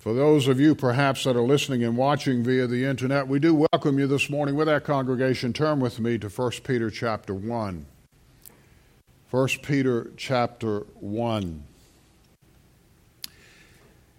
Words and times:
For 0.00 0.14
those 0.14 0.48
of 0.48 0.58
you 0.58 0.74
perhaps 0.74 1.24
that 1.24 1.36
are 1.36 1.42
listening 1.42 1.84
and 1.84 1.94
watching 1.94 2.42
via 2.42 2.66
the 2.66 2.86
internet, 2.86 3.28
we 3.28 3.38
do 3.38 3.66
welcome 3.70 3.98
you 3.98 4.06
this 4.06 4.30
morning 4.30 4.54
with 4.54 4.66
our 4.66 4.80
congregation. 4.80 5.52
Turn 5.52 5.78
with 5.78 6.00
me 6.00 6.16
to 6.16 6.30
1 6.30 6.50
Peter 6.64 6.88
chapter 6.90 7.34
1. 7.34 7.84
1 9.30 9.48
Peter 9.62 10.10
chapter 10.16 10.86
1. 11.00 11.62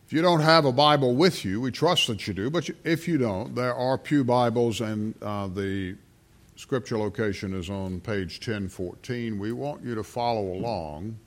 If 0.05 0.13
you 0.13 0.21
don't 0.21 0.41
have 0.41 0.65
a 0.65 0.71
Bible 0.71 1.15
with 1.15 1.43
you, 1.43 1.59
we 1.59 1.71
trust 1.71 2.05
that 2.05 2.27
you 2.27 2.35
do, 2.35 2.51
but 2.51 2.69
if 2.83 3.07
you 3.07 3.17
don't, 3.17 3.55
there 3.55 3.73
are 3.73 3.97
Pew 3.97 4.23
Bibles, 4.23 4.81
and 4.81 5.15
uh, 5.23 5.47
the 5.47 5.95
scripture 6.57 6.99
location 6.99 7.55
is 7.55 7.71
on 7.71 8.01
page 8.01 8.37
1014. 8.37 9.39
We 9.39 9.51
want 9.51 9.83
you 9.83 9.95
to 9.95 10.03
follow 10.03 10.53
along 10.53 11.17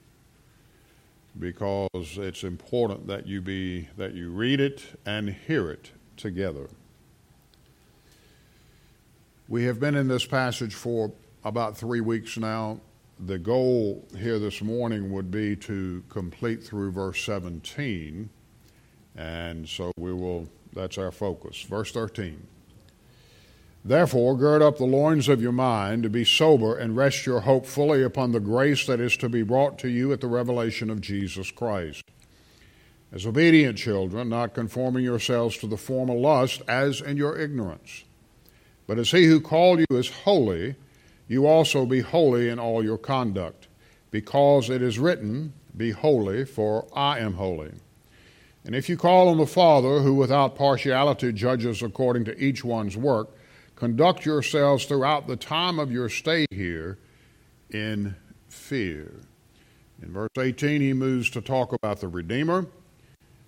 because 1.39 1.89
it's 2.19 2.45
important 2.45 3.07
that 3.09 3.27
you 3.27 3.41
be 3.41 3.89
that 3.97 4.15
you 4.15 4.31
read 4.31 4.61
it 4.61 4.83
and 5.05 5.31
hear 5.31 5.71
it 5.71 5.91
together. 6.17 6.69
We 9.49 9.65
have 9.65 9.79
been 9.79 9.95
in 9.95 10.09
this 10.09 10.25
passage 10.25 10.75
for 10.75 11.13
about 11.45 11.77
3 11.77 12.01
weeks 12.01 12.39
now. 12.39 12.81
The 13.27 13.39
goal 13.39 14.05
here 14.17 14.39
this 14.39 14.63
morning 14.63 15.13
would 15.13 15.31
be 15.31 15.55
to 15.57 16.03
complete 16.09 16.63
through 16.65 16.93
verse 16.93 17.23
17. 17.25 18.31
And 19.17 19.69
so 19.69 19.93
we 19.97 20.13
will 20.13 20.49
that's 20.73 20.99
our 20.99 21.13
focus. 21.13 21.63
Verse 21.63 21.93
13. 21.93 22.47
Therefore, 23.85 24.35
gird 24.35 24.63
up 24.63 24.79
the 24.79 24.85
loins 24.85 25.29
of 25.29 25.43
your 25.43 25.53
mind 25.53 26.05
to 26.05 26.09
be 26.09 26.25
sober 26.25 26.75
and 26.75 26.97
rest 26.97 27.27
your 27.27 27.41
hope 27.41 27.67
fully 27.67 28.03
upon 28.03 28.33
the 28.33 28.41
grace 28.41 28.87
that 28.87 28.99
is 28.99 29.15
to 29.19 29.29
be 29.29 29.43
brought 29.43 29.79
to 29.81 29.89
you 29.89 30.11
at 30.11 30.23
the 30.23 30.27
revelation 30.27 30.89
of 30.89 31.03
Jesus 31.03 31.51
Christ. 31.51 32.03
As 33.13 33.27
obedient 33.27 33.77
children, 33.77 34.31
not 34.31 34.55
conforming 34.55 35.05
yourselves 35.05 35.59
to 35.59 35.67
the 35.67 35.77
former 35.77 36.15
lust 36.15 36.63
as 36.67 37.03
in 37.03 37.19
your 37.19 37.39
ignorance. 37.39 38.05
But 38.87 38.99
as 38.99 39.11
he 39.11 39.27
who 39.27 39.41
called 39.41 39.81
you 39.81 39.97
is 39.97 40.09
holy, 40.09 40.77
you 41.29 41.47
also 41.47 41.85
be 41.85 42.01
holy 42.01 42.49
in 42.49 42.59
all 42.59 42.83
your 42.83 42.99
conduct, 42.99 43.69
because 44.11 44.71
it 44.71 44.81
is 44.81 44.99
written, 44.99 45.53
Be 45.77 45.91
holy, 45.91 46.47
for 46.47 46.87
I 46.95 47.19
am 47.19 47.35
holy. 47.35 47.73
And 48.65 48.75
if 48.75 48.89
you 48.89 48.97
call 48.97 49.29
on 49.29 49.37
the 49.37 49.47
Father, 49.47 50.01
who 50.01 50.15
without 50.15 50.57
partiality 50.57 51.33
judges 51.33 51.83
according 51.83 52.25
to 52.25 52.39
each 52.43 52.65
one's 52.65 52.97
work, 52.97 53.29
Conduct 53.77 54.25
yourselves 54.25 54.85
throughout 54.85 55.27
the 55.27 55.37
time 55.37 55.79
of 55.79 55.91
your 55.91 56.09
stay 56.09 56.47
here 56.51 56.99
in 57.71 58.15
fear. 58.49 59.21
In 60.03 60.13
verse 60.13 60.31
18, 60.39 60.81
he 60.81 60.93
moves 60.93 61.31
to 61.31 61.41
talk 61.41 61.73
about 61.73 62.01
the 62.01 62.09
Redeemer. 62.09 62.67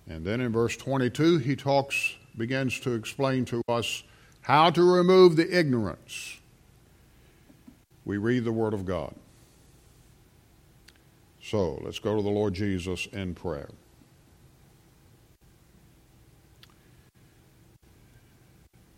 And 0.09 0.25
then 0.25 0.41
in 0.41 0.51
verse 0.51 0.75
22, 0.75 1.39
he 1.39 1.55
talks, 1.55 2.15
begins 2.37 2.79
to 2.81 2.93
explain 2.93 3.45
to 3.45 3.61
us 3.69 4.03
how 4.41 4.69
to 4.69 4.83
remove 4.83 5.35
the 5.35 5.57
ignorance. 5.57 6.37
We 8.05 8.17
read 8.17 8.45
the 8.45 8.53
Word 8.53 8.73
of 8.73 8.85
God. 8.85 9.15
So 11.41 11.79
let's 11.83 11.99
go 11.99 12.15
to 12.15 12.21
the 12.21 12.29
Lord 12.29 12.53
Jesus 12.53 13.05
in 13.07 13.33
prayer. 13.33 13.69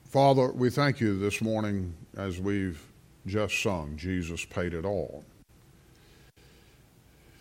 Father, 0.09 0.51
we 0.51 0.71
thank 0.71 0.99
you 0.99 1.19
this 1.19 1.39
morning 1.39 1.93
as 2.17 2.39
we've 2.39 2.83
just 3.27 3.61
sung, 3.61 3.95
Jesus 3.95 4.43
paid 4.43 4.73
it 4.73 4.83
all. 4.83 5.23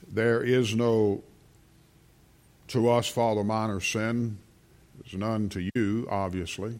There 0.06 0.42
is 0.42 0.74
no, 0.74 1.22
to 2.66 2.90
us, 2.90 3.08
Father, 3.08 3.42
minor 3.42 3.80
sin. 3.80 4.36
There's 5.00 5.14
none 5.14 5.48
to 5.48 5.70
you, 5.74 6.06
obviously. 6.10 6.78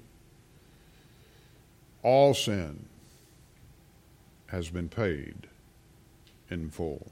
All 2.03 2.35
sin 2.35 2.85
has 4.49 4.69
been 4.69 4.91
paid 4.91 5.47
in 6.51 6.69
full. 6.69 7.07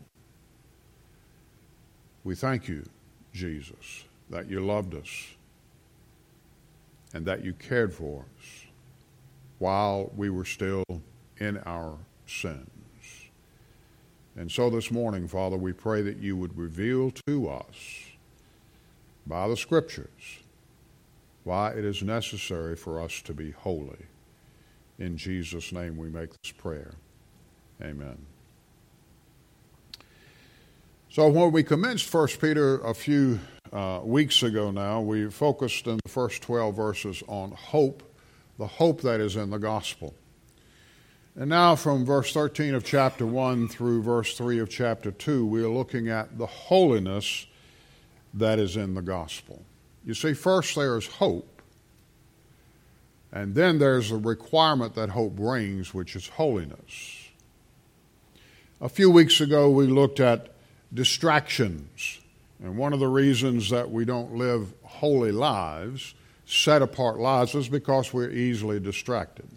We 2.25 2.34
thank 2.34 2.69
you, 2.69 2.84
Jesus, 3.32 4.04
that 4.28 4.50
you 4.50 4.60
loved 4.60 4.94
us 4.94 5.28
and 7.15 7.25
that 7.25 7.42
you 7.42 7.54
cared 7.54 7.94
for 7.94 8.26
us 8.38 8.66
while 9.59 10.11
we 10.17 10.31
were 10.31 10.44
still 10.44 10.84
in 11.39 11.59
our 11.59 11.99
sins. 12.27 12.69
And 14.37 14.50
so 14.50 14.69
this 14.69 14.91
morning, 14.91 15.28
Father, 15.28 15.56
we 15.56 15.72
pray 15.72 16.03
that 16.03 16.19
you 16.19 16.37
would 16.37 16.56
reveal 16.59 17.11
to 17.27 17.49
us 17.49 17.77
by 19.27 19.49
the 19.49 19.56
Scriptures 19.56 20.41
why 21.45 21.71
it 21.71 21.84
is 21.84 22.03
necessary 22.03 22.77
for 22.77 23.00
us 23.00 23.22
to 23.22 23.33
be 23.33 23.53
holy. 23.53 24.06
In 24.99 25.16
Jesus' 25.16 25.72
name 25.72 25.97
we 25.97 26.09
make 26.09 26.31
this 26.43 26.53
prayer. 26.53 26.95
Amen. 27.81 28.19
So 31.09 31.28
when 31.28 31.53
we 31.53 31.62
commenced 31.62 32.12
1 32.12 32.28
Peter 32.41 32.78
a 32.81 32.93
few 32.93 33.39
uh, 33.72 34.00
weeks 34.03 34.43
ago 34.43 34.71
now, 34.71 35.00
we 35.00 35.31
focused 35.31 35.87
in 35.87 35.99
the 36.05 36.11
first 36.11 36.43
12 36.43 36.75
verses 36.75 37.22
on 37.27 37.53
hope 37.53 38.03
the 38.59 38.67
hope 38.67 39.03
that 39.03 39.21
is 39.21 39.37
in 39.37 39.50
the 39.50 39.59
gospel. 39.59 40.15
And 41.39 41.50
now, 41.50 41.77
from 41.77 42.06
verse 42.06 42.33
13 42.33 42.75
of 42.75 42.84
chapter 42.84 43.27
1 43.27 43.69
through 43.69 44.03
verse 44.03 44.37
3 44.39 44.59
of 44.59 44.71
chapter 44.71 45.11
2, 45.11 45.47
we 45.47 45.62
are 45.62 45.69
looking 45.69 46.09
at 46.09 46.39
the 46.39 46.47
holiness 46.47 47.47
that 48.33 48.59
is 48.59 48.77
in 48.77 48.95
the 48.95 49.03
gospel. 49.03 49.62
You 50.05 50.15
see, 50.15 50.33
first 50.33 50.75
there's 50.75 51.06
hope, 51.06 51.61
and 53.33 53.55
then 53.55 53.78
there's 53.78 54.11
the 54.11 54.16
requirement 54.16 54.95
that 54.95 55.11
hope 55.11 55.37
brings, 55.37 55.93
which 55.93 56.16
is 56.16 56.28
holiness. 56.28 57.28
A 58.81 58.89
few 58.89 59.11
weeks 59.11 59.41
ago, 59.41 59.69
we 59.69 59.87
looked 59.87 60.21
at 60.21 60.55
distractions, 60.95 62.21
and 62.62 62.78
one 62.78 62.95
of 62.95 63.00
the 63.00 63.09
reasons 63.09 63.69
that 63.69 63.91
we 63.91 64.06
don't 64.06 64.37
live 64.37 64.72
holy 64.84 65.33
lives 65.33 66.15
set 66.47 66.81
apart 66.81 67.19
lives 67.19 67.55
is 67.55 67.69
because 67.69 68.12
we're 68.12 68.31
easily 68.31 68.81
distracted. 68.81 69.49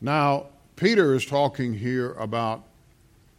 Now, 0.00 0.46
Peter 0.76 1.14
is 1.14 1.24
talking 1.24 1.74
here 1.74 2.12
about 2.14 2.64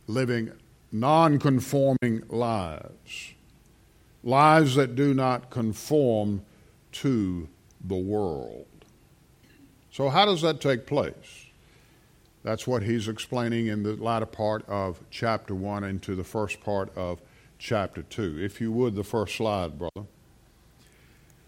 living 0.07 0.51
non 0.91 1.39
conforming 1.39 2.23
lives, 2.29 3.33
lives 4.23 4.75
that 4.75 4.95
do 4.95 5.13
not 5.13 5.49
conform 5.49 6.43
to 6.93 7.49
the 7.83 7.95
world. 7.95 8.67
So, 9.91 10.09
how 10.09 10.25
does 10.25 10.41
that 10.43 10.61
take 10.61 10.85
place? 10.85 11.47
That's 12.43 12.67
what 12.67 12.83
he's 12.83 13.07
explaining 13.07 13.67
in 13.67 13.81
the 13.81 13.95
latter 13.95 14.27
part 14.27 14.67
of 14.69 15.01
chapter 15.09 15.55
1 15.55 15.83
into 15.83 16.15
the 16.15 16.23
first 16.23 16.61
part 16.61 16.95
of 16.95 17.19
chapter 17.57 18.03
2. 18.03 18.37
If 18.39 18.61
you 18.61 18.71
would, 18.71 18.95
the 18.95 19.03
first 19.03 19.35
slide, 19.35 19.79
brother. 19.79 20.07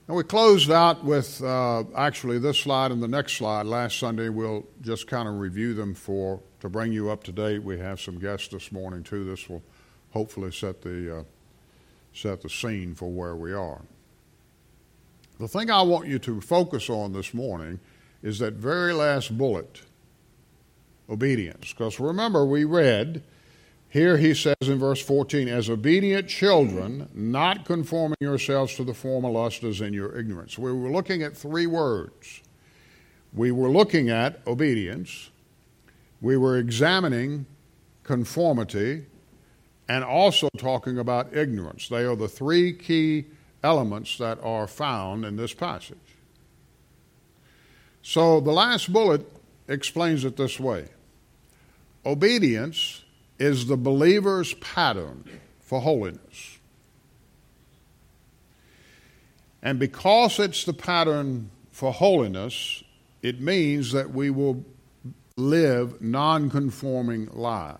And 0.07 0.16
we 0.16 0.23
closed 0.23 0.72
out 0.72 1.03
with 1.03 1.44
uh, 1.44 1.84
actually 1.94 2.40
this 2.40 2.57
slide 2.57 2.91
and 2.91 3.03
the 3.03 3.09
next 3.09 3.34
slide. 3.34 3.66
Last 3.66 4.00
Sunday, 4.00 4.29
we'll 4.29 4.66
just 4.81 5.06
kind 5.06 5.28
of 5.28 5.38
review 5.38 5.73
them 5.73 5.94
for 5.94 6.40
to 6.62 6.69
bring 6.69 6.94
you 6.94 7.09
up 7.09 7.25
to 7.25 7.34
date. 7.34 7.62
We 7.62 7.78
have 7.79 8.00
some 8.00 8.18
guests 8.18 8.47
this 8.47 8.72
morning 8.72 9.03
too. 9.03 9.25
This 9.25 9.50
will 9.50 9.62
hopefully 10.12 10.51
set 10.51 10.81
the 10.81 11.19
uh, 11.19 11.23
set 12.13 12.41
the 12.41 12.50
scene 12.50 12.95
for 12.95 13.12
where 13.12 13.35
we 13.35 13.51
are. 13.51 13.81
The 15.40 15.47
thing 15.50 15.69
I 15.69 15.81
want 15.81 16.07
you 16.07 16.19
to 16.19 16.39
focus 16.39 16.89
on 16.89 17.12
this 17.12 17.34
morning 17.34 17.81
is 18.24 18.39
that 18.39 18.53
very 18.53 18.94
last 18.94 19.38
bullet, 19.38 19.81
obedience. 21.09 21.74
Because 21.74 22.00
remember, 22.00 22.45
we 22.45 22.63
read 22.63 23.24
here 23.90 24.18
he 24.18 24.34
says 24.34 24.56
in 24.62 24.80
verse 24.80 25.02
14, 25.02 25.48
as 25.48 25.70
obedient 25.70 26.28
children, 26.28 27.09
not 27.14 27.66
conforming 27.66 28.18
yourselves 28.19 28.75
to 28.75 28.84
the 28.84 28.94
former 28.94 29.30
lust 29.30 29.63
as 29.63 29.81
in 29.81 29.94
your 29.94 30.18
ignorance. 30.18 30.57
We 30.57 30.72
were 30.74 30.89
looking 30.89 31.24
at 31.24 31.36
three 31.38 31.68
words. 31.68 32.42
We 33.34 33.51
were 33.51 33.69
looking 33.69 34.10
at 34.10 34.42
obedience, 34.48 35.30
we 36.22 36.38
were 36.38 36.57
examining 36.57 37.45
conformity, 38.04 39.06
and 39.88 40.04
also 40.04 40.50
talking 40.57 40.98
about 40.98 41.36
ignorance. 41.36 41.88
They 41.88 42.04
are 42.04 42.16
the 42.16 42.28
three 42.28 42.74
key 42.74 43.25
elements 43.63 44.18
that 44.18 44.39
are 44.42 44.68
found 44.68 45.25
in 45.25 45.36
this 45.36 45.54
passage. 45.54 45.98
So 48.01 48.39
the 48.39 48.51
last 48.51 48.92
bullet 48.92 49.25
explains 49.68 50.25
it 50.25 50.38
this 50.38 50.60
way 50.60 50.88
Obedience 52.06 53.04
is 53.39 53.68
the 53.68 53.78
believer's 53.78 54.54
pattern 54.56 55.24
for 55.60 55.81
holiness. 55.81 56.57
And 59.62 59.80
because 59.80 60.39
it's 60.39 60.63
the 60.63 60.74
pattern 60.74 61.50
for 61.72 61.92
holiness, 61.92 62.84
it 63.22 63.42
means 63.42 63.92
that 63.92 64.12
we 64.12 64.30
will 64.30 64.63
live 65.36 66.01
non 66.01 66.50
conforming 66.50 67.28
lives. 67.34 67.80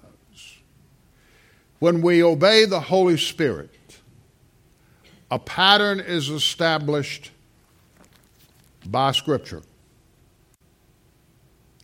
When 1.80 2.02
we 2.02 2.24
obey 2.24 2.66
the 2.66 2.80
Holy 2.80 3.18
Spirit, 3.18 3.72
A 5.30 5.40
pattern 5.40 6.00
is 6.00 6.30
established 6.30 7.32
by 8.86 9.12
Scripture. 9.12 9.62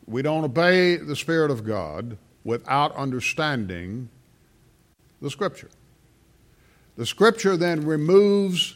We 0.06 0.22
don't 0.22 0.46
obey 0.46 0.96
the 0.96 1.16
Spirit 1.16 1.52
of 1.52 1.66
God 1.66 2.18
without 2.44 2.96
understanding 2.96 4.10
the 5.22 5.30
Scripture. 5.30 5.70
The 6.96 7.06
Scripture 7.06 7.58
then 7.58 7.86
removes 7.86 8.76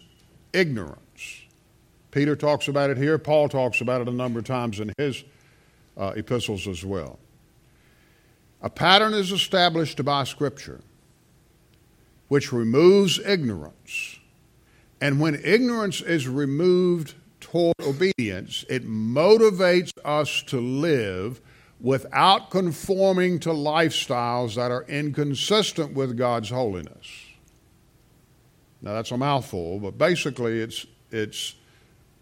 ignorance. 0.53 1.41
Peter 2.11 2.35
talks 2.35 2.67
about 2.67 2.89
it 2.89 2.97
here. 2.97 3.17
Paul 3.17 3.49
talks 3.49 3.81
about 3.81 4.01
it 4.01 4.07
a 4.07 4.11
number 4.11 4.39
of 4.39 4.45
times 4.45 4.79
in 4.79 4.91
his 4.97 5.23
uh, 5.97 6.13
epistles 6.15 6.67
as 6.67 6.83
well. 6.83 7.19
A 8.61 8.69
pattern 8.69 9.13
is 9.13 9.31
established 9.31 10.03
by 10.03 10.23
Scripture 10.23 10.81
which 12.27 12.51
removes 12.51 13.19
ignorance. 13.19 14.19
And 14.99 15.19
when 15.19 15.35
ignorance 15.43 16.01
is 16.01 16.27
removed 16.27 17.13
toward 17.39 17.75
obedience, 17.81 18.65
it 18.69 18.85
motivates 18.85 19.91
us 20.03 20.41
to 20.47 20.59
live 20.59 21.39
without 21.79 22.49
conforming 22.49 23.39
to 23.39 23.49
lifestyles 23.49 24.55
that 24.55 24.71
are 24.71 24.83
inconsistent 24.87 25.93
with 25.93 26.17
God's 26.17 26.49
holiness. 26.49 27.25
Now 28.81 28.93
that's 28.93 29.11
a 29.11 29.17
mouthful, 29.17 29.79
but 29.79 29.97
basically 29.97 30.61
it's 30.61 30.85
it's 31.11 31.55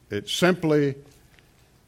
it 0.09 0.29
simply 0.29 0.95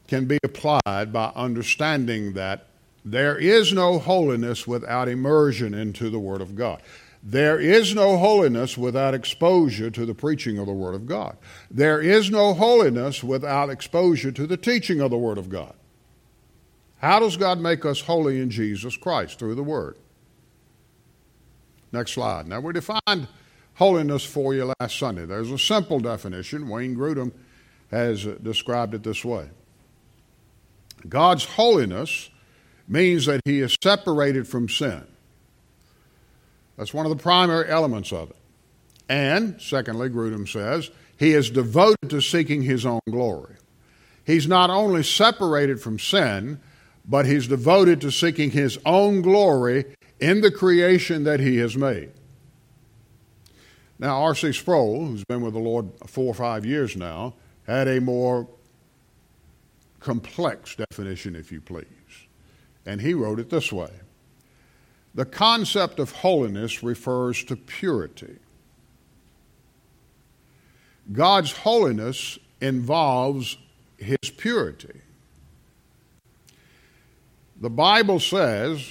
can 0.06 0.24
be 0.24 0.38
applied 0.42 1.12
by 1.12 1.32
understanding 1.36 2.32
that 2.34 2.66
there 3.04 3.36
is 3.36 3.72
no 3.72 3.98
holiness 3.98 4.66
without 4.66 5.08
immersion 5.08 5.74
into 5.74 6.10
the 6.10 6.18
Word 6.18 6.40
of 6.40 6.56
God. 6.56 6.82
There 7.22 7.58
is 7.58 7.94
no 7.94 8.16
holiness 8.16 8.78
without 8.78 9.14
exposure 9.14 9.90
to 9.90 10.06
the 10.06 10.14
preaching 10.14 10.58
of 10.58 10.66
the 10.66 10.72
Word 10.72 10.94
of 10.94 11.06
God. 11.06 11.36
There 11.70 12.00
is 12.00 12.30
no 12.30 12.54
holiness 12.54 13.22
without 13.22 13.70
exposure 13.70 14.32
to 14.32 14.46
the 14.46 14.56
teaching 14.56 15.00
of 15.00 15.10
the 15.10 15.18
Word 15.18 15.38
of 15.38 15.48
God. 15.48 15.74
How 16.98 17.20
does 17.20 17.36
God 17.36 17.60
make 17.60 17.84
us 17.84 18.00
holy 18.00 18.40
in 18.40 18.50
Jesus 18.50 18.96
Christ? 18.96 19.38
Through 19.38 19.54
the 19.54 19.62
Word. 19.62 19.96
Next 21.92 22.12
slide. 22.12 22.46
Now, 22.46 22.60
we 22.60 22.72
defined 22.72 23.28
holiness 23.74 24.24
for 24.24 24.52
you 24.54 24.72
last 24.80 24.98
Sunday. 24.98 25.24
There's 25.24 25.50
a 25.50 25.58
simple 25.58 26.00
definition. 26.00 26.68
Wayne 26.68 26.96
Grudem 26.96 27.32
has 27.90 28.24
described 28.24 28.94
it 28.94 29.02
this 29.02 29.24
way 29.24 29.48
God's 31.08 31.44
holiness 31.44 32.30
means 32.88 33.26
that 33.26 33.40
He 33.44 33.60
is 33.60 33.76
separated 33.82 34.48
from 34.48 34.68
sin. 34.68 35.06
That's 36.76 36.94
one 36.94 37.06
of 37.06 37.10
the 37.10 37.22
primary 37.22 37.68
elements 37.68 38.12
of 38.12 38.30
it. 38.30 38.36
And, 39.08 39.60
secondly, 39.60 40.10
Grudem 40.10 40.48
says, 40.48 40.90
He 41.16 41.32
is 41.32 41.50
devoted 41.50 42.10
to 42.10 42.20
seeking 42.20 42.62
His 42.62 42.84
own 42.84 43.00
glory. 43.08 43.54
He's 44.24 44.46
not 44.46 44.68
only 44.68 45.02
separated 45.02 45.80
from 45.80 45.98
sin, 45.98 46.60
but 47.08 47.26
He's 47.26 47.46
devoted 47.46 48.00
to 48.02 48.10
seeking 48.10 48.50
His 48.50 48.78
own 48.84 49.22
glory 49.22 49.84
in 50.20 50.40
the 50.40 50.50
creation 50.50 51.24
that 51.24 51.40
He 51.40 51.56
has 51.56 51.76
made. 51.76 52.12
Now, 53.98 54.22
R.C. 54.22 54.52
Sproul, 54.52 55.06
who's 55.06 55.24
been 55.24 55.40
with 55.40 55.54
the 55.54 55.60
Lord 55.60 55.90
four 56.06 56.26
or 56.26 56.34
five 56.34 56.64
years 56.64 56.96
now, 56.96 57.34
had 57.66 57.88
a 57.88 58.00
more 58.00 58.46
complex 60.00 60.76
definition, 60.76 61.34
if 61.34 61.50
you 61.50 61.60
please. 61.60 61.86
And 62.86 63.00
he 63.00 63.12
wrote 63.14 63.40
it 63.40 63.50
this 63.50 63.72
way 63.72 63.90
The 65.14 65.24
concept 65.24 65.98
of 65.98 66.12
holiness 66.12 66.82
refers 66.82 67.42
to 67.44 67.56
purity. 67.56 68.36
God's 71.10 71.52
holiness 71.52 72.38
involves 72.60 73.56
his 73.96 74.30
purity. 74.36 75.00
The 77.60 77.70
Bible 77.70 78.20
says 78.20 78.88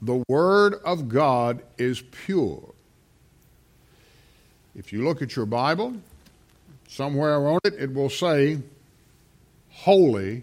the 0.00 0.22
Word 0.28 0.74
of 0.84 1.08
God 1.08 1.62
is 1.78 2.02
pure. 2.02 2.74
If 4.74 4.92
you 4.92 5.04
look 5.04 5.20
at 5.20 5.36
your 5.36 5.46
Bible, 5.46 5.96
Somewhere 6.90 7.46
on 7.46 7.60
it, 7.62 7.74
it 7.74 7.94
will 7.94 8.10
say 8.10 8.58
Holy 9.70 10.42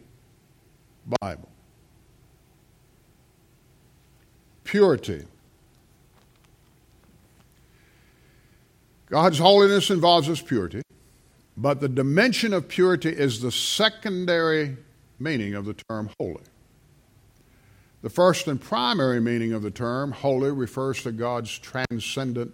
Bible. 1.19 1.49
Purity. 4.63 5.25
God's 9.07 9.39
holiness 9.39 9.89
involves 9.89 10.27
His 10.27 10.39
purity, 10.39 10.81
but 11.57 11.81
the 11.81 11.89
dimension 11.89 12.53
of 12.53 12.69
purity 12.69 13.09
is 13.09 13.41
the 13.41 13.51
secondary 13.51 14.77
meaning 15.19 15.53
of 15.53 15.65
the 15.65 15.73
term 15.73 16.09
holy. 16.17 16.43
The 18.01 18.09
first 18.09 18.47
and 18.47 18.61
primary 18.61 19.19
meaning 19.19 19.53
of 19.53 19.63
the 19.63 19.71
term 19.71 20.11
holy 20.11 20.51
refers 20.51 21.01
to 21.03 21.11
God's 21.11 21.57
transcendent 21.57 22.53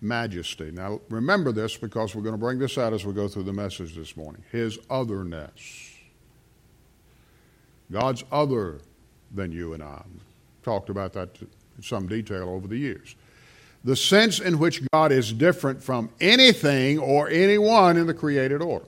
majesty. 0.00 0.70
Now, 0.70 1.00
remember 1.08 1.52
this 1.52 1.76
because 1.76 2.14
we're 2.14 2.22
going 2.22 2.34
to 2.34 2.38
bring 2.38 2.58
this 2.58 2.78
out 2.78 2.92
as 2.92 3.04
we 3.04 3.12
go 3.12 3.26
through 3.26 3.44
the 3.44 3.52
message 3.52 3.96
this 3.96 4.16
morning. 4.16 4.44
His 4.52 4.78
otherness. 4.88 5.90
God's 7.90 8.24
other 8.30 8.80
than 9.34 9.52
you 9.52 9.74
and 9.74 9.82
I. 9.82 10.02
Talked 10.62 10.90
about 10.90 11.12
that 11.14 11.30
in 11.40 11.82
some 11.82 12.06
detail 12.06 12.48
over 12.48 12.68
the 12.68 12.76
years. 12.76 13.16
The 13.84 13.96
sense 13.96 14.40
in 14.40 14.58
which 14.58 14.82
God 14.92 15.12
is 15.12 15.32
different 15.32 15.82
from 15.82 16.10
anything 16.20 16.98
or 16.98 17.28
anyone 17.28 17.96
in 17.96 18.06
the 18.06 18.14
created 18.14 18.62
order. 18.62 18.86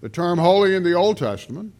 The 0.00 0.08
term 0.08 0.38
holy 0.38 0.74
in 0.74 0.82
the 0.82 0.94
Old 0.94 1.18
Testament 1.18 1.74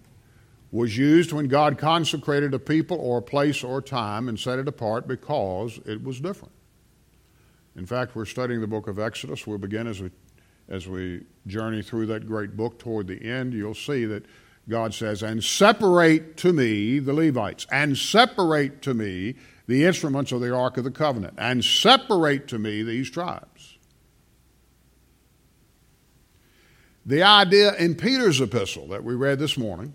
was 0.73 0.97
used 0.97 1.33
when 1.33 1.49
God 1.49 1.79
consecrated 1.79 2.55
a 2.55 2.59
people 2.59 2.99
or 2.99 3.19
a 3.19 3.23
place 3.23 3.65
or 3.65 3.83
time 3.83 4.29
and 4.29 4.39
set 4.39 4.59
it 4.59 4.69
apart 4.69 5.09
because 5.09 5.81
it 5.85 6.03
was 6.03 6.21
different. 6.21 6.55
In 7.77 7.87
fact, 7.87 8.15
we're 8.15 8.25
studying 8.25 8.61
the 8.61 8.67
book 8.67 8.87
of 8.89 8.99
Exodus. 8.99 9.47
We'll 9.47 9.59
begin 9.59 9.87
as 9.87 10.01
we, 10.01 10.11
as 10.69 10.87
we 10.87 11.25
journey 11.47 11.83
through 11.83 12.07
that 12.07 12.27
great 12.27 12.57
book 12.57 12.79
toward 12.79 13.07
the 13.07 13.23
end. 13.23 13.53
You'll 13.53 13.75
see 13.75 14.05
that 14.07 14.27
God 14.69 14.95
says, 14.95 15.23
And 15.23 15.43
separate 15.43 16.37
to 16.39 16.53
me 16.53 16.99
the 16.99 17.13
Levites, 17.13 17.67
and 17.71 17.97
separate 17.97 18.83
to 18.83 18.95
me 18.95 19.35
the 19.67 19.85
instruments 19.85 20.33
of 20.33 20.41
the 20.41 20.55
Ark 20.55 20.77
of 20.77 20.85
the 20.85 20.91
Covenant, 20.91 21.35
and 21.39 21.65
separate 21.65 22.49
to 22.49 22.59
me 22.59 22.83
these 22.83 23.11
tribes. 23.11 23.79
The 27.07 27.23
idea 27.23 27.75
in 27.77 27.95
Peter's 27.95 28.41
epistle 28.41 28.89
that 28.89 29.03
we 29.03 29.15
read 29.15 29.39
this 29.39 29.57
morning 29.57 29.95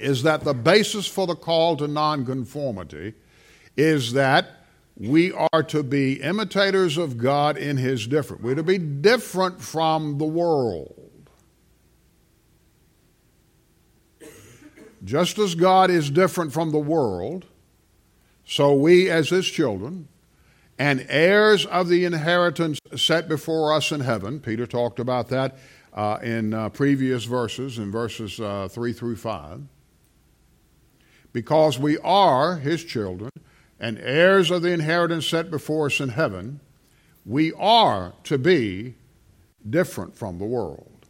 is 0.00 0.22
that 0.22 0.44
the 0.44 0.54
basis 0.54 1.06
for 1.06 1.26
the 1.26 1.34
call 1.34 1.76
to 1.76 1.88
nonconformity 1.88 3.14
is 3.76 4.12
that 4.14 4.50
we 4.96 5.32
are 5.32 5.62
to 5.62 5.82
be 5.82 6.14
imitators 6.22 6.96
of 6.96 7.18
God 7.18 7.56
in 7.56 7.76
His 7.76 8.06
different. 8.06 8.42
We're 8.42 8.54
to 8.54 8.62
be 8.62 8.78
different 8.78 9.60
from 9.60 10.18
the 10.18 10.24
world. 10.24 11.02
Just 15.04 15.38
as 15.38 15.54
God 15.54 15.90
is 15.90 16.10
different 16.10 16.52
from 16.52 16.72
the 16.72 16.78
world, 16.78 17.44
so 18.44 18.74
we, 18.74 19.10
as 19.10 19.28
His 19.28 19.46
children, 19.46 20.08
and 20.78 21.06
heirs 21.08 21.66
of 21.66 21.88
the 21.88 22.04
inheritance 22.04 22.78
set 22.96 23.28
before 23.28 23.72
us 23.72 23.92
in 23.92 24.00
heaven, 24.00 24.40
Peter 24.40 24.66
talked 24.66 24.98
about 24.98 25.28
that 25.28 25.56
uh, 25.92 26.18
in 26.22 26.54
uh, 26.54 26.70
previous 26.70 27.24
verses, 27.24 27.78
in 27.78 27.90
verses 27.90 28.40
uh, 28.40 28.68
3 28.68 28.92
through 28.92 29.16
5 29.16 29.62
because 31.36 31.78
we 31.78 31.98
are 31.98 32.56
his 32.56 32.82
children 32.82 33.30
and 33.78 33.98
heirs 33.98 34.50
of 34.50 34.62
the 34.62 34.70
inheritance 34.70 35.26
set 35.26 35.50
before 35.50 35.84
us 35.84 36.00
in 36.00 36.08
heaven, 36.08 36.60
we 37.26 37.52
are 37.58 38.14
to 38.24 38.38
be 38.38 38.94
different 39.68 40.16
from 40.16 40.38
the 40.38 40.46
world. 40.46 41.04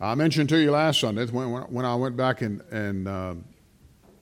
I 0.00 0.14
mentioned 0.14 0.50
to 0.50 0.56
you 0.56 0.70
last 0.70 1.00
Sunday 1.00 1.26
when, 1.26 1.48
when 1.48 1.84
I 1.84 1.96
went 1.96 2.16
back 2.16 2.42
and, 2.42 2.60
and 2.70 3.08
uh, 3.08 3.34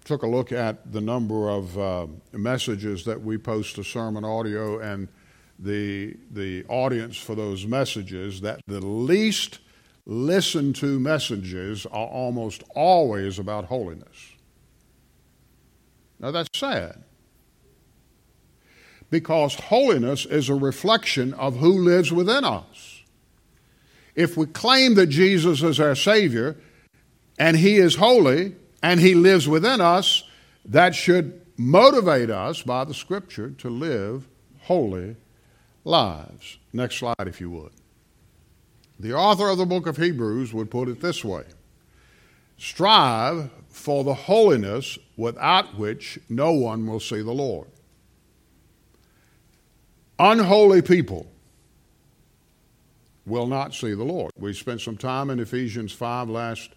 took 0.06 0.23
a 0.23 0.26
look 0.26 0.50
at 0.50 0.90
the 0.90 1.02
number 1.02 1.50
of 1.50 1.78
uh, 1.78 2.06
messages 2.32 3.04
that 3.04 3.20
we 3.20 3.37
post 3.37 3.75
to 3.75 3.84
sermon 3.84 4.25
audio 4.25 4.78
and 4.78 5.08
the, 5.58 6.16
the 6.30 6.64
audience 6.70 7.18
for 7.18 7.34
those 7.34 7.66
messages, 7.66 8.40
that 8.40 8.62
the 8.66 8.80
least 8.80 9.58
listen 10.06 10.73
to 10.75 11.00
messages 11.00 11.87
are 11.87 12.06
almost 12.06 12.62
always 12.75 13.38
about 13.38 13.66
holiness. 13.66 14.32
Now 16.20 16.30
that's 16.30 16.49
sad. 16.58 17.02
Because 19.11 19.54
holiness 19.54 20.26
is 20.26 20.49
a 20.49 20.54
reflection 20.54 21.34
of 21.34 21.56
who 21.56 21.84
lives 21.84 22.12
within 22.12 22.44
us. 22.44 23.02
If 24.14 24.37
we 24.37 24.46
claim 24.46 24.94
that 24.94 25.06
Jesus 25.06 25.62
is 25.62 25.80
our 25.80 25.94
Savior 25.94 26.56
and 27.38 27.56
He 27.56 27.76
is 27.76 27.96
holy 27.96 28.56
and 28.82 29.00
He 29.00 29.14
lives 29.14 29.49
within 29.49 29.80
us, 29.80 30.25
that 30.64 30.94
should 30.94 31.40
motivate 31.56 32.30
us 32.30 32.62
by 32.62 32.84
the 32.84 32.94
Scripture 32.94 33.50
to 33.50 33.70
live 33.70 34.26
holy 34.62 35.16
lives. 35.84 36.58
Next 36.73 36.96
slide, 36.96 37.14
if 37.20 37.40
you 37.40 37.50
would. 37.50 37.73
The 39.04 39.12
author 39.12 39.50
of 39.50 39.58
the 39.58 39.66
book 39.66 39.87
of 39.87 39.99
Hebrews 39.99 40.54
would 40.54 40.70
put 40.70 40.88
it 40.88 41.02
this 41.02 41.23
way 41.23 41.44
Strive 42.56 43.50
for 43.68 44.02
the 44.02 44.14
holiness 44.14 44.99
without 45.18 45.76
which 45.76 46.18
no 46.30 46.52
one 46.52 46.87
will 46.87 47.00
see 47.00 47.20
the 47.20 47.30
Lord. 47.30 47.68
Unholy 50.18 50.80
people 50.80 51.30
will 53.26 53.46
not 53.46 53.75
see 53.75 53.92
the 53.92 54.04
Lord. 54.04 54.32
We 54.38 54.54
spent 54.54 54.80
some 54.80 54.96
time 54.96 55.28
in 55.28 55.38
Ephesians 55.38 55.92
5 55.92 56.30
last 56.30 56.70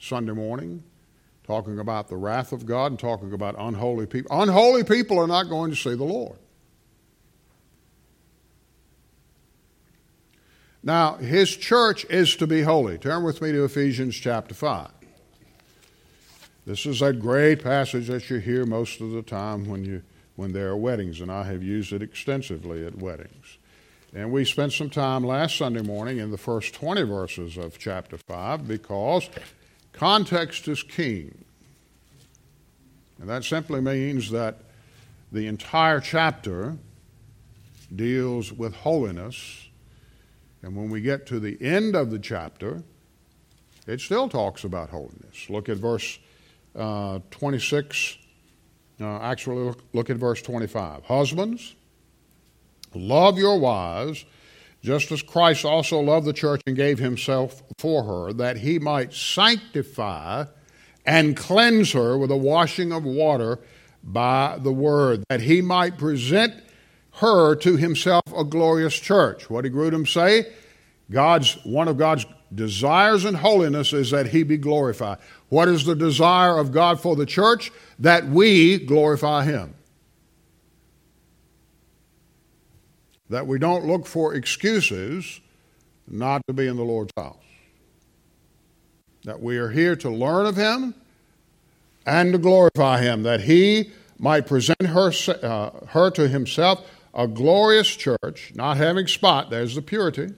Sunday 0.00 0.32
morning 0.32 0.82
talking 1.44 1.78
about 1.78 2.08
the 2.08 2.16
wrath 2.16 2.50
of 2.50 2.66
God 2.66 2.90
and 2.90 2.98
talking 2.98 3.32
about 3.32 3.54
unholy 3.56 4.06
people. 4.06 4.36
Unholy 4.36 4.82
people 4.82 5.16
are 5.20 5.28
not 5.28 5.44
going 5.44 5.70
to 5.70 5.76
see 5.76 5.94
the 5.94 6.02
Lord. 6.02 6.38
Now, 10.82 11.14
his 11.14 11.56
church 11.56 12.04
is 12.06 12.36
to 12.36 12.46
be 12.46 12.62
holy. 12.62 12.98
Turn 12.98 13.24
with 13.24 13.42
me 13.42 13.52
to 13.52 13.64
Ephesians 13.64 14.16
chapter 14.16 14.54
5. 14.54 14.90
This 16.66 16.86
is 16.86 17.02
a 17.02 17.12
great 17.12 17.62
passage 17.62 18.06
that 18.08 18.28
you 18.30 18.38
hear 18.38 18.64
most 18.64 19.00
of 19.00 19.10
the 19.10 19.22
time 19.22 19.68
when, 19.68 19.84
you, 19.84 20.02
when 20.36 20.52
there 20.52 20.68
are 20.68 20.76
weddings, 20.76 21.20
and 21.20 21.32
I 21.32 21.44
have 21.44 21.62
used 21.62 21.92
it 21.92 22.02
extensively 22.02 22.86
at 22.86 22.98
weddings. 22.98 23.58
And 24.14 24.30
we 24.32 24.44
spent 24.44 24.72
some 24.72 24.90
time 24.90 25.24
last 25.24 25.56
Sunday 25.56 25.82
morning 25.82 26.18
in 26.18 26.30
the 26.30 26.38
first 26.38 26.74
20 26.74 27.02
verses 27.02 27.56
of 27.56 27.78
chapter 27.78 28.16
5 28.16 28.68
because 28.68 29.28
context 29.92 30.68
is 30.68 30.82
king. 30.82 31.44
And 33.20 33.28
that 33.28 33.44
simply 33.44 33.80
means 33.80 34.30
that 34.30 34.58
the 35.32 35.46
entire 35.46 36.00
chapter 36.00 36.76
deals 37.94 38.52
with 38.52 38.74
holiness 38.76 39.67
and 40.62 40.76
when 40.76 40.90
we 40.90 41.00
get 41.00 41.26
to 41.26 41.40
the 41.40 41.56
end 41.60 41.94
of 41.94 42.10
the 42.10 42.18
chapter, 42.18 42.82
it 43.86 44.00
still 44.00 44.28
talks 44.28 44.64
about 44.64 44.90
holiness. 44.90 45.48
Look 45.48 45.68
at 45.68 45.76
verse 45.76 46.18
uh, 46.76 47.20
26. 47.30 48.18
Uh, 49.00 49.18
actually, 49.20 49.64
look, 49.64 49.82
look 49.92 50.10
at 50.10 50.16
verse 50.16 50.42
25. 50.42 51.04
Husbands, 51.04 51.74
love 52.94 53.38
your 53.38 53.58
wives, 53.58 54.24
just 54.82 55.10
as 55.12 55.22
Christ 55.22 55.64
also 55.64 56.00
loved 56.00 56.26
the 56.26 56.32
church 56.32 56.60
and 56.66 56.76
gave 56.76 56.98
himself 56.98 57.62
for 57.78 58.02
her, 58.04 58.32
that 58.32 58.58
he 58.58 58.78
might 58.78 59.12
sanctify 59.14 60.44
and 61.06 61.36
cleanse 61.36 61.92
her 61.92 62.18
with 62.18 62.30
a 62.30 62.36
washing 62.36 62.92
of 62.92 63.04
water 63.04 63.60
by 64.02 64.58
the 64.60 64.72
word, 64.72 65.24
that 65.28 65.40
he 65.40 65.60
might 65.60 65.96
present 65.96 66.54
her 67.18 67.54
to 67.56 67.76
himself 67.76 68.22
a 68.36 68.44
glorious 68.44 68.94
church. 68.94 69.50
What 69.50 69.62
did 69.62 69.72
Grudem 69.72 70.06
say? 70.06 70.52
God's 71.10 71.54
one 71.64 71.88
of 71.88 71.96
God's 71.96 72.26
desires 72.54 73.24
in 73.24 73.34
holiness 73.34 73.92
is 73.92 74.10
that 74.10 74.28
he 74.28 74.42
be 74.42 74.56
glorified. 74.56 75.18
What 75.48 75.68
is 75.68 75.84
the 75.84 75.94
desire 75.94 76.58
of 76.58 76.72
God 76.72 77.00
for 77.00 77.16
the 77.16 77.26
church? 77.26 77.70
That 77.98 78.26
we 78.26 78.78
glorify 78.78 79.44
him. 79.44 79.74
That 83.30 83.46
we 83.46 83.58
don't 83.58 83.86
look 83.86 84.06
for 84.06 84.34
excuses 84.34 85.40
not 86.06 86.42
to 86.46 86.54
be 86.54 86.66
in 86.66 86.76
the 86.76 86.84
Lord's 86.84 87.12
house. 87.16 87.36
That 89.24 89.40
we 89.40 89.58
are 89.58 89.70
here 89.70 89.96
to 89.96 90.10
learn 90.10 90.46
of 90.46 90.56
him 90.56 90.94
and 92.06 92.32
to 92.32 92.38
glorify 92.38 93.02
him, 93.02 93.22
that 93.24 93.42
he 93.42 93.90
might 94.18 94.46
present 94.46 94.80
her, 94.80 95.12
uh, 95.42 95.86
her 95.88 96.10
to 96.12 96.26
himself 96.26 96.88
a 97.14 97.26
glorious 97.26 97.88
church, 97.88 98.52
not 98.54 98.76
having 98.76 99.06
spot, 99.06 99.50
there's 99.50 99.74
the 99.74 99.82
purity, 99.82 100.28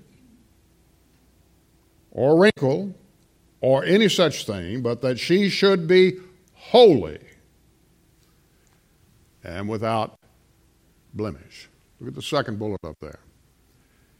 or 2.10 2.38
wrinkle, 2.40 2.94
or 3.60 3.84
any 3.84 4.08
such 4.08 4.46
thing, 4.46 4.82
but 4.82 5.00
that 5.02 5.18
she 5.18 5.48
should 5.48 5.86
be 5.86 6.18
holy 6.54 7.18
and 9.44 9.68
without 9.68 10.18
blemish. 11.14 11.68
Look 11.98 12.08
at 12.08 12.14
the 12.14 12.22
second 12.22 12.58
bullet 12.58 12.80
up 12.84 12.96
there. 13.00 13.20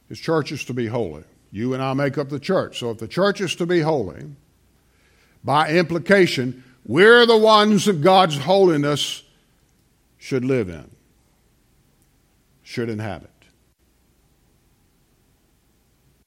His 0.09 0.19
church 0.19 0.53
is 0.53 0.65
to 0.65 0.75
be 0.75 0.87
holy. 0.87 1.25
You 1.53 1.75
and 1.75 1.83
I 1.83 1.95
make 1.95 2.19
up 2.19 2.29
the 2.29 2.41
church. 2.41 2.79
So 2.79 2.91
if 2.91 2.99
the 2.99 3.09
church 3.09 3.41
is 3.41 3.57
to 3.57 3.67
be 3.67 3.81
holy, 3.81 4.25
by 5.43 5.71
implication, 5.71 6.63
we're 6.85 7.27
the 7.27 7.39
ones 7.39 7.87
that 7.87 8.03
God's 8.03 8.37
holiness 8.39 9.23
should 10.19 10.45
live 10.45 10.69
in 10.69 10.91
should 12.71 12.89
inhabit. 12.89 13.31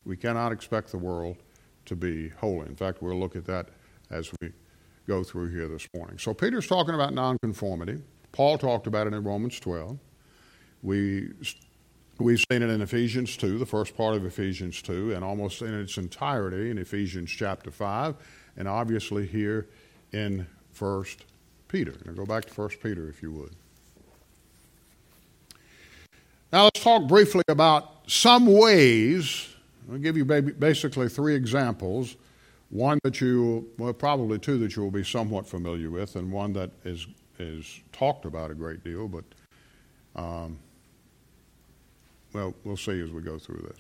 We 0.04 0.18
cannot 0.18 0.52
expect 0.52 0.92
the 0.92 0.98
world 0.98 1.38
to 1.86 1.96
be 1.96 2.30
holy. 2.30 2.68
In 2.68 2.76
fact, 2.76 3.02
we'll 3.02 3.18
look 3.18 3.38
at 3.38 3.46
that 3.46 3.70
as 4.12 4.30
we 4.42 4.52
go 5.08 5.24
through 5.24 5.52
here 5.52 5.70
this 5.70 5.88
morning. 5.96 6.18
So, 6.18 6.34
Peter's 6.34 6.68
talking 6.68 6.96
about 6.96 7.14
nonconformity. 7.14 8.02
Paul 8.34 8.58
talked 8.58 8.88
about 8.88 9.08
it 9.08 9.14
in 9.14 9.24
Romans 9.24 9.58
12. 9.62 9.98
We, 10.82 11.30
we've 12.20 12.44
seen 12.52 12.62
it 12.62 12.70
in 12.70 12.82
Ephesians 12.82 13.38
2, 13.38 13.58
the 13.58 13.66
first 13.66 13.96
part 13.96 14.16
of 14.16 14.26
Ephesians 14.26 14.82
2, 14.82 15.14
and 15.14 15.24
almost 15.24 15.62
in 15.62 15.74
its 15.74 15.98
entirety 15.98 16.70
in 16.70 16.78
Ephesians 16.78 17.32
chapter 17.32 17.72
5, 17.72 18.16
and 18.58 18.68
obviously 18.68 19.26
here 19.26 19.70
in 20.12 20.46
1 20.78 21.06
Peter. 21.70 21.94
Now, 22.06 22.12
go 22.12 22.26
back 22.26 22.44
to 22.46 22.54
1 22.54 22.70
Peter 22.82 23.08
if 23.08 23.24
you 23.24 23.32
would. 23.32 23.56
Now, 26.54 26.66
let's 26.66 26.84
talk 26.84 27.08
briefly 27.08 27.42
about 27.48 28.04
some 28.06 28.46
ways. 28.46 29.48
I'll 29.92 29.98
give 29.98 30.16
you 30.16 30.24
basically 30.24 31.10
three 31.10 31.34
examples. 31.34 32.16
One 32.70 33.00
that 33.04 33.20
you, 33.20 33.68
well, 33.80 33.92
probably 33.92 34.38
two 34.38 34.60
that 34.60 34.76
you 34.76 34.84
will 34.84 34.92
be 34.92 35.04
somewhat 35.04 35.48
familiar 35.48 35.90
with, 35.90 36.16
and 36.16 36.32
one 36.32 36.54
that 36.54 36.70
is, 36.86 37.08
is 37.40 37.82
talked 37.92 38.26
about 38.26 38.52
a 38.52 38.54
great 38.54 38.84
deal, 38.84 39.08
but, 39.08 39.24
um, 40.16 40.60
well, 42.34 42.54
we'll 42.64 42.78
see 42.78 43.02
as 43.02 43.10
we 43.10 43.24
go 43.24 43.40
through 43.40 43.68
this. 43.68 43.80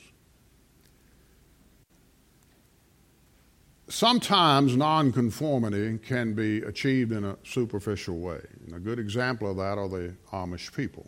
Sometimes 3.87 4.75
nonconformity 4.75 5.99
can 5.99 6.33
be 6.33 6.63
achieved 6.63 7.11
in 7.11 7.23
a 7.23 7.37
superficial 7.43 8.17
way. 8.17 8.41
And 8.65 8.75
a 8.75 8.79
good 8.79 8.97
example 8.97 9.51
of 9.51 9.57
that 9.57 9.77
are 9.77 9.87
the 9.87 10.15
Amish 10.31 10.75
people. 10.75 11.07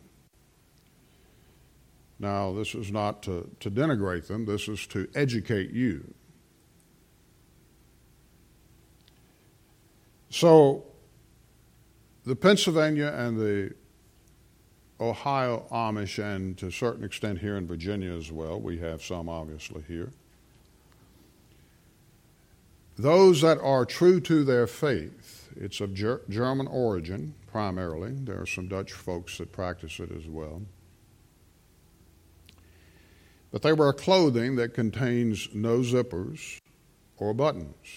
Now, 2.19 2.53
this 2.53 2.73
is 2.73 2.91
not 2.91 3.23
to, 3.23 3.49
to 3.59 3.69
denigrate 3.69 4.27
them, 4.27 4.45
this 4.45 4.67
is 4.67 4.87
to 4.87 5.07
educate 5.15 5.71
you. 5.71 6.13
So, 10.29 10.85
the 12.25 12.35
Pennsylvania 12.35 13.13
and 13.15 13.37
the 13.37 13.73
Ohio 14.99 15.65
Amish, 15.71 16.23
and 16.23 16.57
to 16.57 16.67
a 16.67 16.71
certain 16.71 17.03
extent 17.03 17.39
here 17.39 17.57
in 17.57 17.67
Virginia 17.67 18.11
as 18.11 18.31
well, 18.31 18.59
we 18.59 18.79
have 18.79 19.03
some 19.03 19.27
obviously 19.27 19.83
here. 19.87 20.11
Those 22.97 23.41
that 23.41 23.59
are 23.59 23.85
true 23.85 24.21
to 24.21 24.45
their 24.45 24.67
faith, 24.67 25.49
it's 25.57 25.81
of 25.81 25.93
Ger- 25.93 26.21
German 26.29 26.67
origin 26.67 27.35
primarily. 27.51 28.11
There 28.13 28.41
are 28.41 28.45
some 28.45 28.69
Dutch 28.69 28.93
folks 28.93 29.37
that 29.37 29.51
practice 29.51 29.99
it 29.99 30.11
as 30.11 30.27
well. 30.27 30.61
But 33.55 33.61
they 33.61 33.71
wear 33.71 33.93
clothing 33.93 34.57
that 34.57 34.73
contains 34.73 35.47
no 35.53 35.79
zippers 35.79 36.59
or 37.15 37.33
buttons, 37.33 37.87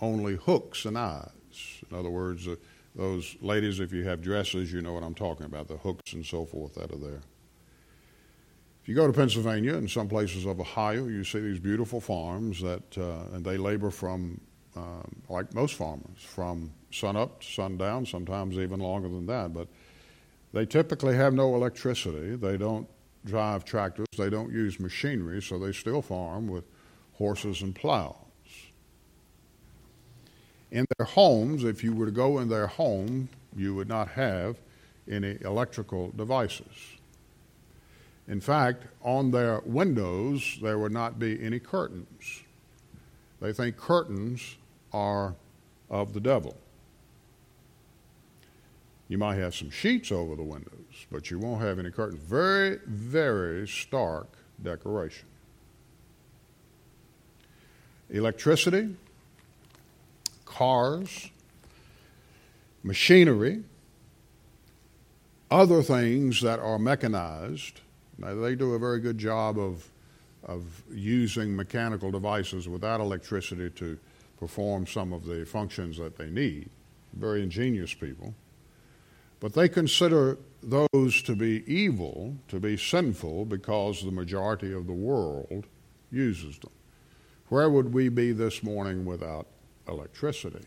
only 0.00 0.36
hooks 0.36 0.84
and 0.84 0.96
eyes. 0.96 1.82
In 1.90 1.98
other 1.98 2.10
words, 2.10 2.46
uh, 2.46 2.54
those 2.94 3.36
ladies, 3.40 3.80
if 3.80 3.92
you 3.92 4.04
have 4.04 4.22
dresses, 4.22 4.72
you 4.72 4.82
know 4.82 4.92
what 4.92 5.02
I'm 5.02 5.16
talking 5.16 5.46
about, 5.46 5.66
the 5.66 5.78
hooks 5.78 6.12
and 6.12 6.24
so 6.24 6.44
forth 6.44 6.74
that 6.74 6.92
are 6.92 6.96
there. 6.96 7.22
If 8.82 8.88
you 8.88 8.94
go 8.94 9.08
to 9.08 9.12
Pennsylvania 9.12 9.74
and 9.74 9.90
some 9.90 10.06
places 10.06 10.46
of 10.46 10.60
Ohio, 10.60 11.08
you 11.08 11.24
see 11.24 11.40
these 11.40 11.58
beautiful 11.58 12.00
farms 12.00 12.60
that, 12.60 12.96
uh, 12.96 13.34
and 13.34 13.44
they 13.44 13.56
labor 13.56 13.90
from, 13.90 14.40
um, 14.76 15.22
like 15.28 15.52
most 15.54 15.74
farmers, 15.74 16.22
from 16.22 16.70
sunup 16.92 17.40
to 17.40 17.46
sundown, 17.48 18.06
sometimes 18.06 18.58
even 18.58 18.78
longer 18.78 19.08
than 19.08 19.26
that. 19.26 19.52
But 19.52 19.66
they 20.52 20.66
typically 20.66 21.16
have 21.16 21.34
no 21.34 21.56
electricity. 21.56 22.36
They 22.36 22.56
don't 22.56 22.86
drive 23.24 23.64
tractors. 23.64 24.06
They 24.16 24.30
don't 24.30 24.52
use 24.52 24.80
machinery, 24.80 25.42
so 25.42 25.58
they 25.58 25.72
still 25.72 26.02
farm 26.02 26.48
with 26.48 26.64
horses 27.14 27.62
and 27.62 27.74
plows. 27.74 28.16
In 30.70 30.86
their 30.96 31.06
homes, 31.06 31.64
if 31.64 31.82
you 31.82 31.92
were 31.92 32.06
to 32.06 32.12
go 32.12 32.38
in 32.38 32.48
their 32.48 32.68
home, 32.68 33.28
you 33.56 33.74
would 33.74 33.88
not 33.88 34.08
have 34.08 34.56
any 35.10 35.36
electrical 35.42 36.10
devices. 36.12 36.96
In 38.28 38.40
fact, 38.40 38.84
on 39.02 39.32
their 39.32 39.60
windows, 39.64 40.58
there 40.62 40.78
would 40.78 40.92
not 40.92 41.18
be 41.18 41.42
any 41.42 41.58
curtains. 41.58 42.42
They 43.40 43.52
think 43.52 43.76
curtains 43.76 44.56
are 44.92 45.34
of 45.88 46.12
the 46.12 46.20
devil. 46.20 46.56
You 49.10 49.18
might 49.18 49.38
have 49.38 49.56
some 49.56 49.70
sheets 49.70 50.12
over 50.12 50.36
the 50.36 50.44
windows, 50.44 51.06
but 51.10 51.32
you 51.32 51.40
won't 51.40 51.60
have 51.62 51.80
any 51.80 51.90
curtains. 51.90 52.22
Very, 52.22 52.78
very 52.86 53.66
stark 53.66 54.28
decoration. 54.62 55.26
Electricity, 58.08 58.94
cars, 60.44 61.28
machinery, 62.84 63.64
other 65.50 65.82
things 65.82 66.40
that 66.42 66.60
are 66.60 66.78
mechanized. 66.78 67.80
Now, 68.16 68.36
they 68.36 68.54
do 68.54 68.74
a 68.74 68.78
very 68.78 69.00
good 69.00 69.18
job 69.18 69.58
of, 69.58 69.90
of 70.44 70.84
using 70.88 71.56
mechanical 71.56 72.12
devices 72.12 72.68
without 72.68 73.00
electricity 73.00 73.70
to 73.70 73.98
perform 74.38 74.86
some 74.86 75.12
of 75.12 75.24
the 75.24 75.44
functions 75.44 75.96
that 75.98 76.16
they 76.16 76.30
need. 76.30 76.70
Very 77.12 77.42
ingenious 77.42 77.92
people. 77.92 78.34
But 79.40 79.54
they 79.54 79.68
consider 79.68 80.38
those 80.62 81.22
to 81.22 81.34
be 81.34 81.64
evil, 81.66 82.36
to 82.48 82.60
be 82.60 82.76
sinful, 82.76 83.46
because 83.46 84.04
the 84.04 84.10
majority 84.10 84.72
of 84.72 84.86
the 84.86 84.92
world 84.92 85.64
uses 86.12 86.58
them. 86.58 86.72
Where 87.48 87.70
would 87.70 87.92
we 87.92 88.10
be 88.10 88.32
this 88.32 88.62
morning 88.62 89.04
without 89.06 89.46
electricity? 89.88 90.64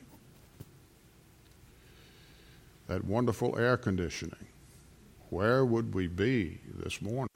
That 2.88 3.06
wonderful 3.06 3.58
air 3.58 3.78
conditioning. 3.78 4.48
Where 5.30 5.64
would 5.64 5.94
we 5.94 6.08
be 6.08 6.60
this 6.74 7.02
morning 7.02 7.30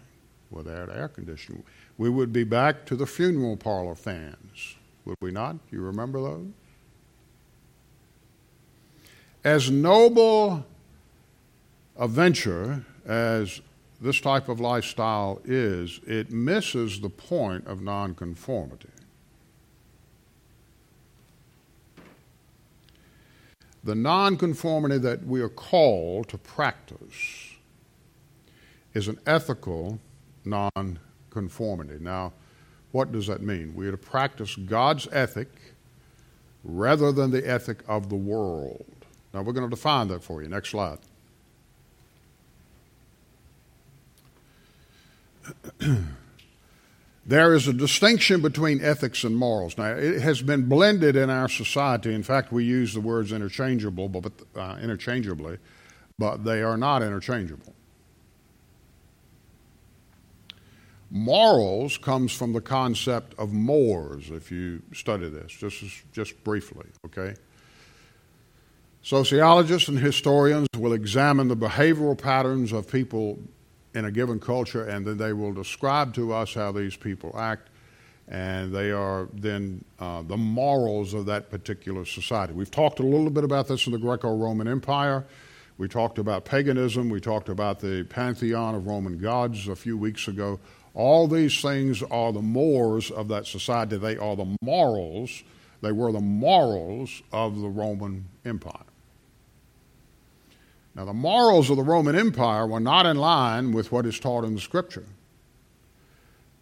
without 0.50 0.90
air 0.90 1.08
conditioning? 1.08 1.64
We 1.98 2.10
would 2.10 2.34
be 2.34 2.44
back 2.44 2.86
to 2.88 2.96
the 2.96 3.06
funeral 3.06 3.58
parlor 3.58 3.96
fans, 3.96 4.76
would 5.06 5.18
we 5.22 5.32
not? 5.32 5.56
You 5.72 5.82
remember 5.82 6.22
those? 6.22 6.48
As 9.44 9.72
noble 9.72 10.66
a 11.98 12.08
venture 12.08 12.86
as 13.06 13.62
this 14.00 14.22
type 14.22 14.48
of 14.48 14.60
lifestyle 14.60 15.42
is, 15.44 16.00
it 16.06 16.32
misses 16.32 17.02
the 17.02 17.10
point 17.10 17.66
of 17.66 17.82
nonconformity. 17.82 18.90
The 23.84 23.96
nonconformity 23.96 24.98
that 25.00 25.26
we 25.26 25.42
are 25.42 25.50
called 25.50 26.30
to 26.30 26.38
practice 26.38 27.56
is 28.94 29.08
an 29.08 29.20
ethical 29.26 30.00
nonconformity. 30.46 31.98
Now, 32.00 32.34
what 32.92 33.12
does 33.12 33.28
that 33.28 33.42
mean? 33.42 33.74
We 33.76 33.88
are 33.88 33.92
to 33.92 33.98
practice 33.98 34.56
God's 34.56 35.08
ethic 35.12 35.50
rather 36.64 37.12
than 37.12 37.32
the 37.32 37.48
ethic 37.50 37.80
of 37.88 38.10
the 38.10 38.16
world. 38.16 38.86
Now, 39.34 39.42
we're 39.42 39.54
going 39.54 39.70
to 39.70 39.76
define 39.76 40.10
that 40.10 40.24
for 40.24 40.44
you. 40.44 40.50
Next 40.50 40.70
slide. 40.70 41.00
there 47.26 47.54
is 47.54 47.68
a 47.68 47.74
distinction 47.74 48.42
between 48.42 48.84
ethics 48.84 49.24
and 49.24 49.36
morals. 49.36 49.78
Now, 49.78 49.92
it 49.92 50.22
has 50.22 50.42
been 50.42 50.68
blended 50.68 51.16
in 51.16 51.30
our 51.30 51.50
society. 51.50 52.14
In 52.14 52.24
fact, 52.24 52.52
we 52.52 52.64
use 52.64 52.94
the 52.94 53.02
words 53.02 53.32
interchangeable, 53.32 54.10
but 54.10 54.32
uh, 54.56 54.78
interchangeably, 54.82 55.58
but 56.18 56.44
they 56.44 56.62
are 56.62 56.78
not 56.78 57.02
interchangeable. 57.02 57.74
Morals 61.10 61.98
comes 61.98 62.34
from 62.34 62.52
the 62.52 62.60
concept 62.60 63.34
of 63.38 63.54
mores, 63.54 64.30
if 64.30 64.52
you 64.52 64.82
study 64.94 65.30
this, 65.30 65.54
just, 65.54 65.82
just 66.12 66.44
briefly, 66.44 66.86
okay? 67.06 67.34
Sociologists 69.02 69.88
and 69.88 69.98
historians 69.98 70.68
will 70.78 70.92
examine 70.92 71.48
the 71.48 71.56
behavioral 71.56 72.18
patterns 72.18 72.74
of 72.74 72.92
people 72.92 73.40
in 73.98 74.06
a 74.06 74.12
given 74.12 74.40
culture, 74.40 74.84
and 74.84 75.06
then 75.06 75.18
they 75.18 75.34
will 75.34 75.52
describe 75.52 76.14
to 76.14 76.32
us 76.32 76.54
how 76.54 76.72
these 76.72 76.96
people 76.96 77.36
act, 77.38 77.70
and 78.28 78.74
they 78.74 78.92
are 78.92 79.28
then 79.34 79.84
uh, 80.00 80.22
the 80.22 80.38
morals 80.38 81.16
of 81.16 81.26
that 81.26 81.50
particular 81.50 82.06
society. 82.06 82.54
We've 82.54 82.70
talked 82.70 83.00
a 83.00 83.04
little 83.04 83.32
bit 83.32 83.44
about 83.44 83.68
this 83.68 83.88
in 83.88 83.94
the 83.94 83.98
Greco 83.98 84.36
Roman 84.36 84.68
Empire. 84.68 85.26
We 85.80 85.88
talked 85.88 86.20
about 86.20 86.46
paganism. 86.46 87.10
We 87.10 87.20
talked 87.20 87.50
about 87.50 87.80
the 87.80 88.06
pantheon 88.10 88.76
of 88.76 88.86
Roman 88.86 89.18
gods 89.18 89.68
a 89.68 89.76
few 89.76 89.98
weeks 89.98 90.28
ago. 90.28 90.60
All 90.94 91.28
these 91.28 91.60
things 91.62 92.04
are 92.04 92.32
the 92.32 92.42
mores 92.42 93.10
of 93.12 93.28
that 93.30 93.48
society. 93.48 93.98
They 93.98 94.18
are 94.18 94.36
the 94.36 94.56
morals. 94.62 95.44
They 95.82 95.92
were 95.92 96.12
the 96.12 96.20
morals 96.20 97.22
of 97.32 97.62
the 97.62 97.70
Roman 97.70 98.26
Empire. 98.46 98.87
Now, 100.98 101.06
the 101.06 101.14
morals 101.14 101.70
of 101.70 101.78
the 101.78 101.84
Roman 101.84 102.16
Empire 102.16 102.66
were 102.66 102.80
not 102.80 103.06
in 103.06 103.18
line 103.18 103.72
with 103.72 103.92
what 103.92 104.08
is 104.08 104.20
taught 104.20 104.44
in 104.44 104.56
the 104.56 104.60
Scripture. 104.60 105.06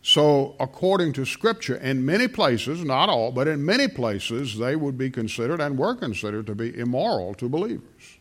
So, 0.01 0.57
according 0.59 1.13
to 1.13 1.25
Scripture, 1.25 1.77
in 1.77 2.05
many 2.05 2.27
places, 2.27 2.83
not 2.83 3.07
all, 3.07 3.31
but 3.31 3.47
in 3.47 3.65
many 3.65 3.87
places, 3.87 4.57
they 4.57 4.75
would 4.75 4.97
be 4.97 5.09
considered 5.09 5.61
and 5.61 5.77
were 5.77 5.95
considered 5.95 6.45
to 6.47 6.53
be 6.53 6.77
immoral 6.77 7.33
to 7.35 7.47
believers. 7.47 8.19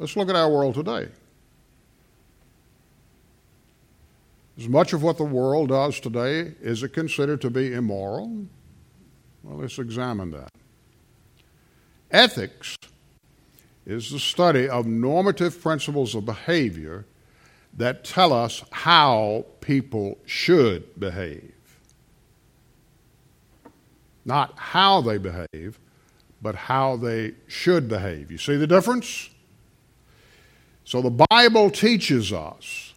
Let's 0.00 0.16
look 0.16 0.28
at 0.28 0.34
our 0.34 0.50
world 0.50 0.74
today. 0.74 1.08
As 4.58 4.68
much 4.68 4.92
of 4.92 5.04
what 5.04 5.16
the 5.16 5.24
world 5.24 5.68
does 5.68 6.00
today, 6.00 6.54
is 6.60 6.82
it 6.82 6.92
considered 6.92 7.40
to 7.42 7.50
be 7.50 7.72
immoral? 7.72 8.46
Well, 9.44 9.58
let's 9.58 9.78
examine 9.78 10.32
that. 10.32 10.50
Ethics 12.10 12.76
is 13.86 14.10
the 14.10 14.18
study 14.18 14.68
of 14.68 14.84
normative 14.84 15.62
principles 15.62 16.14
of 16.14 16.26
behavior 16.26 17.06
that 17.76 18.04
tell 18.04 18.32
us 18.32 18.64
how 18.72 19.46
people 19.60 20.18
should 20.26 20.98
behave. 20.98 21.52
Not 24.24 24.54
how 24.58 25.00
they 25.00 25.18
behave, 25.18 25.78
but 26.42 26.56
how 26.56 26.96
they 26.96 27.34
should 27.46 27.88
behave. 27.88 28.30
You 28.30 28.38
see 28.38 28.56
the 28.56 28.66
difference? 28.66 29.30
So 30.84 31.00
the 31.00 31.24
Bible 31.30 31.70
teaches 31.70 32.32
us 32.32 32.94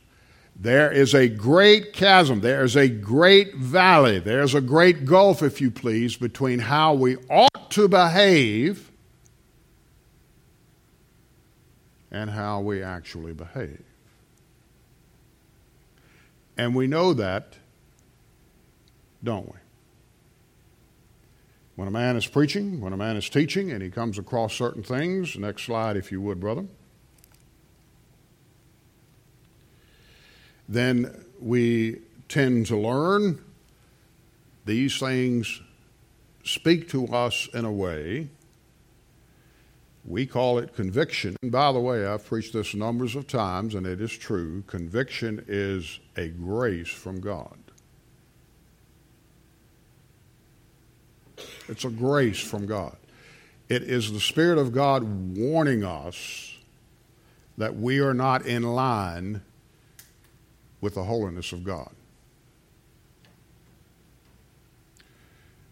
there 0.56 0.92
is 0.92 1.14
a 1.14 1.30
great 1.30 1.94
chasm, 1.94 2.42
there 2.42 2.64
is 2.64 2.76
a 2.76 2.88
great 2.88 3.56
valley, 3.56 4.20
there's 4.20 4.56
a 4.56 4.62
great 4.62 5.06
gulf, 5.06 5.44
if 5.44 5.62
you 5.62 5.72
please, 5.72 6.18
between 6.18 6.60
how 6.60 6.94
we 6.96 7.18
ought 7.30 7.72
to 7.72 7.88
behave 7.88 8.89
and 12.12 12.30
how 12.30 12.62
we 12.62 12.82
actually 12.82 13.34
behave. 13.34 13.84
And 16.58 16.76
we 16.76 16.88
know 16.88 17.14
that, 17.14 17.56
don't 19.24 19.48
we? 19.48 19.60
When 21.76 21.88
a 21.88 21.92
man 21.92 22.18
is 22.18 22.28
preaching, 22.28 22.82
when 22.82 22.92
a 22.92 22.98
man 22.98 23.16
is 23.16 23.30
teaching, 23.30 23.72
and 23.72 23.82
he 23.82 23.90
comes 23.90 24.18
across 24.18 24.54
certain 24.54 24.84
things, 24.84 25.38
next 25.38 25.64
slide, 25.64 25.96
if 25.96 26.12
you 26.12 26.20
would, 26.20 26.40
brother, 26.42 26.66
then 30.68 31.26
we 31.40 32.02
tend 32.28 32.66
to 32.68 32.78
learn 32.78 33.44
these 34.66 35.00
things 35.00 35.62
speak 36.44 36.90
to 36.90 37.08
us 37.08 37.48
in 37.54 37.66
a 37.66 37.72
way 37.72 38.30
we 40.06 40.26
call 40.26 40.58
it 40.58 40.76
conviction. 40.76 41.36
And 41.42 41.52
by 41.52 41.72
the 41.72 41.80
way, 41.80 42.06
I've 42.06 42.26
preached 42.26 42.54
this 42.54 42.74
numbers 42.74 43.16
of 43.16 43.28
times, 43.28 43.76
and 43.76 43.86
it 43.86 44.02
is 44.02 44.12
true. 44.12 44.64
Conviction 44.68 45.44
is 45.48 46.00
a 46.16 46.30
grace 46.30 46.90
from 46.90 47.20
God. 47.20 47.58
It's 51.68 51.86
a 51.86 51.90
grace 51.90 52.40
from 52.40 52.66
God. 52.66 52.98
It 53.68 53.84
is 53.84 54.12
the 54.12 54.20
Spirit 54.20 54.58
of 54.58 54.74
God 54.74 55.04
warning 55.38 55.84
us 55.84 56.58
that 57.58 57.76
we 57.76 58.00
are 58.00 58.14
not 58.14 58.46
in 58.46 58.64
line 58.64 59.42
with 60.82 60.96
the 60.96 61.04
holiness 61.04 61.52
of 61.52 61.64
God. 61.64 61.92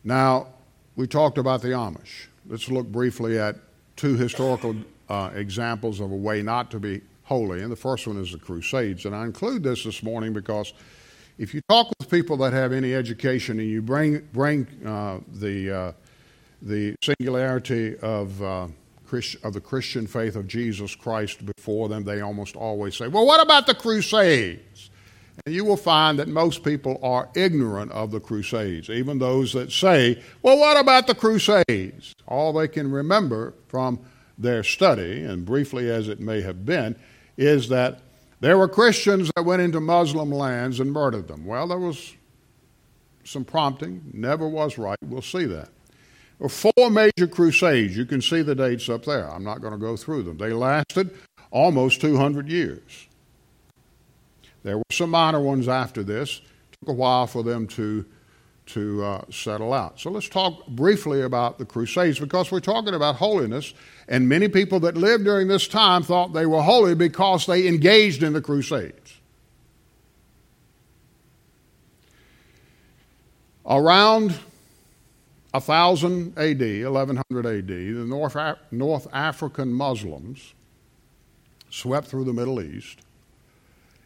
Now, 0.03 0.47
we 0.95 1.07
talked 1.07 1.37
about 1.37 1.61
the 1.61 1.69
Amish. 1.69 2.27
Let's 2.47 2.69
look 2.69 2.87
briefly 2.87 3.39
at 3.39 3.55
two 3.97 4.15
historical 4.15 4.75
uh, 5.09 5.31
examples 5.33 5.99
of 5.99 6.11
a 6.11 6.15
way 6.15 6.41
not 6.41 6.71
to 6.71 6.79
be 6.79 7.01
holy, 7.23 7.61
and 7.61 7.71
the 7.71 7.75
first 7.75 8.07
one 8.07 8.17
is 8.17 8.31
the 8.31 8.37
Crusades. 8.37 9.05
And 9.05 9.13
I 9.13 9.25
include 9.25 9.63
this 9.63 9.83
this 9.83 10.01
morning 10.01 10.31
because 10.31 10.73
if 11.37 11.53
you 11.53 11.61
talk 11.67 11.91
with 11.99 12.09
people 12.09 12.37
that 12.37 12.53
have 12.53 12.71
any 12.71 12.93
education 12.93 13.59
and 13.59 13.67
you 13.67 13.81
bring 13.81 14.27
bring 14.31 14.65
uh, 14.85 15.19
the 15.33 15.71
uh, 15.71 15.91
the 16.61 16.95
singularity 17.03 17.97
of 17.99 18.41
uh, 18.41 18.67
Christ, 19.05 19.37
of 19.43 19.53
the 19.53 19.61
Christian 19.61 20.07
faith 20.07 20.35
of 20.35 20.47
Jesus 20.47 20.95
Christ 20.95 21.45
before 21.45 21.89
them, 21.89 22.03
they 22.03 22.21
almost 22.21 22.55
always 22.55 22.95
say, 22.95 23.07
"Well, 23.07 23.25
what 23.25 23.41
about 23.41 23.67
the 23.67 23.75
Crusades?" 23.75 24.61
And 25.45 25.53
you 25.53 25.63
will 25.63 25.77
find 25.77 26.19
that 26.19 26.27
most 26.27 26.63
people 26.63 26.99
are 27.03 27.29
ignorant 27.35 27.91
of 27.91 28.11
the 28.11 28.19
Crusades, 28.19 28.89
even 28.89 29.19
those 29.19 29.53
that 29.53 29.71
say, 29.71 30.21
well, 30.41 30.57
what 30.57 30.77
about 30.77 31.07
the 31.07 31.15
Crusades? 31.15 32.13
All 32.27 32.53
they 32.53 32.67
can 32.67 32.91
remember 32.91 33.53
from 33.67 33.99
their 34.37 34.63
study, 34.63 35.23
and 35.23 35.45
briefly 35.45 35.89
as 35.89 36.09
it 36.09 36.19
may 36.19 36.41
have 36.41 36.65
been, 36.65 36.95
is 37.37 37.69
that 37.69 38.01
there 38.39 38.57
were 38.57 38.67
Christians 38.67 39.31
that 39.35 39.45
went 39.45 39.61
into 39.61 39.79
Muslim 39.79 40.31
lands 40.31 40.79
and 40.79 40.91
murdered 40.91 41.27
them. 41.27 41.45
Well, 41.45 41.67
there 41.67 41.79
was 41.79 42.13
some 43.23 43.43
prompting, 43.43 44.03
never 44.13 44.47
was 44.47 44.77
right. 44.77 44.97
We'll 45.03 45.21
see 45.21 45.45
that. 45.45 45.69
Four 46.49 46.91
major 46.91 47.27
crusades. 47.27 47.97
You 47.97 48.05
can 48.05 48.21
see 48.21 48.43
the 48.43 48.53
dates 48.53 48.89
up 48.89 49.05
there. 49.05 49.27
I'm 49.29 49.43
not 49.43 49.59
going 49.59 49.73
to 49.73 49.79
go 49.79 49.97
through 49.97 50.23
them. 50.23 50.37
They 50.37 50.53
lasted 50.53 51.09
almost 51.49 51.99
200 52.01 52.47
years. 52.47 53.06
There 54.67 54.77
were 54.77 54.83
some 54.91 55.11
minor 55.11 55.39
ones 55.39 55.69
after 55.69 56.03
this. 56.03 56.39
It 56.39 56.77
took 56.81 56.89
a 56.89 56.93
while 56.93 57.25
for 57.25 57.41
them 57.41 57.67
to 57.67 58.03
to 58.65 59.01
uh, 59.01 59.21
settle 59.31 59.71
out. 59.71 59.97
So 59.97 60.11
let's 60.11 60.27
talk 60.27 60.67
briefly 60.67 61.21
about 61.21 61.57
the 61.57 61.63
Crusades 61.63 62.19
because 62.19 62.51
we're 62.51 62.59
talking 62.59 62.93
about 62.93 63.15
holiness, 63.15 63.73
and 64.09 64.27
many 64.27 64.49
people 64.49 64.81
that 64.81 64.97
lived 64.97 65.23
during 65.23 65.47
this 65.47 65.69
time 65.69 66.03
thought 66.03 66.33
they 66.33 66.45
were 66.45 66.61
holy 66.61 66.95
because 66.95 67.45
they 67.45 67.65
engaged 67.65 68.23
in 68.23 68.33
the 68.33 68.41
Crusades. 68.41 69.13
Around 73.65 74.37
1000 75.51 76.37
AD, 76.37 76.59
1100 76.59 77.45
AD, 77.45 77.67
the 77.67 78.05
North, 78.05 78.35
North 78.71 79.07
African 79.13 79.71
Muslims 79.71 80.53
swept 81.69 82.07
through 82.07 82.25
the 82.25 82.33
Middle 82.33 82.59
East 82.59 82.99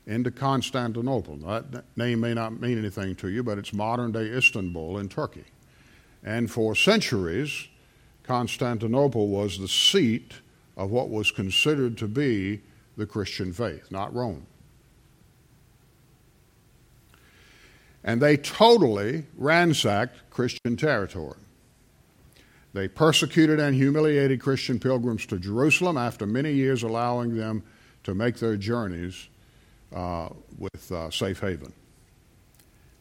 into 0.07 0.31
Constantinople. 0.31 1.37
That 1.37 1.83
name 1.95 2.21
may 2.21 2.33
not 2.33 2.59
mean 2.59 2.77
anything 2.77 3.15
to 3.17 3.29
you, 3.29 3.43
but 3.43 3.57
it's 3.57 3.73
modern 3.73 4.11
day 4.11 4.25
Istanbul 4.25 4.97
in 4.97 5.09
Turkey. 5.09 5.45
And 6.23 6.49
for 6.49 6.75
centuries, 6.75 7.67
Constantinople 8.23 9.27
was 9.27 9.59
the 9.59 9.67
seat 9.67 10.33
of 10.77 10.91
what 10.91 11.09
was 11.09 11.31
considered 11.31 11.97
to 11.97 12.07
be 12.07 12.61
the 12.97 13.05
Christian 13.05 13.53
faith, 13.53 13.91
not 13.91 14.13
Rome. 14.13 14.45
And 18.03 18.21
they 18.21 18.37
totally 18.37 19.25
ransacked 19.37 20.29
Christian 20.31 20.75
territory. 20.75 21.37
They 22.73 22.87
persecuted 22.87 23.59
and 23.59 23.75
humiliated 23.75 24.39
Christian 24.39 24.79
pilgrims 24.79 25.25
to 25.27 25.37
Jerusalem 25.37 25.97
after 25.97 26.25
many 26.25 26.53
years 26.53 26.83
allowing 26.83 27.35
them 27.35 27.63
to 28.03 28.15
make 28.15 28.37
their 28.37 28.55
journeys 28.57 29.27
uh, 29.93 30.29
with 30.57 30.91
uh, 30.91 31.09
safe 31.09 31.39
haven. 31.39 31.73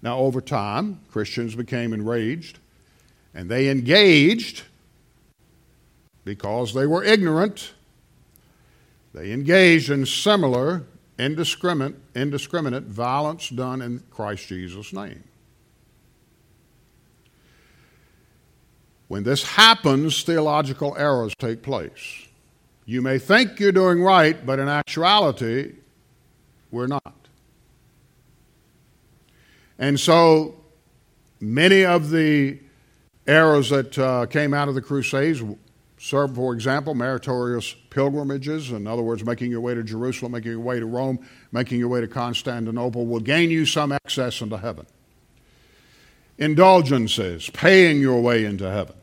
Now, 0.03 0.19
over 0.19 0.41
time, 0.41 1.01
Christians 1.11 1.55
became 1.55 1.93
enraged 1.93 2.59
and 3.35 3.49
they 3.51 3.69
engaged 3.69 4.63
because 6.25 6.75
they 6.75 6.87
were 6.87 7.05
ignorant. 7.05 7.73
They 9.13 9.33
engaged 9.33 9.91
in 9.91 10.07
similar 10.07 10.85
indiscriminate, 11.21 11.97
indiscriminate 12.15 12.85
violence 12.85 13.51
done 13.51 13.83
in 13.83 14.03
Christ 14.11 14.49
Jesus' 14.49 14.93
name. 14.93 15.23
When 19.09 19.25
this 19.25 19.43
happens, 19.43 20.23
theological 20.23 20.97
errors 20.97 21.35
take 21.39 21.63
place. 21.63 22.27
You 22.87 23.03
may 23.03 23.19
think 23.19 23.61
you're 23.61 23.73
doing 23.73 24.03
right, 24.03 24.45
but 24.47 24.59
in 24.59 24.69
actuality, 24.69 25.73
we're 26.71 26.87
not. 26.87 27.15
And 29.79 29.99
so 29.99 30.57
many 31.41 31.85
of 31.85 32.11
the 32.11 32.59
errors 33.27 33.71
that 33.71 33.99
uh, 33.99 34.27
came 34.27 34.53
out 34.53 34.69
of 34.69 34.75
the 34.75 34.83
Crusades 34.83 35.43
serve, 35.99 36.35
for 36.35 36.53
example, 36.55 36.95
meritorious 36.95 37.75
pilgrimages. 37.91 38.71
In 38.71 38.87
other 38.87 39.03
words, 39.03 39.25
making 39.25 39.51
your 39.51 39.61
way 39.61 39.75
to 39.75 39.83
Jerusalem, 39.83 40.33
making 40.33 40.53
your 40.53 40.61
way 40.61 40.79
to 40.79 40.87
Rome, 40.87 41.19
making 41.53 41.79
your 41.79 41.89
way 41.89 42.01
to 42.01 42.09
Constantinople 42.09 43.07
will 43.07 43.21
gain 43.21 43.51
you 43.51 43.65
some 43.65 43.93
access 43.93 44.41
into 44.41 44.59
heaven. 44.59 44.87
Indulgences, 46.39 47.51
paying 47.51 48.01
your 48.01 48.21
way 48.21 48.45
into 48.45 48.71
heaven. 48.71 48.97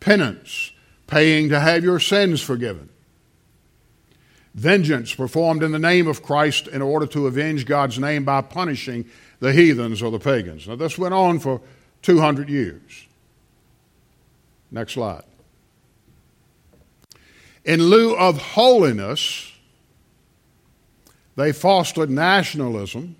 Penance, 0.00 0.72
paying 1.06 1.48
to 1.48 1.60
have 1.60 1.84
your 1.84 2.00
sins 2.00 2.40
forgiven 2.40 2.90
vengeance 4.56 5.14
performed 5.14 5.62
in 5.62 5.70
the 5.70 5.78
name 5.78 6.08
of 6.08 6.22
Christ 6.22 6.66
in 6.66 6.82
order 6.82 7.06
to 7.08 7.26
avenge 7.26 7.66
God's 7.66 7.98
name 7.98 8.24
by 8.24 8.40
punishing 8.40 9.04
the 9.38 9.52
heathens 9.52 10.02
or 10.02 10.10
the 10.10 10.18
pagans. 10.18 10.66
Now, 10.66 10.76
this 10.76 10.98
went 10.98 11.14
on 11.14 11.38
for 11.38 11.60
200 12.02 12.48
years. 12.48 13.06
Next 14.70 14.94
slide. 14.94 15.24
In 17.64 17.82
lieu 17.82 18.16
of 18.16 18.38
holiness, 18.38 19.52
they 21.36 21.52
fostered 21.52 22.08
nationalism 22.08 23.16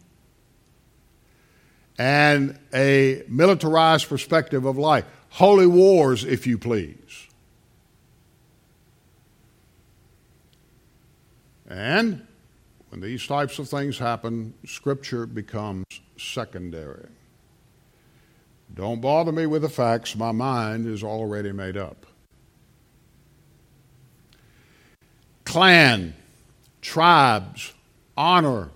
and 1.98 2.58
a 2.72 3.22
militarized 3.28 4.08
perspective 4.08 4.64
of 4.64 4.78
life. 4.78 5.04
Holy 5.30 5.66
wars, 5.66 6.24
if 6.24 6.46
you 6.46 6.56
please. 6.56 7.25
And 11.68 12.26
when 12.90 13.00
these 13.00 13.26
types 13.26 13.58
of 13.58 13.68
things 13.68 13.98
happen, 13.98 14.54
Scripture 14.64 15.26
becomes 15.26 15.84
secondary. 16.16 17.08
Don't 18.74 19.00
bother 19.00 19.32
me 19.32 19.46
with 19.46 19.62
the 19.62 19.68
facts, 19.68 20.16
my 20.16 20.32
mind 20.32 20.86
is 20.86 21.02
already 21.02 21.52
made 21.52 21.76
up. 21.76 22.06
Clan, 25.44 26.14
tribes, 26.82 27.72
honor 28.16 28.70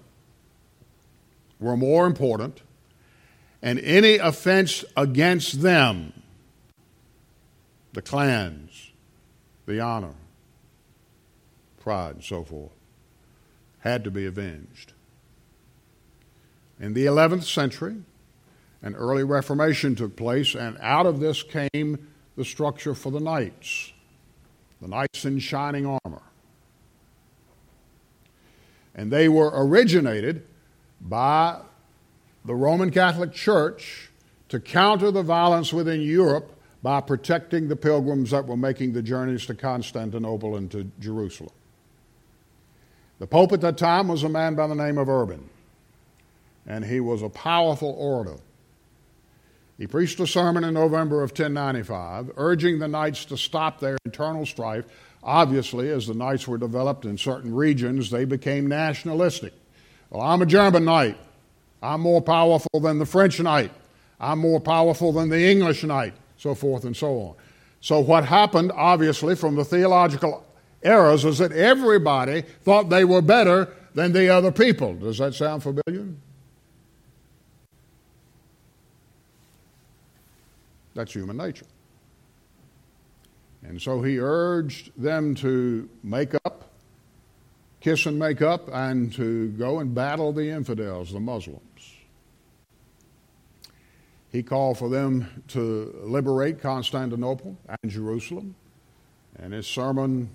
were 1.58 1.76
more 1.76 2.06
important, 2.06 2.62
and 3.60 3.78
any 3.80 4.16
offense 4.16 4.84
against 4.96 5.60
them, 5.60 6.12
the 7.92 8.00
clans, 8.00 8.92
the 9.66 9.80
honor, 9.80 10.14
pride, 11.80 12.14
and 12.14 12.24
so 12.24 12.44
forth, 12.44 12.72
had 13.80 14.04
to 14.04 14.10
be 14.10 14.26
avenged. 14.26 14.92
In 16.78 16.94
the 16.94 17.06
11th 17.06 17.44
century, 17.44 17.96
an 18.82 18.94
early 18.94 19.24
Reformation 19.24 19.94
took 19.94 20.16
place, 20.16 20.54
and 20.54 20.78
out 20.80 21.06
of 21.06 21.20
this 21.20 21.42
came 21.42 22.08
the 22.36 22.44
structure 22.44 22.94
for 22.94 23.10
the 23.10 23.20
knights, 23.20 23.92
the 24.80 24.88
knights 24.88 25.24
in 25.24 25.38
shining 25.38 25.86
armor. 26.04 26.22
And 28.94 29.12
they 29.12 29.28
were 29.28 29.50
originated 29.52 30.46
by 31.00 31.60
the 32.44 32.54
Roman 32.54 32.90
Catholic 32.90 33.32
Church 33.32 34.10
to 34.48 34.58
counter 34.58 35.10
the 35.10 35.22
violence 35.22 35.72
within 35.72 36.00
Europe 36.00 36.56
by 36.82 37.00
protecting 37.00 37.68
the 37.68 37.76
pilgrims 37.76 38.30
that 38.30 38.46
were 38.46 38.56
making 38.56 38.94
the 38.94 39.02
journeys 39.02 39.44
to 39.46 39.54
Constantinople 39.54 40.56
and 40.56 40.70
to 40.70 40.90
Jerusalem. 40.98 41.52
The 43.20 43.26
Pope 43.26 43.52
at 43.52 43.60
that 43.60 43.76
time 43.76 44.08
was 44.08 44.22
a 44.22 44.30
man 44.30 44.54
by 44.54 44.66
the 44.66 44.74
name 44.74 44.96
of 44.96 45.10
Urban, 45.10 45.46
and 46.66 46.82
he 46.82 47.00
was 47.00 47.20
a 47.20 47.28
powerful 47.28 47.94
orator. 47.98 48.40
He 49.76 49.86
preached 49.86 50.18
a 50.20 50.26
sermon 50.26 50.64
in 50.64 50.72
November 50.72 51.22
of 51.22 51.30
1095, 51.30 52.32
urging 52.38 52.78
the 52.78 52.88
knights 52.88 53.26
to 53.26 53.36
stop 53.36 53.78
their 53.78 53.98
internal 54.06 54.46
strife. 54.46 54.86
Obviously, 55.22 55.90
as 55.90 56.06
the 56.06 56.14
knights 56.14 56.48
were 56.48 56.56
developed 56.56 57.04
in 57.04 57.18
certain 57.18 57.54
regions, 57.54 58.10
they 58.10 58.24
became 58.24 58.66
nationalistic. 58.66 59.52
Well, 60.08 60.22
I'm 60.22 60.40
a 60.40 60.46
German 60.46 60.86
knight. 60.86 61.18
I'm 61.82 62.00
more 62.00 62.22
powerful 62.22 62.80
than 62.80 62.98
the 62.98 63.06
French 63.06 63.38
knight. 63.38 63.70
I'm 64.18 64.38
more 64.38 64.60
powerful 64.60 65.12
than 65.12 65.28
the 65.28 65.50
English 65.50 65.84
knight, 65.84 66.14
so 66.38 66.54
forth 66.54 66.84
and 66.84 66.96
so 66.96 67.18
on. 67.18 67.34
So, 67.82 68.00
what 68.00 68.24
happened, 68.24 68.72
obviously, 68.74 69.36
from 69.36 69.56
the 69.56 69.64
theological 69.64 70.42
errors 70.82 71.24
is 71.24 71.38
that 71.38 71.52
everybody 71.52 72.42
thought 72.42 72.88
they 72.88 73.04
were 73.04 73.22
better 73.22 73.68
than 73.94 74.12
the 74.12 74.28
other 74.28 74.52
people. 74.52 74.94
Does 74.94 75.18
that 75.18 75.34
sound 75.34 75.62
familiar? 75.62 76.06
That's 80.94 81.12
human 81.12 81.36
nature. 81.36 81.66
And 83.62 83.80
so 83.80 84.02
he 84.02 84.18
urged 84.18 84.90
them 84.96 85.34
to 85.36 85.88
make 86.02 86.34
up, 86.44 86.70
kiss 87.80 88.06
and 88.06 88.18
make 88.18 88.42
up, 88.42 88.68
and 88.72 89.12
to 89.14 89.48
go 89.50 89.80
and 89.80 89.94
battle 89.94 90.32
the 90.32 90.48
infidels, 90.50 91.12
the 91.12 91.20
Muslims. 91.20 91.60
He 94.32 94.42
called 94.42 94.78
for 94.78 94.88
them 94.88 95.42
to 95.48 95.94
liberate 96.04 96.60
Constantinople 96.60 97.56
and 97.68 97.90
Jerusalem. 97.90 98.54
And 99.38 99.52
his 99.52 99.66
sermon 99.66 100.30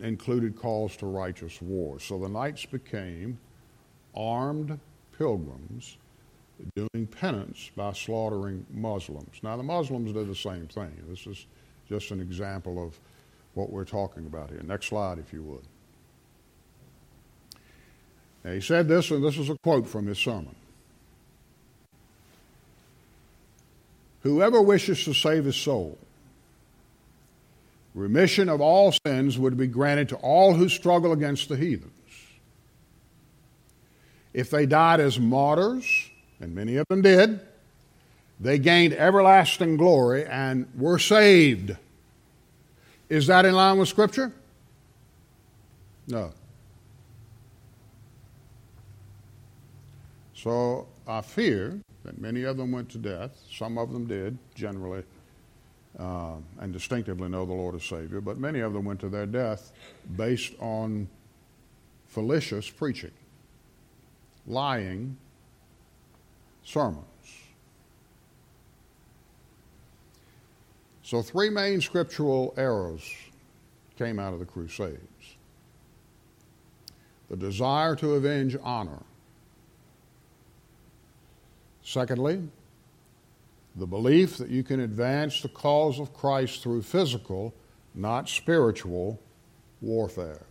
included 0.00 0.56
calls 0.56 0.96
to 0.96 1.06
righteous 1.06 1.60
war. 1.60 1.98
So 2.00 2.18
the 2.18 2.28
knights 2.28 2.64
became 2.66 3.38
armed 4.14 4.78
pilgrims 5.16 5.96
doing 6.74 7.06
penance 7.06 7.70
by 7.76 7.92
slaughtering 7.92 8.66
Muslims. 8.70 9.40
Now, 9.42 9.56
the 9.56 9.62
Muslims 9.62 10.12
did 10.12 10.28
the 10.28 10.34
same 10.34 10.66
thing. 10.66 10.92
This 11.08 11.26
is 11.26 11.46
just 11.88 12.10
an 12.10 12.20
example 12.20 12.84
of 12.84 12.98
what 13.54 13.70
we're 13.70 13.84
talking 13.84 14.26
about 14.26 14.50
here. 14.50 14.62
Next 14.62 14.86
slide, 14.86 15.18
if 15.18 15.32
you 15.32 15.42
would. 15.42 15.64
Now, 18.44 18.52
he 18.52 18.60
said 18.60 18.88
this, 18.88 19.10
and 19.10 19.22
this 19.22 19.38
is 19.38 19.50
a 19.50 19.56
quote 19.58 19.86
from 19.86 20.06
his 20.06 20.18
sermon. 20.18 20.54
Whoever 24.22 24.60
wishes 24.60 25.04
to 25.04 25.14
save 25.14 25.44
his 25.44 25.56
soul, 25.56 25.96
remission 27.98 28.48
of 28.48 28.60
all 28.60 28.94
sins 29.04 29.38
would 29.38 29.56
be 29.56 29.66
granted 29.66 30.08
to 30.10 30.16
all 30.16 30.54
who 30.54 30.68
struggle 30.68 31.12
against 31.12 31.48
the 31.48 31.56
heathens. 31.56 31.92
If 34.32 34.50
they 34.50 34.66
died 34.66 35.00
as 35.00 35.18
martyrs, 35.18 36.10
and 36.40 36.54
many 36.54 36.76
of 36.76 36.86
them 36.88 37.02
did, 37.02 37.40
they 38.38 38.58
gained 38.58 38.92
everlasting 38.92 39.76
glory 39.76 40.24
and 40.24 40.68
were 40.76 40.98
saved. 40.98 41.76
Is 43.08 43.26
that 43.26 43.44
in 43.44 43.54
line 43.54 43.78
with 43.78 43.88
Scripture? 43.88 44.32
No. 46.06 46.32
So 50.34 50.86
I 51.06 51.20
fear 51.22 51.80
that 52.04 52.20
many 52.20 52.44
of 52.44 52.56
them 52.56 52.70
went 52.70 52.90
to 52.90 52.98
death. 52.98 53.36
Some 53.50 53.76
of 53.76 53.92
them 53.92 54.06
did, 54.06 54.38
generally, 54.54 55.02
uh, 55.98 56.34
and 56.60 56.72
distinctively 56.72 57.28
know 57.28 57.44
the 57.44 57.52
Lord 57.52 57.74
as 57.74 57.84
Savior, 57.84 58.20
but 58.20 58.38
many 58.38 58.60
of 58.60 58.72
them 58.72 58.84
went 58.84 59.00
to 59.00 59.08
their 59.08 59.26
death 59.26 59.72
based 60.16 60.54
on 60.60 61.08
fallacious 62.06 62.70
preaching, 62.70 63.12
lying 64.46 65.16
sermons. 66.64 67.04
So, 71.02 71.22
three 71.22 71.48
main 71.48 71.80
scriptural 71.80 72.52
errors 72.56 73.02
came 73.96 74.18
out 74.18 74.34
of 74.34 74.38
the 74.38 74.44
Crusades 74.44 75.38
the 77.28 77.36
desire 77.36 77.94
to 77.96 78.14
avenge 78.14 78.56
honor. 78.62 79.02
Secondly, 81.82 82.48
the 83.78 83.86
belief 83.86 84.36
that 84.38 84.50
you 84.50 84.64
can 84.64 84.80
advance 84.80 85.40
the 85.40 85.48
cause 85.48 86.00
of 86.00 86.12
Christ 86.12 86.62
through 86.62 86.82
physical, 86.82 87.54
not 87.94 88.28
spiritual, 88.28 89.20
warfare. 89.80 90.42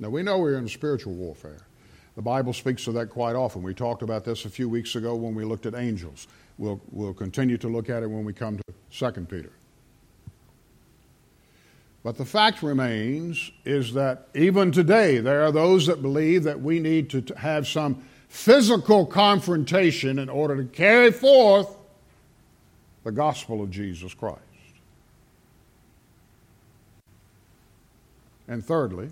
Now, 0.00 0.10
we 0.10 0.22
know 0.22 0.38
we're 0.38 0.58
in 0.58 0.68
spiritual 0.68 1.14
warfare. 1.14 1.60
The 2.16 2.22
Bible 2.22 2.52
speaks 2.52 2.86
of 2.88 2.94
that 2.94 3.08
quite 3.08 3.36
often. 3.36 3.62
We 3.62 3.72
talked 3.72 4.02
about 4.02 4.24
this 4.24 4.44
a 4.44 4.50
few 4.50 4.68
weeks 4.68 4.96
ago 4.96 5.14
when 5.14 5.34
we 5.34 5.44
looked 5.44 5.64
at 5.64 5.74
angels. 5.74 6.26
We'll, 6.58 6.80
we'll 6.90 7.14
continue 7.14 7.56
to 7.58 7.68
look 7.68 7.88
at 7.88 8.02
it 8.02 8.08
when 8.08 8.24
we 8.24 8.32
come 8.32 8.58
to 8.58 9.12
2 9.12 9.20
Peter. 9.26 9.52
But 12.02 12.16
the 12.16 12.24
fact 12.24 12.62
remains 12.62 13.52
is 13.64 13.92
that 13.92 14.28
even 14.34 14.72
today 14.72 15.18
there 15.18 15.44
are 15.44 15.52
those 15.52 15.86
that 15.86 16.02
believe 16.02 16.42
that 16.44 16.60
we 16.60 16.80
need 16.80 17.10
to 17.10 17.34
have 17.36 17.68
some 17.68 18.02
physical 18.30 19.04
confrontation 19.04 20.18
in 20.18 20.28
order 20.28 20.56
to 20.56 20.64
carry 20.64 21.10
forth 21.10 21.76
the 23.02 23.10
gospel 23.10 23.60
of 23.60 23.70
Jesus 23.70 24.14
Christ. 24.14 24.38
And 28.46 28.64
thirdly, 28.64 29.10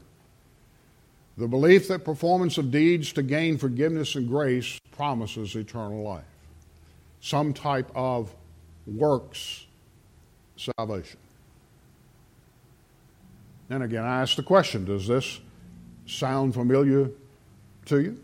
the 1.36 1.48
belief 1.48 1.88
that 1.88 2.04
performance 2.04 2.58
of 2.58 2.70
deeds 2.70 3.12
to 3.14 3.22
gain 3.22 3.58
forgiveness 3.58 4.14
and 4.14 4.28
grace 4.28 4.78
promises 4.92 5.54
eternal 5.56 6.02
life. 6.02 6.24
Some 7.20 7.52
type 7.52 7.90
of 7.96 8.32
works 8.86 9.66
salvation. 10.56 11.18
And 13.68 13.82
again, 13.82 14.04
I 14.04 14.22
ask 14.22 14.36
the 14.36 14.42
question 14.44 14.84
does 14.84 15.08
this 15.08 15.40
sound 16.06 16.54
familiar 16.54 17.10
to 17.86 18.00
you? 18.00 18.20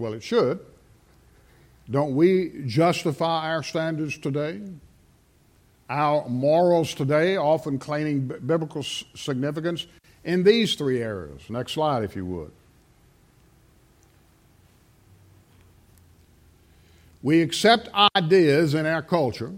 Well, 0.00 0.14
it 0.14 0.22
should. 0.22 0.60
Don't 1.90 2.16
we 2.16 2.62
justify 2.64 3.50
our 3.50 3.62
standards 3.62 4.16
today? 4.16 4.62
Our 5.90 6.26
morals 6.28 6.94
today, 6.94 7.36
often 7.36 7.78
claiming 7.78 8.26
biblical 8.26 8.82
significance, 8.82 9.86
in 10.24 10.42
these 10.42 10.74
three 10.74 11.02
areas. 11.02 11.42
Next 11.50 11.72
slide, 11.72 12.02
if 12.02 12.16
you 12.16 12.24
would. 12.24 12.52
We 17.22 17.42
accept 17.42 17.90
ideas 18.16 18.72
in 18.72 18.86
our 18.86 19.02
culture 19.02 19.52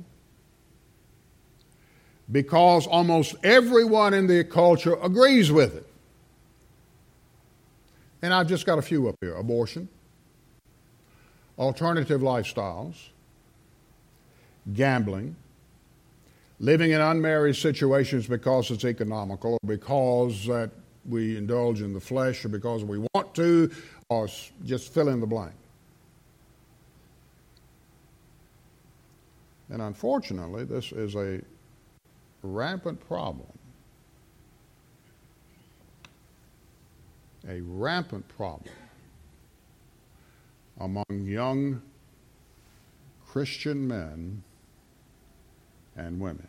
because 2.30 2.88
almost 2.88 3.36
everyone 3.44 4.14
in 4.14 4.26
the 4.26 4.42
culture 4.42 4.94
agrees 5.00 5.52
with 5.52 5.76
it. 5.76 5.86
And 8.22 8.32
I've 8.34 8.48
just 8.48 8.66
got 8.66 8.78
a 8.78 8.82
few 8.82 9.08
up 9.08 9.16
here 9.20 9.34
abortion, 9.34 9.88
alternative 11.62 12.20
lifestyles, 12.20 12.96
gambling, 14.74 15.36
living 16.58 16.90
in 16.90 17.00
unmarried 17.00 17.56
situations 17.56 18.26
because 18.26 18.70
it's 18.70 18.84
economical, 18.84 19.52
or 19.54 19.58
because 19.66 20.44
that 20.46 20.70
we 21.08 21.36
indulge 21.36 21.80
in 21.80 21.92
the 21.92 22.00
flesh, 22.00 22.44
or 22.44 22.48
because 22.48 22.84
we 22.84 22.98
want 23.14 23.34
to, 23.34 23.70
or 24.08 24.28
just 24.64 24.92
fill 24.92 25.08
in 25.08 25.20
the 25.20 25.26
blank. 25.26 25.54
And 29.70 29.80
unfortunately, 29.80 30.64
this 30.64 30.92
is 30.92 31.14
a 31.14 31.40
rampant 32.42 33.00
problem. 33.08 33.46
A 37.48 37.60
rampant 37.62 38.26
problem 38.36 38.70
among 40.80 41.04
young 41.10 41.82
Christian 43.26 43.86
men 43.86 44.42
and 45.96 46.20
women. 46.20 46.48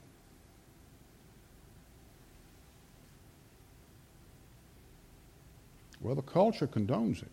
Well, 6.01 6.15
the 6.15 6.21
culture 6.21 6.67
condones 6.67 7.21
it. 7.21 7.31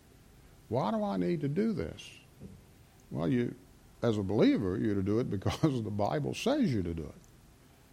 Why 0.68 0.92
do 0.92 1.02
I 1.02 1.16
need 1.16 1.40
to 1.40 1.48
do 1.48 1.72
this? 1.72 2.08
Well, 3.10 3.28
you, 3.28 3.54
as 4.02 4.16
a 4.16 4.22
believer, 4.22 4.78
you're 4.78 4.94
to 4.94 5.02
do 5.02 5.18
it 5.18 5.28
because 5.28 5.60
the 5.82 5.90
Bible 5.90 6.34
says 6.34 6.72
you 6.72 6.82
to 6.82 6.94
do 6.94 7.02
it. 7.02 7.20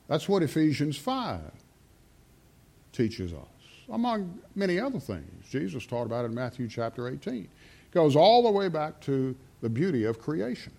That's 0.07 0.29
what 0.29 0.43
Ephesians 0.43 0.95
5 0.95 1.41
teaches 2.93 3.33
us, 3.33 3.47
among 3.89 4.39
many 4.55 4.79
other 4.79 4.99
things. 4.99 5.49
Jesus 5.49 5.85
taught 5.85 6.05
about 6.05 6.25
it 6.25 6.29
in 6.29 6.35
Matthew 6.35 6.67
chapter 6.67 7.09
18. 7.09 7.47
Goes 7.91 8.15
all 8.15 8.43
the 8.43 8.51
way 8.51 8.69
back 8.69 8.99
to 9.01 9.35
the 9.61 9.69
beauty 9.69 10.03
of 10.03 10.19
creation. 10.19 10.71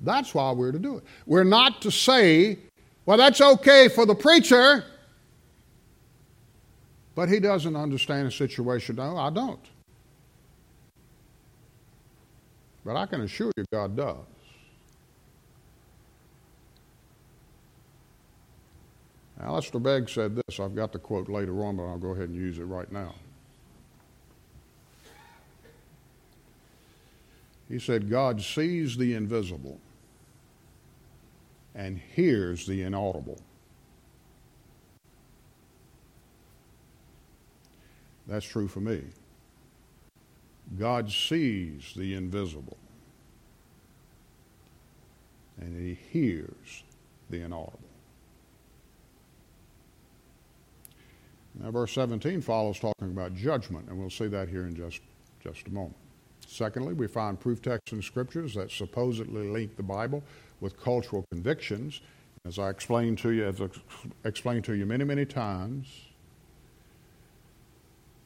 That's 0.00 0.34
why 0.34 0.52
we're 0.52 0.72
to 0.72 0.78
do 0.78 0.96
it. 0.98 1.04
We're 1.26 1.44
not 1.44 1.82
to 1.82 1.90
say, 1.90 2.58
well, 3.06 3.16
that's 3.16 3.40
okay 3.40 3.88
for 3.88 4.06
the 4.06 4.14
preacher, 4.14 4.84
but 7.14 7.28
he 7.28 7.38
doesn't 7.40 7.76
understand 7.76 8.26
the 8.26 8.32
situation. 8.32 8.96
No, 8.96 9.16
I 9.16 9.30
don't. 9.30 9.60
But 12.84 12.96
I 12.96 13.06
can 13.06 13.22
assure 13.22 13.50
you 13.56 13.64
God 13.72 13.96
does. 13.96 14.16
Alistair 19.40 19.80
Begg 19.80 20.08
said 20.08 20.36
this. 20.36 20.60
I've 20.60 20.74
got 20.74 20.92
the 20.92 20.98
quote 20.98 21.28
later 21.28 21.64
on, 21.64 21.76
but 21.76 21.84
I'll 21.84 21.98
go 21.98 22.10
ahead 22.10 22.28
and 22.28 22.36
use 22.36 22.58
it 22.58 22.64
right 22.64 22.90
now. 22.90 23.14
He 27.74 27.80
said, 27.80 28.08
God 28.08 28.40
sees 28.40 28.96
the 28.96 29.14
invisible 29.14 29.80
and 31.74 31.98
hears 31.98 32.68
the 32.68 32.82
inaudible. 32.82 33.40
That's 38.28 38.46
true 38.46 38.68
for 38.68 38.78
me. 38.78 39.02
God 40.78 41.10
sees 41.10 41.92
the 41.96 42.14
invisible 42.14 42.76
and 45.60 45.76
he 45.76 45.94
hears 46.12 46.84
the 47.28 47.40
inaudible. 47.40 47.80
Now, 51.56 51.72
verse 51.72 51.90
17 51.90 52.40
follows 52.40 52.78
talking 52.78 53.10
about 53.10 53.34
judgment, 53.34 53.88
and 53.88 53.98
we'll 53.98 54.10
see 54.10 54.28
that 54.28 54.48
here 54.48 54.66
in 54.66 54.76
just, 54.76 55.00
just 55.42 55.66
a 55.66 55.70
moment. 55.70 55.96
Secondly, 56.48 56.94
we 56.94 57.06
find 57.06 57.38
proof 57.38 57.62
texts 57.62 57.92
in 57.92 58.02
scriptures 58.02 58.54
that 58.54 58.70
supposedly 58.70 59.48
link 59.48 59.76
the 59.76 59.82
Bible 59.82 60.22
with 60.60 60.80
cultural 60.80 61.24
convictions. 61.30 62.00
As 62.46 62.58
I 62.58 62.68
explained 62.70 63.18
to 63.18 63.30
you, 63.30 63.46
as 63.46 63.60
I've 63.60 63.80
explained 64.24 64.64
to 64.64 64.74
you 64.74 64.86
many, 64.86 65.04
many 65.04 65.24
times, 65.24 65.86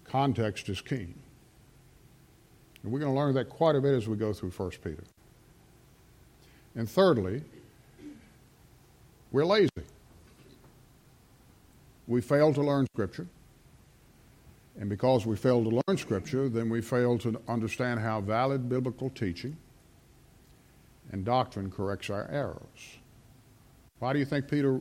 context 0.05 0.69
is 0.69 0.81
key. 0.81 1.15
And 2.83 2.93
we're 2.93 3.01
going 3.01 3.13
to 3.13 3.19
learn 3.19 3.35
that 3.35 3.49
quite 3.49 3.77
a 3.77 3.81
bit 3.81 3.95
as 3.95 4.09
we 4.09 4.17
go 4.17 4.33
through 4.33 4.51
1 4.51 4.71
Peter. 4.83 5.05
And 6.75 6.89
thirdly, 6.89 7.43
We're 9.31 9.45
lazy. 9.45 9.69
We 12.07 12.23
fail 12.23 12.55
to 12.55 12.63
learn 12.63 12.87
Scripture. 12.95 13.27
And 14.79 14.89
because 14.89 15.27
we 15.27 15.37
fail 15.37 15.63
to 15.65 15.83
learn 15.87 15.97
Scripture, 15.97 16.49
then 16.49 16.71
we 16.71 16.81
fail 16.81 17.19
to 17.19 17.41
understand 17.49 18.01
how 18.01 18.21
valid 18.21 18.69
biblical 18.69 19.11
teaching 19.11 19.57
and 21.11 21.25
doctrine 21.25 21.71
corrects 21.71 22.11
our 22.11 22.29
errors. 22.31 22.99
Why 23.99 24.13
do 24.13 24.21
you 24.21 24.25
think 24.25 24.49
Peter 24.49 24.81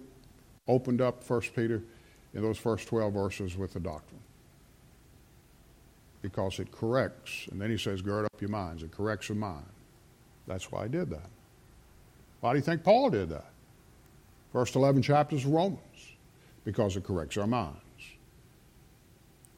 opened 0.67 1.01
up 1.01 1.27
1 1.27 1.41
Peter 1.55 1.81
in 2.33 2.41
those 2.43 2.57
first 2.57 2.87
12 2.87 3.11
verses 3.11 3.57
with 3.57 3.73
the 3.73 3.79
doctrine? 3.79 4.21
Because 6.21 6.59
it 6.59 6.71
corrects, 6.71 7.47
and 7.51 7.59
then 7.59 7.71
he 7.71 7.77
says, 7.77 8.01
gird 8.01 8.25
up 8.25 8.39
your 8.39 8.49
minds. 8.49 8.83
It 8.83 8.91
corrects 8.91 9.29
the 9.29 9.35
mind. 9.35 9.65
That's 10.45 10.71
why 10.71 10.83
he 10.83 10.89
did 10.89 11.09
that. 11.09 11.29
Why 12.41 12.51
do 12.51 12.59
you 12.59 12.63
think 12.63 12.83
Paul 12.83 13.09
did 13.09 13.29
that? 13.29 13.49
First 14.51 14.75
11 14.75 15.01
chapters 15.01 15.43
of 15.45 15.51
Romans. 15.51 15.79
Because 16.63 16.97
it 16.97 17.03
corrects 17.03 17.37
our 17.37 17.47
minds. 17.47 17.79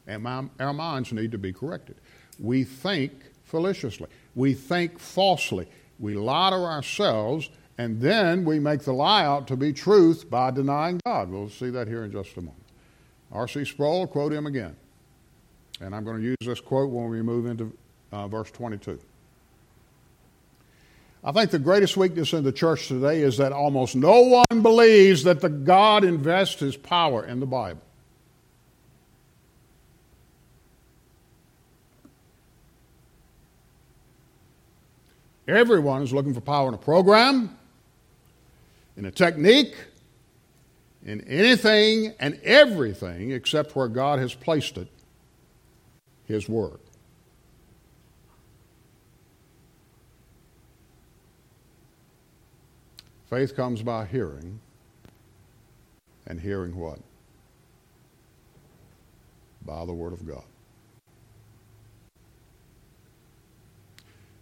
And 0.10 0.24
my, 0.24 0.44
our 0.60 0.74
minds 0.74 1.14
need 1.14 1.32
to 1.32 1.38
be 1.38 1.54
corrected. 1.54 1.96
We 2.40 2.64
think 2.64 3.14
felicitously. 3.46 4.08
We 4.36 4.56
think 4.56 4.98
falsely. 4.98 5.68
We 6.00 6.16
lie 6.16 6.50
to 6.50 6.56
ourselves, 6.56 7.50
and 7.78 8.02
then 8.02 8.44
we 8.44 8.60
make 8.60 8.82
the 8.82 8.94
lie 8.94 9.24
out 9.24 9.48
to 9.50 9.56
be 9.56 9.72
truth 9.72 10.28
by 10.28 10.50
denying 10.50 11.00
God. 11.06 11.30
We'll 11.30 11.50
see 11.50 11.70
that 11.70 11.88
here 11.88 12.04
in 12.04 12.12
just 12.12 12.36
a 12.38 12.42
moment. 12.42 12.56
R.C. 13.32 13.66
Sproul, 13.66 14.08
quote 14.08 14.34
him 14.34 14.48
again. 14.48 14.76
And 15.80 15.94
I'm 15.96 16.04
going 16.04 16.18
to 16.18 16.24
use 16.24 16.38
this 16.42 16.60
quote 16.60 16.90
when 16.90 17.10
we 17.10 17.22
move 17.22 17.46
into 17.46 17.72
uh, 18.12 18.28
verse 18.28 18.50
22. 18.50 19.00
I 21.24 21.32
think 21.34 21.52
the 21.52 21.60
greatest 21.60 21.98
weakness 21.98 22.34
in 22.34 22.44
the 22.44 22.52
church 22.52 22.88
today 22.88 23.22
is 23.22 23.38
that 23.38 23.52
almost 23.52 23.96
no 23.96 24.22
one 24.22 24.64
believes 24.64 25.24
that 25.26 25.42
the 25.42 25.50
God 25.50 26.04
invests 26.04 26.62
his 26.62 26.76
power 26.76 27.26
in 27.26 27.40
the 27.40 27.46
Bible. 27.46 27.82
Everyone 35.50 36.04
is 36.04 36.14
looking 36.14 36.34
for 36.36 36.42
power 36.42 36.68
in 36.68 36.76
a 36.76 36.78
program, 36.78 37.58
in 38.96 39.06
a 39.06 39.12
technique, 39.12 39.76
in 41.04 41.22
anything 41.22 42.14
and 42.20 42.40
everything 42.44 43.32
except 43.32 43.76
where 43.76 43.88
God 43.88 44.20
has 44.20 44.36
placed 44.36 44.78
it, 44.78 44.88
His 46.26 46.48
Word. 46.48 46.80
Faith 53.28 53.56
comes 53.56 53.82
by 53.82 54.06
hearing, 54.06 54.60
and 56.28 56.40
hearing 56.40 56.76
what? 56.76 57.00
By 59.66 59.84
the 59.86 59.94
Word 59.94 60.14
of 60.14 60.28
God. 60.28 60.44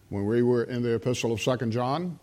When 0.10 0.26
we 0.26 0.42
were 0.42 0.64
in 0.64 0.82
the 0.82 0.96
epistle 0.96 1.32
of 1.32 1.42
Second 1.42 1.72
John, 1.72 2.20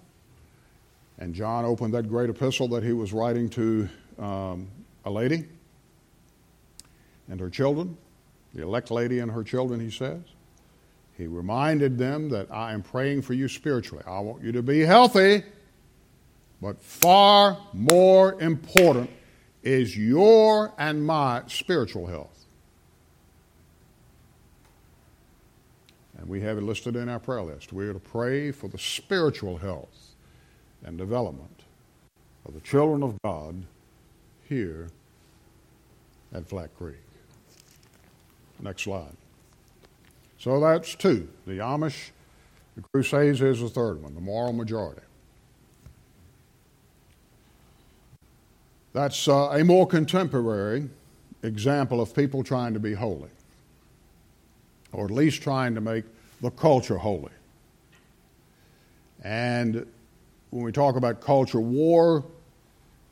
and 1.18 1.34
John 1.34 1.64
opened 1.64 1.94
that 1.94 2.08
great 2.08 2.30
epistle 2.30 2.68
that 2.68 2.82
he 2.82 2.92
was 2.92 3.12
writing 3.12 3.48
to 3.50 3.88
um, 4.18 4.68
a 5.04 5.10
lady 5.10 5.44
and 7.28 7.40
her 7.40 7.50
children, 7.50 7.96
the 8.54 8.62
elect 8.62 8.90
lady 8.90 9.18
and 9.18 9.30
her 9.30 9.44
children, 9.44 9.80
he 9.80 9.90
says. 9.90 10.20
He 11.16 11.26
reminded 11.26 11.96
them 11.96 12.28
that 12.30 12.50
I 12.50 12.72
am 12.72 12.82
praying 12.82 13.22
for 13.22 13.34
you 13.34 13.48
spiritually. 13.48 14.02
I 14.06 14.18
want 14.20 14.42
you 14.42 14.52
to 14.52 14.62
be 14.62 14.80
healthy, 14.80 15.44
but 16.60 16.80
far 16.82 17.58
more 17.72 18.40
important 18.40 19.10
is 19.62 19.96
your 19.96 20.72
and 20.76 21.06
my 21.06 21.42
spiritual 21.46 22.06
health. 22.06 22.43
And 26.24 26.30
we 26.30 26.40
have 26.40 26.56
it 26.56 26.62
listed 26.62 26.96
in 26.96 27.10
our 27.10 27.18
prayer 27.18 27.42
list. 27.42 27.70
We 27.74 27.86
are 27.86 27.92
to 27.92 28.00
pray 28.00 28.50
for 28.50 28.66
the 28.66 28.78
spiritual 28.78 29.58
health 29.58 30.14
and 30.82 30.96
development 30.96 31.64
of 32.46 32.54
the 32.54 32.60
children 32.60 33.02
of 33.02 33.20
God 33.22 33.62
here 34.48 34.88
at 36.32 36.48
Flat 36.48 36.74
Creek. 36.78 36.96
Next 38.58 38.84
slide. 38.84 39.12
So 40.38 40.60
that's 40.60 40.94
two. 40.94 41.28
The 41.46 41.58
Amish, 41.58 42.08
the 42.74 42.82
Crusades 42.90 43.42
is 43.42 43.60
the 43.60 43.68
third 43.68 44.02
one, 44.02 44.14
the 44.14 44.22
moral 44.22 44.54
majority. 44.54 45.02
That's 48.94 49.28
uh, 49.28 49.50
a 49.50 49.62
more 49.62 49.86
contemporary 49.86 50.88
example 51.42 52.00
of 52.00 52.14
people 52.14 52.42
trying 52.42 52.72
to 52.72 52.80
be 52.80 52.94
holy, 52.94 53.28
or 54.94 55.04
at 55.04 55.10
least 55.10 55.42
trying 55.42 55.74
to 55.74 55.80
make 55.80 56.04
the 56.40 56.50
culture 56.50 56.96
holy. 56.96 57.32
And 59.22 59.86
when 60.50 60.64
we 60.64 60.72
talk 60.72 60.96
about 60.96 61.20
culture 61.20 61.60
war, 61.60 62.24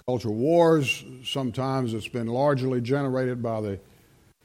culture 0.07 0.31
wars, 0.31 1.05
sometimes 1.25 1.92
it's 1.92 2.09
been 2.09 2.29
largely 2.29 2.81
generated 2.81 3.42
by 3.42 3.61
the 3.61 3.81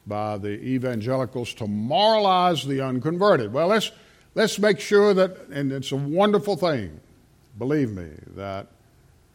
by 0.07 0.37
the 0.37 0.51
evangelicals 0.63 1.53
to 1.55 1.67
moralize 1.67 2.65
the 2.65 2.79
unconverted. 2.79 3.51
Well, 3.51 3.67
let's 3.67 3.91
let's 4.35 4.57
make 4.57 4.79
sure 4.79 5.13
that, 5.13 5.37
and 5.49 5.71
it's 5.71 5.91
a 5.91 5.97
wonderful 5.97 6.55
thing, 6.55 6.99
believe 7.57 7.91
me, 7.91 8.09
that 8.35 8.67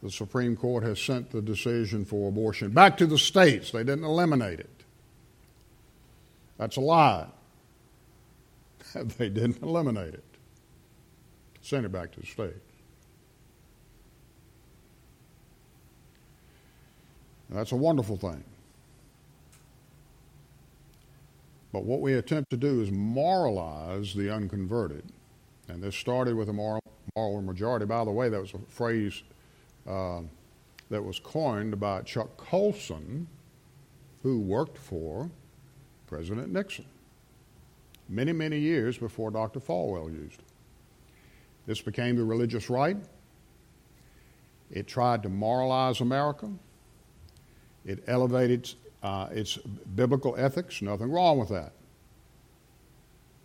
the 0.01 0.09
Supreme 0.09 0.55
Court 0.57 0.83
has 0.83 0.99
sent 0.99 1.31
the 1.31 1.41
decision 1.41 2.03
for 2.05 2.27
abortion 2.27 2.71
back 2.71 2.97
to 2.97 3.05
the 3.05 3.19
states. 3.19 3.71
They 3.71 3.83
didn't 3.83 4.03
eliminate 4.03 4.59
it. 4.59 4.69
That's 6.57 6.75
a 6.75 6.81
lie. 6.81 7.27
they 9.17 9.29
didn't 9.29 9.61
eliminate 9.61 10.13
it, 10.13 10.23
send 11.61 11.85
it 11.85 11.91
back 11.91 12.11
to 12.13 12.19
the 12.19 12.25
states. 12.25 12.59
that's 17.49 17.71
a 17.71 17.75
wonderful 17.75 18.17
thing. 18.17 18.43
But 21.71 21.83
what 21.85 22.01
we 22.01 22.13
attempt 22.13 22.49
to 22.49 22.57
do 22.57 22.81
is 22.81 22.89
moralize 22.89 24.15
the 24.15 24.33
unconverted. 24.33 25.03
And 25.67 25.83
this 25.83 25.95
started 25.95 26.35
with 26.35 26.49
a 26.49 26.53
moral, 26.53 26.81
moral 27.15 27.43
majority. 27.43 27.85
By 27.85 28.05
the 28.05 28.11
way, 28.11 28.29
that 28.29 28.41
was 28.41 28.55
a 28.55 28.59
phrase 28.69 29.21
uh, 29.87 30.21
that 30.89 31.03
was 31.03 31.19
coined 31.19 31.79
by 31.79 32.01
Chuck 32.01 32.37
Colson, 32.37 33.27
who 34.23 34.39
worked 34.39 34.79
for 34.79 35.29
President 36.07 36.51
Nixon 36.51 36.85
many, 38.09 38.31
many 38.31 38.59
years 38.59 38.97
before 38.97 39.31
Dr. 39.31 39.59
Falwell 39.59 40.11
used. 40.11 40.41
This 41.65 41.81
became 41.81 42.15
the 42.15 42.23
religious 42.23 42.69
right. 42.69 42.97
It 44.71 44.87
tried 44.87 45.23
to 45.23 45.29
moralize 45.29 46.01
America. 46.01 46.51
It 47.85 48.03
elevated 48.07 48.73
uh, 49.01 49.27
its 49.31 49.57
biblical 49.95 50.35
ethics. 50.37 50.81
Nothing 50.81 51.11
wrong 51.11 51.39
with 51.39 51.49
that. 51.49 51.73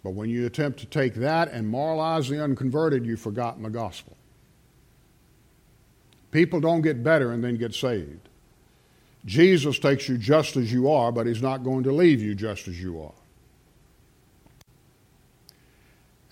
But 0.03 0.11
when 0.11 0.31
you 0.31 0.47
attempt 0.47 0.81
to 0.81 0.87
take 0.87 1.15
that 1.15 1.51
and 1.51 1.69
moralize 1.69 2.29
the 2.29 2.43
unconverted, 2.43 3.05
you've 3.05 3.21
forgotten 3.21 3.63
the 3.63 3.71
gospel. 3.71 4.17
People 6.31 6.61
don't 6.61 6.83
get 6.83 7.03
better 7.03 7.33
and 7.33 7.43
then 7.43 7.57
get 7.57 7.75
saved. 7.75 8.29
Jesus 9.25 9.79
takes 9.79 10.09
you 10.09 10.17
just 10.17 10.57
as 10.57 10.73
you 10.73 10.91
are, 10.91 11.11
but 11.11 11.27
he's 11.27 11.43
not 11.43 11.65
going 11.65 11.83
to 11.85 11.93
leave 11.93 12.23
you 12.23 12.35
just 12.35 12.69
as 12.69 12.81
you 12.81 13.03
are. 13.03 13.13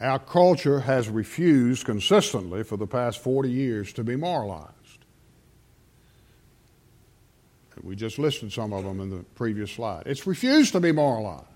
Our 0.01 0.19
culture 0.19 0.81
has 0.81 1.09
refused 1.09 1.87
consistently 1.87 2.63
for 2.63 2.77
the 2.77 2.87
past 2.87 3.23
40 3.23 3.51
years 3.51 3.93
to 3.95 4.05
be 4.05 4.15
moralized. 4.17 4.73
We 7.83 7.95
just 7.95 8.19
listed 8.19 8.53
some 8.53 8.73
of 8.73 8.85
them 8.85 9.01
in 9.01 9.11
the 9.11 9.25
previous 9.35 9.71
slide. 9.71 10.05
It's 10.07 10.27
refused 10.27 10.73
to 10.73 10.81
be 10.81 10.93
moralized. 10.93 11.47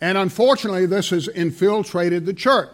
And 0.00 0.16
unfortunately, 0.16 0.86
this 0.86 1.10
has 1.10 1.28
infiltrated 1.28 2.26
the 2.26 2.34
church. 2.34 2.70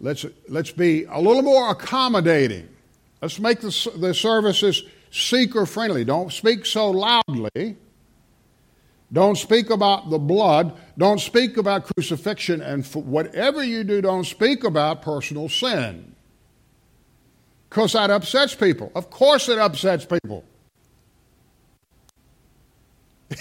Let's, 0.00 0.26
let's 0.48 0.70
be 0.70 1.04
a 1.04 1.20
little 1.20 1.42
more 1.42 1.70
accommodating. 1.70 2.68
Let's 3.20 3.38
make 3.38 3.60
the, 3.60 3.92
the 3.96 4.14
services 4.14 4.82
seeker 5.10 5.66
friendly. 5.66 6.04
Don't 6.04 6.32
speak 6.32 6.66
so 6.66 6.90
loudly 6.90 7.76
don't 9.12 9.36
speak 9.36 9.70
about 9.70 10.10
the 10.10 10.18
blood. 10.18 10.74
Don't 10.96 11.20
speak 11.20 11.56
about 11.56 11.84
crucifixion. 11.84 12.62
And 12.62 12.86
whatever 12.86 13.62
you 13.62 13.84
do, 13.84 14.00
don't 14.00 14.24
speak 14.24 14.64
about 14.64 15.02
personal 15.02 15.48
sin. 15.48 16.14
Because 17.68 17.92
that 17.92 18.10
upsets 18.10 18.54
people. 18.54 18.90
Of 18.94 19.10
course, 19.10 19.48
it 19.48 19.58
upsets 19.58 20.04
people. 20.04 20.44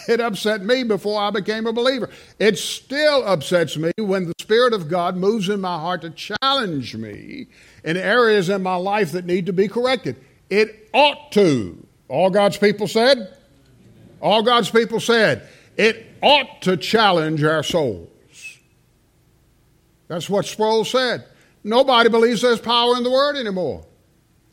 It 0.08 0.22
upset 0.22 0.64
me 0.64 0.84
before 0.84 1.22
I 1.22 1.32
became 1.32 1.68
a 1.68 1.74
believer. 1.74 2.10
It 2.40 2.58
still 2.58 3.26
upsets 3.26 3.78
me 3.78 3.92
when 3.98 4.26
the 4.26 4.34
Spirit 4.40 4.74
of 4.74 4.88
God 4.88 5.18
moves 5.18 5.50
in 5.50 5.60
my 5.60 5.78
heart 5.78 6.02
to 6.04 6.10
challenge 6.12 6.96
me 6.96 7.48
in 7.84 7.98
areas 7.98 8.50
in 8.50 8.64
my 8.64 8.76
life 8.76 9.12
that 9.12 9.26
need 9.26 9.48
to 9.48 9.54
be 9.54 9.68
corrected. 9.68 10.16
It 10.50 10.90
ought 10.94 11.34
to. 11.34 11.86
All 12.08 12.30
God's 12.30 12.58
people 12.58 12.88
said? 12.88 13.36
All 14.22 14.44
God's 14.44 14.70
people 14.70 15.00
said. 15.00 15.48
It 15.82 16.06
ought 16.22 16.62
to 16.62 16.78
challenge 16.78 17.44
our 17.44 17.64
souls. 17.64 18.08
That's 20.10 20.30
what 20.30 20.46
Sproul 20.46 20.86
said. 20.86 21.26
Nobody 21.64 22.08
believes 22.08 22.44
there's 22.44 22.60
power 22.60 22.96
in 22.98 23.04
the 23.04 23.10
Word 23.10 23.36
anymore. 23.36 23.84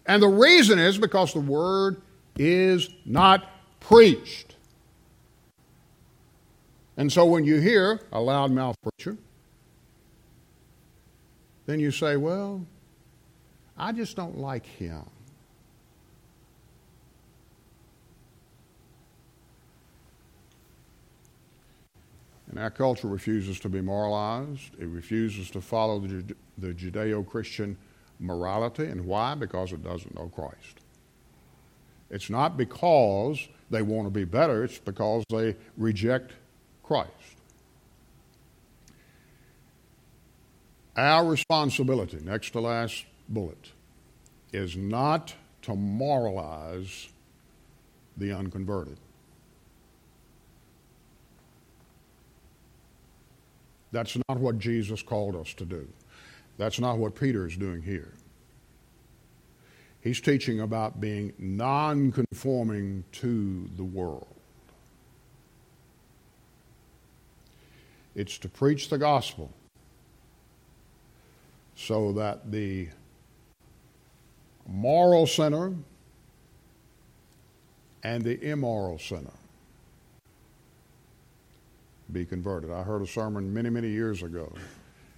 And 0.07 0.22
the 0.22 0.29
reason 0.29 0.79
is 0.79 0.97
because 0.97 1.35
the 1.35 1.41
Word 1.41 2.01
is 2.39 2.89
not 3.05 3.47
preached. 3.79 4.57
And 6.97 7.12
so 7.12 7.26
when 7.26 7.45
you 7.45 7.61
hear 7.61 8.01
a 8.11 8.20
loudmouth 8.20 8.76
preacher, 8.83 9.18
then 11.66 11.79
you 11.79 11.91
say, 11.91 12.16
well, 12.16 12.64
I 13.76 13.93
just 13.93 14.16
don't 14.16 14.39
like 14.39 14.64
him. 14.64 15.05
Our 22.59 22.70
culture 22.70 23.09
refuses 23.09 23.61
to 23.61 23.68
be 23.68 23.80
moralized. 23.80 24.74
It 24.78 24.86
refuses 24.86 25.50
to 25.52 25.61
follow 25.61 26.00
the, 26.00 26.34
the 26.59 26.74
Judeo 26.74 27.26
Christian 27.26 27.76
morality. 28.18 28.86
And 28.86 29.06
why? 29.06 29.34
Because 29.34 29.72
it 29.72 29.82
doesn't 29.84 30.14
know 30.14 30.28
Christ. 30.34 30.80
It's 32.11 32.30
not 32.30 32.56
because 32.56 33.48
they 33.70 33.82
want 33.82 34.06
to 34.06 34.11
be 34.11 34.24
better, 34.24 34.64
it's 34.64 34.78
because 34.78 35.24
they 35.30 35.56
reject 35.76 36.32
Christ. 36.82 37.12
Our 40.96 41.26
responsibility, 41.26 42.18
next 42.22 42.50
to 42.50 42.61
last 42.61 43.04
bullet, 43.28 43.72
is 44.52 44.76
not 44.76 45.34
to 45.62 45.76
moralize 45.76 47.09
the 48.16 48.32
unconverted. 48.32 48.98
That's 53.93 54.16
not 54.28 54.39
what 54.39 54.59
Jesus 54.59 55.03
called 55.03 55.34
us 55.36 55.55
to 55.55 55.64
do. 55.64 55.89
That's 56.59 56.80
not 56.80 56.99
what 56.99 57.14
Peter 57.14 57.47
is 57.47 57.57
doing 57.57 57.82
here. 57.82 58.12
He's 60.01 60.20
teaching 60.20 60.61
about 60.61 61.01
being 61.01 61.32
non 61.39 62.12
conforming 62.12 63.05
to 63.12 63.68
the 63.76 63.84
world. 63.84 64.26
It's 68.14 68.39
to 68.39 68.49
preach 68.49 68.89
the 68.89 68.99
gospel 68.99 69.53
so 71.76 72.12
that 72.12 72.51
the 72.51 72.89
moral 74.66 75.26
sinner 75.26 75.72
and 78.03 78.24
the 78.24 78.43
immoral 78.45 78.99
sinner 78.99 79.38
be 82.12 82.24
converted. 82.24 82.70
I 82.70 82.82
heard 82.82 83.02
a 83.02 83.06
sermon 83.06 83.52
many, 83.52 83.70
many 83.70 83.88
years 83.88 84.22
ago, 84.22 84.52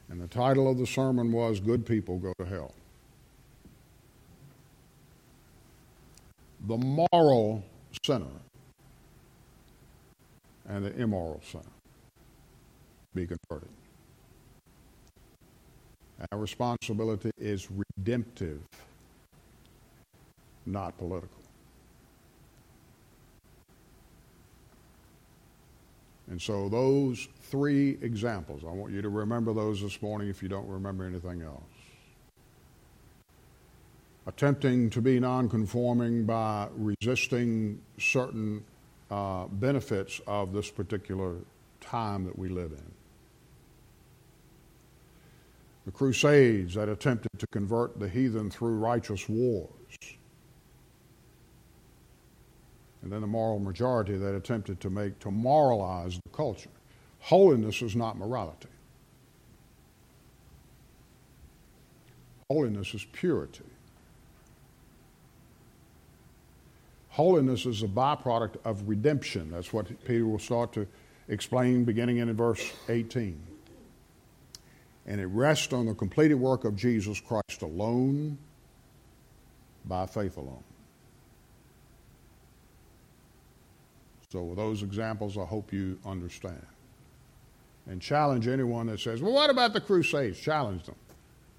and 0.09 0.21
the 0.21 0.27
title 0.27 0.71
of 0.71 0.79
the 0.79 0.87
sermon 0.87 1.33
was 1.33 1.61
Good 1.61 1.87
People 1.87 2.19
Go 2.19 2.33
to 2.39 2.45
Hell. 2.45 2.75
The 6.67 6.77
moral 7.13 7.65
sinner 8.05 8.27
and 10.69 10.85
the 10.85 10.95
immoral 10.97 11.41
sinner 11.51 11.65
be 13.15 13.27
converted. 13.27 13.71
Our 16.31 16.39
responsibility 16.39 17.31
is 17.39 17.69
redemptive, 17.71 18.61
not 20.67 20.99
political. 20.99 21.40
And 26.31 26.41
so, 26.41 26.69
those 26.69 27.29
three 27.43 27.99
examples, 28.03 28.63
I 28.65 28.71
want 28.71 28.93
you 28.93 29.03
to 29.03 29.09
remember 29.09 29.53
those 29.53 29.83
this 29.83 30.01
morning 30.01 30.29
if 30.29 30.45
you 30.45 30.49
don't 30.49 30.69
remember 30.69 31.05
anything 31.05 31.43
else. 31.43 31.65
Attempting 34.29 34.91
to 34.91 35.03
be 35.03 35.19
nonconforming 35.19 36.25
by 36.25 36.69
resisting 36.77 37.81
certain 37.99 38.63
uh, 39.11 39.47
benefits 39.47 40.21
of 40.29 40.53
this 40.53 40.71
particular 40.71 41.35
time 41.81 42.25
that 42.27 42.39
we 42.39 42.49
live 42.49 42.71
in. 42.71 42.93
The 45.85 45.91
Crusades 45.91 46.75
that 46.75 46.89
attempted 46.89 47.41
to 47.41 47.47
convert 47.49 47.99
the 47.99 48.09
heathen 48.09 48.51
through 48.51 48.77
righteous 48.77 49.29
wars 49.29 49.69
and 53.03 53.11
then 53.11 53.21
the 53.21 53.27
moral 53.27 53.59
majority 53.59 54.17
that 54.17 54.35
attempted 54.35 54.81
to 54.81 54.91
make 54.91 55.19
to 55.21 55.31
moralize 55.31 56.19
the 56.25 56.37
culture. 56.37 56.71
Holiness 57.21 57.83
is 57.83 57.97
not 57.97 58.19
morality. 58.19 58.69
Holiness 62.51 62.95
is 62.95 63.05
purity. 63.13 63.65
Holiness 67.11 67.67
is 67.67 67.83
a 67.83 67.89
byproduct 67.89 68.57
of 68.65 68.89
redemption. 68.89 69.51
That's 69.51 69.73
what 69.73 69.87
Peter 70.05 70.27
will 70.27 70.39
start 70.39 70.73
to 70.73 70.87
explain 71.29 71.85
beginning 71.85 72.19
in 72.19 72.33
verse 72.35 72.73
18. 72.89 73.39
And 75.07 75.21
it 75.21 75.27
rests 75.27 75.73
on 75.73 75.87
the 75.87 75.95
completed 75.95 76.35
work 76.35 76.65
of 76.65 76.77
Jesus 76.77 77.21
Christ 77.21 77.63
alone 77.63 78.39
by 79.85 80.07
faith 80.07 80.37
alone. 80.37 80.63
So, 84.33 84.43
with 84.43 84.59
those 84.59 84.83
examples, 84.83 85.37
I 85.37 85.45
hope 85.45 85.73
you 85.73 85.99
understand. 86.07 86.65
And 87.89 88.01
challenge 88.01 88.47
anyone 88.47 88.87
that 88.87 89.01
says, 89.01 89.21
well, 89.21 89.33
what 89.33 89.51
about 89.51 89.73
the 89.73 89.81
Crusades? 89.81 90.39
Challenge 90.39 90.85
them. 90.85 90.95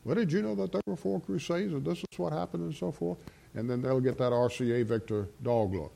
Well, 0.05 0.15
did 0.15 0.32
you 0.32 0.41
know 0.41 0.55
that 0.55 0.72
there 0.72 0.82
were 0.86 0.95
four 0.95 1.19
Crusades 1.19 1.74
and 1.74 1.86
this 1.86 1.99
is 1.99 2.19
what 2.19 2.32
happened 2.32 2.63
and 2.63 2.76
so 2.76 2.91
forth? 2.91 3.17
And 3.53 3.69
then 3.69 3.82
they'll 3.82 3.99
get 3.99 4.17
that 4.17 4.32
RCA 4.32 4.86
Victor 4.86 5.28
dog 5.43 5.74
look. 5.74 5.93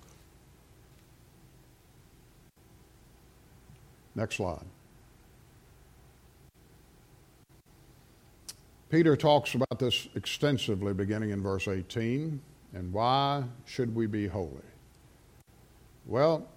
Next 4.13 4.35
slide. 4.35 4.65
Peter 8.89 9.15
talks 9.15 9.55
about 9.55 9.79
this 9.79 10.07
extensively 10.15 10.93
beginning 10.93 11.31
in 11.31 11.41
verse 11.41 11.67
18. 11.67 12.39
And 12.73 12.91
why 12.91 13.43
should 13.65 13.95
we 13.95 14.05
be 14.05 14.27
holy? 14.27 14.51
Well, 16.05 16.47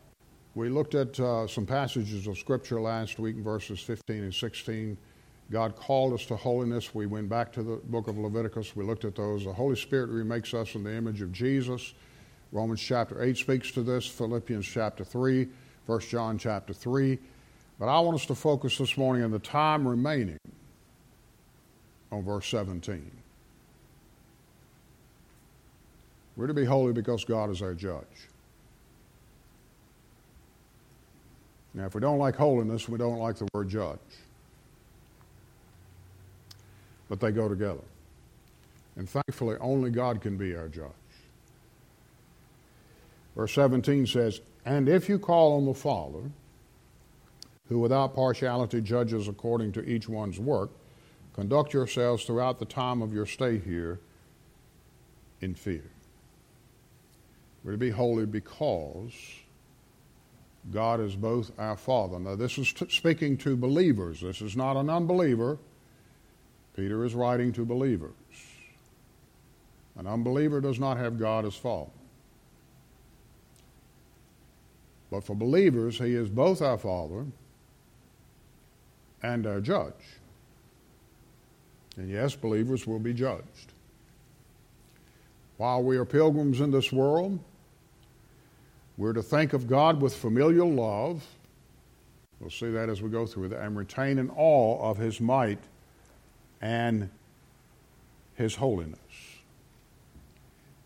we 0.59 0.69
looked 0.69 0.97
at 0.97 1.21
uh, 1.21 1.47
some 1.47 1.65
passages 1.65 2.27
of 2.27 2.37
Scripture 2.37 2.81
last 2.81 3.21
week, 3.21 3.37
verses 3.37 3.79
15 3.79 4.25
and 4.25 4.35
16. 4.35 4.99
God 5.53 5.77
called 5.77 6.13
us 6.13 6.27
to 6.27 6.35
holiness. 6.35 6.93
We 6.93 7.07
went 7.07 7.29
back 7.29 7.53
to 7.53 7.63
the 7.63 7.77
book 7.77 8.09
of 8.09 8.19
Leviticus. 8.19 8.75
We 8.75 8.85
looked 8.85 9.05
at 9.05 9.15
those. 9.15 9.45
The 9.45 9.53
Holy 9.53 9.77
Spirit 9.77 10.11
remakes 10.11 10.55
us 10.55 10.75
in 10.75 10.83
the 10.83 10.93
image 10.93 11.23
of 11.23 11.31
Jesus. 11.31 11.95
Romans 12.51 12.81
chapter 12.81 13.23
8 13.23 13.37
speaks 13.37 13.71
to 13.71 13.85
this, 13.85 14.05
Philippians 14.05 14.67
chapter 14.67 15.05
3, 15.05 15.47
1 15.87 16.01
John 16.01 16.39
chapter 16.39 16.73
3. 16.73 17.21
But 17.79 17.87
I 17.87 18.01
want 18.01 18.17
us 18.17 18.27
to 18.27 18.35
focus 18.35 18.79
this 18.79 18.97
morning 18.97 19.23
on 19.23 19.31
the 19.31 19.39
time 19.39 19.87
remaining 19.87 20.41
on 22.11 22.25
verse 22.25 22.49
17. 22.49 23.13
We're 26.37 26.49
to 26.49 26.55
be 26.55 26.65
holy 26.65 26.93
because 26.93 27.25
God 27.25 27.49
is 27.49 27.63
our 27.63 27.75
judge. 27.75 28.29
Now, 31.79 31.87
if 31.87 31.95
we 31.95 32.01
don't 32.01 32.18
like 32.18 32.35
holiness, 32.35 32.89
we 32.89 32.99
don't 32.99 33.20
like 33.20 33.37
the 33.37 33.47
word 33.55 33.68
judge. 33.68 33.99
But 37.09 37.20
they 37.20 37.31
go 37.31 37.49
together. 37.49 37.85
And 38.97 39.09
thankfully, 39.09 39.57
only 39.61 39.91
God 39.91 40.20
can 40.20 40.37
be 40.37 40.57
our 40.57 40.66
judge. 40.66 40.91
Verse 43.37 43.53
17 43.53 44.09
says, 44.09 44.41
And 44.64 44.89
if 44.89 45.09
you 45.09 45.20
call 45.20 45.57
on 45.57 45.66
the 45.66 45.72
Father, 45.72 46.33
who 47.68 47.79
without 47.79 48.12
partiality 48.12 48.81
judges 48.81 49.29
according 49.29 49.70
to 49.72 49.89
each 49.89 50.09
one's 50.09 50.41
work, 50.41 50.70
conduct 51.33 51.72
yourselves 51.72 52.24
throughout 52.24 52.59
the 52.59 52.64
time 52.64 53.03
of 53.03 53.14
your 53.14 53.24
stay 53.24 53.57
here 53.57 54.01
in 55.41 55.55
fear. 55.55 55.89
We're 57.62 57.72
to 57.72 57.79
be 57.79 57.91
holy 57.91 58.26
because 58.26 59.12
God 60.73 61.01
is 61.01 61.16
both 61.16 61.51
our 61.59 61.77
Father. 61.77 62.19
Now, 62.19 62.37
this 62.37 62.59
is 62.59 62.73
t- 62.73 62.89
speaking 62.91 63.37
to 63.39 63.57
believers. 63.57 64.21
This 64.21 64.43
is 64.43 64.57
not 64.57 64.77
an 64.77 64.91
unbeliever. 64.91 65.59
Peter 66.77 67.05
is 67.05 67.14
writing 67.14 67.53
to 67.53 67.64
believers. 67.64 68.12
An 69.97 70.07
unbeliever 70.07 70.61
does 70.61 70.79
not 70.79 70.97
have 70.97 71.19
God 71.19 71.45
as 71.45 71.55
Father. 71.55 71.91
But 75.11 75.25
for 75.25 75.35
believers, 75.35 75.99
He 75.99 76.14
is 76.14 76.29
both 76.29 76.61
our 76.61 76.79
Father 76.79 77.25
and 79.23 79.47
our 79.47 79.61
judge. 79.61 79.95
And 81.97 82.09
yes, 82.09 82.37
believers 82.37 82.87
will 82.87 83.01
be 83.01 83.12
judged. 83.12 83.73
While 85.57 85.83
we 85.83 85.97
are 85.97 86.05
pilgrims 86.05 86.61
in 86.61 86.71
this 86.71 86.93
world, 86.93 87.41
We're 88.99 89.13
to 89.13 89.23
think 89.23 89.53
of 89.53 89.69
God 89.69 90.03
with 90.03 90.15
familial 90.17 90.69
love. 90.69 91.25
We'll 92.41 92.51
see 92.51 92.71
that 92.73 92.89
as 92.89 93.01
we 93.01 93.09
go 93.11 93.27
through 93.27 93.45
it, 93.45 93.53
and 93.53 93.77
retain 93.77 94.19
in 94.19 94.29
awe 94.31 94.91
of 94.91 94.99
His 94.99 95.21
might 95.21 95.61
and 96.61 97.09
His 98.35 98.57
holiness. 98.57 98.99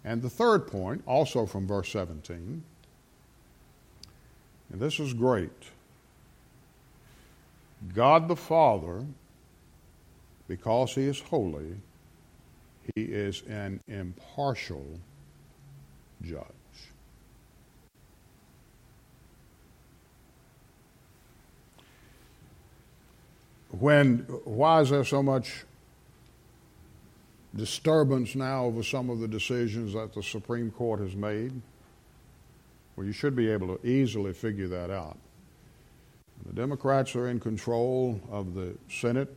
And 0.05 0.21
the 0.21 0.29
third 0.29 0.67
point, 0.67 1.03
also 1.07 1.47
from 1.47 1.67
verse 1.67 1.89
17, 1.91 2.63
and 4.73 4.81
this 4.81 5.01
is 5.01 5.15
great 5.15 5.51
God 7.95 8.29
the 8.29 8.37
Father, 8.37 9.05
because 10.49 10.95
He 10.95 11.05
is 11.05 11.19
holy, 11.19 11.77
He 12.95 13.05
is 13.05 13.43
an 13.49 13.81
impartial 13.89 14.85
judge. 16.23 16.62
When, 23.79 24.19
why 24.45 24.81
is 24.83 24.91
there 24.91 25.05
so 25.05 25.23
much 25.23 25.65
disturbance 27.55 28.35
now 28.35 28.65
over 28.65 28.83
some 28.83 29.11
of 29.11 29.21
the 29.21 29.29
decisions 29.29 29.95
that 29.95 30.13
the 30.13 30.23
Supreme 30.23 30.71
Court 30.71 31.01
has 31.01 31.17
made? 31.17 31.53
Well, 32.97 33.07
you 33.07 33.13
should 33.13 33.35
be 33.35 33.51
able 33.51 33.77
to 33.77 33.87
easily 33.87 34.35
figure 34.35 34.69
that 34.69 34.91
out. 34.91 35.17
The 36.47 36.53
Democrats 36.53 37.17
are 37.17 37.29
in 37.29 37.41
control 37.41 38.21
of 38.31 38.55
the 38.55 38.75
Senate, 38.91 39.35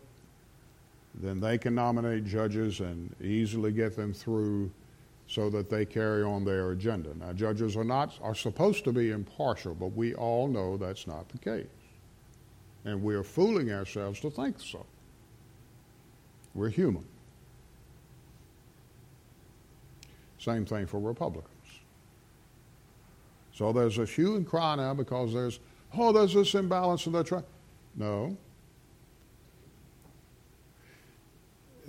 then 1.21 1.39
they 1.39 1.57
can 1.57 1.75
nominate 1.75 2.25
judges 2.25 2.81
and 2.81 3.15
easily 3.21 3.71
get 3.71 3.95
them 3.95 4.11
through 4.11 4.69
so 5.27 5.49
that 5.49 5.69
they 5.69 5.85
carry 5.85 6.23
on 6.23 6.43
their 6.43 6.71
agenda. 6.71 7.09
Now, 7.17 7.31
judges 7.31 7.77
are 7.77 7.83
not 7.83 8.13
are 8.21 8.35
supposed 8.35 8.83
to 8.83 8.91
be 8.91 9.11
impartial, 9.11 9.73
but 9.73 9.95
we 9.95 10.13
all 10.13 10.47
know 10.47 10.77
that's 10.77 11.07
not 11.07 11.29
the 11.29 11.37
case. 11.37 11.67
And 12.85 13.01
we're 13.01 13.23
fooling 13.23 13.71
ourselves 13.71 14.19
to 14.21 14.29
think 14.29 14.59
so. 14.59 14.85
We're 16.53 16.69
human. 16.69 17.05
Same 20.37 20.65
thing 20.65 20.85
for 20.85 20.99
Republicans. 20.99 21.51
So 23.53 23.73
there's 23.73 23.97
a 23.97 24.05
hue 24.05 24.35
and 24.35 24.45
cry 24.45 24.75
now 24.75 24.93
because 24.93 25.33
there's, 25.33 25.59
oh, 25.97 26.11
there's 26.11 26.33
this 26.33 26.53
imbalance 26.53 27.05
and 27.07 27.15
they're 27.15 27.23
trying. 27.23 27.43
No. 27.95 28.37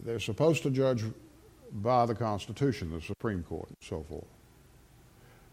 They're 0.05 0.21
supposed 0.21 0.63
to 0.63 0.71
judge 0.71 1.05
by 1.73 2.07
the 2.07 2.15
Constitution, 2.15 2.91
the 2.91 3.03
Supreme 3.03 3.43
Court, 3.43 3.69
and 3.69 3.77
so 3.81 4.05
forth. 4.09 4.25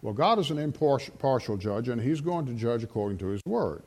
Well, 0.02 0.14
God 0.14 0.38
is 0.38 0.52
an 0.52 0.60
impartial 0.60 1.58
judge, 1.58 1.89
and 1.89 2.00
He's 2.00 2.22
going 2.22 2.46
to 2.46 2.54
judge 2.54 2.84
according 2.84 3.18
to 3.20 3.28
His 3.28 3.41
Word. 3.46 3.82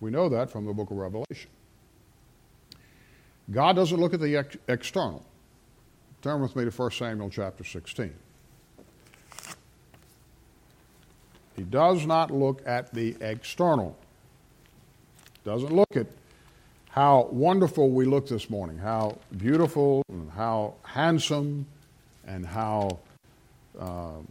We 0.00 0.10
know 0.10 0.28
that 0.28 0.50
from 0.50 0.66
the 0.66 0.72
book 0.72 0.90
of 0.90 0.96
Revelation. 0.96 1.50
God 3.50 3.76
doesn't 3.76 3.98
look 3.98 4.14
at 4.14 4.20
the 4.20 4.36
ex- 4.36 4.56
external. 4.68 5.24
Turn 6.22 6.40
with 6.40 6.56
me 6.56 6.64
to 6.64 6.70
1 6.70 6.90
Samuel 6.92 7.30
chapter 7.30 7.64
16. 7.64 8.14
He 11.56 11.62
does 11.62 12.06
not 12.06 12.30
look 12.30 12.62
at 12.66 12.92
the 12.92 13.16
external. 13.20 13.96
Doesn't 15.44 15.72
look 15.72 15.96
at 15.96 16.06
how 16.88 17.28
wonderful 17.30 17.90
we 17.90 18.04
look 18.04 18.28
this 18.28 18.48
morning, 18.48 18.78
how 18.78 19.18
beautiful 19.36 20.02
and 20.08 20.30
how 20.30 20.74
handsome 20.82 21.66
and 22.26 22.46
how 22.46 22.98
um, 23.78 24.26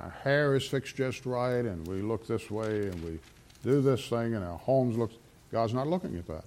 our 0.00 0.10
hair 0.24 0.56
is 0.56 0.66
fixed 0.66 0.96
just 0.96 1.26
right 1.26 1.64
and 1.64 1.86
we 1.86 2.00
look 2.00 2.26
this 2.26 2.50
way 2.50 2.86
and 2.88 3.04
we 3.04 3.18
do 3.62 3.80
this 3.80 4.08
thing 4.08 4.34
and 4.34 4.44
our 4.44 4.58
homes 4.58 4.96
look. 4.96 5.10
God's 5.52 5.74
not 5.74 5.86
looking 5.86 6.16
at 6.16 6.26
that. 6.28 6.44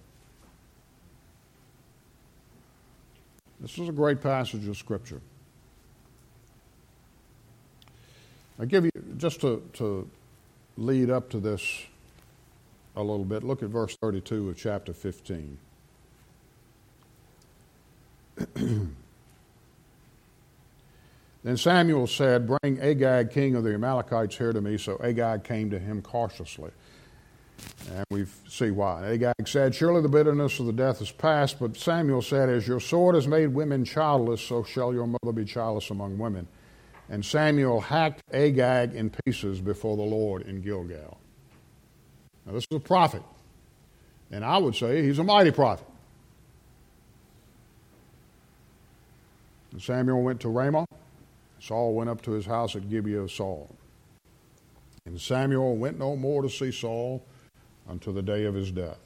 This 3.59 3.77
is 3.77 3.87
a 3.87 3.93
great 3.93 4.21
passage 4.21 4.67
of 4.67 4.75
Scripture. 4.77 5.21
I 8.59 8.65
give 8.65 8.85
you, 8.85 8.91
just 9.17 9.41
to, 9.41 9.63
to 9.73 10.09
lead 10.77 11.09
up 11.09 11.29
to 11.31 11.39
this 11.39 11.85
a 12.95 13.01
little 13.01 13.25
bit, 13.25 13.43
look 13.43 13.63
at 13.63 13.69
verse 13.69 13.95
32 14.01 14.49
of 14.49 14.57
chapter 14.57 14.93
15. 14.93 15.57
then 21.43 21.57
Samuel 21.57 22.07
said, 22.07 22.47
Bring 22.47 22.79
Agag, 22.79 23.31
king 23.31 23.55
of 23.55 23.63
the 23.63 23.73
Amalekites, 23.73 24.37
here 24.37 24.53
to 24.53 24.61
me. 24.61 24.77
So 24.77 24.99
Agag 25.03 25.43
came 25.43 25.69
to 25.69 25.79
him 25.79 26.01
cautiously. 26.01 26.71
And 27.91 28.05
we 28.09 28.25
see 28.47 28.71
why. 28.71 29.05
Agag 29.07 29.47
said, 29.47 29.75
Surely 29.75 30.01
the 30.01 30.09
bitterness 30.09 30.59
of 30.59 30.65
the 30.65 30.73
death 30.73 31.01
is 31.01 31.11
past. 31.11 31.59
But 31.59 31.77
Samuel 31.77 32.21
said, 32.21 32.49
As 32.49 32.67
your 32.67 32.79
sword 32.79 33.15
has 33.15 33.27
made 33.27 33.47
women 33.47 33.85
childless, 33.85 34.41
so 34.41 34.63
shall 34.63 34.93
your 34.93 35.07
mother 35.07 35.31
be 35.33 35.45
childless 35.45 35.89
among 35.89 36.17
women. 36.17 36.47
And 37.09 37.23
Samuel 37.23 37.81
hacked 37.81 38.21
Agag 38.33 38.95
in 38.95 39.11
pieces 39.25 39.59
before 39.59 39.97
the 39.97 40.03
Lord 40.03 40.43
in 40.43 40.61
Gilgal. 40.61 41.19
Now, 42.45 42.53
this 42.53 42.65
is 42.71 42.77
a 42.77 42.79
prophet. 42.79 43.23
And 44.31 44.43
I 44.43 44.57
would 44.57 44.75
say 44.75 45.03
he's 45.03 45.19
a 45.19 45.23
mighty 45.23 45.51
prophet. 45.51 45.85
And 49.71 49.81
Samuel 49.81 50.23
went 50.23 50.39
to 50.41 50.49
Ramah. 50.49 50.85
Saul 51.59 51.93
went 51.93 52.09
up 52.09 52.21
to 52.23 52.31
his 52.31 52.45
house 52.45 52.75
at 52.75 52.89
Gibeah 52.89 53.21
of 53.21 53.31
Saul. 53.31 53.69
And 55.05 55.19
Samuel 55.19 55.77
went 55.77 55.99
no 55.99 56.15
more 56.15 56.41
to 56.41 56.49
see 56.49 56.71
Saul 56.71 57.25
until 57.87 58.13
the 58.13 58.21
day 58.21 58.45
of 58.45 58.53
his 58.53 58.71
death. 58.71 58.99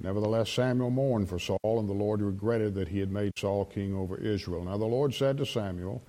Nevertheless, 0.00 0.50
Samuel 0.50 0.90
mourned 0.90 1.28
for 1.28 1.38
Saul, 1.38 1.58
and 1.64 1.88
the 1.88 1.92
Lord 1.92 2.22
regretted 2.22 2.74
that 2.74 2.88
he 2.88 3.00
had 3.00 3.10
made 3.10 3.32
Saul 3.36 3.64
king 3.64 3.94
over 3.94 4.16
Israel. 4.16 4.64
Now 4.64 4.76
the 4.76 4.84
Lord 4.84 5.12
said 5.12 5.36
to 5.38 5.46
Samuel, 5.46 6.02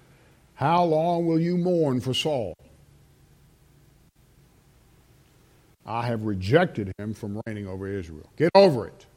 How 0.55 0.83
long 0.83 1.25
will 1.25 1.39
you 1.39 1.57
mourn 1.57 1.99
for 1.99 2.13
Saul? 2.13 2.53
I 5.85 6.05
have 6.05 6.23
rejected 6.23 6.93
him 6.99 7.15
from 7.15 7.41
reigning 7.47 7.67
over 7.67 7.87
Israel. 7.87 8.29
Get 8.37 8.51
over 8.53 8.85
it. 8.85 9.07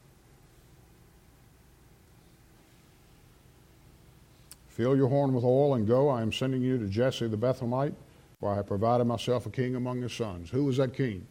Fill 4.69 4.97
your 4.97 5.09
horn 5.09 5.35
with 5.35 5.45
oil 5.45 5.75
and 5.75 5.87
go. 5.87 6.09
I 6.09 6.23
am 6.23 6.33
sending 6.33 6.63
you 6.63 6.79
to 6.79 6.87
Jesse 6.87 7.29
the 7.29 7.37
Bethlehemite, 7.37 7.93
for 8.41 8.51
I 8.51 8.57
have 8.57 8.67
provided 8.67 9.05
myself 9.05 9.45
a 9.45 9.51
king 9.51 9.77
among 9.77 10.01
his 10.01 10.15
sons. 10.15 10.49
Who 10.49 10.65
was 10.65 10.79
that 10.79 10.95
king? 10.95 11.27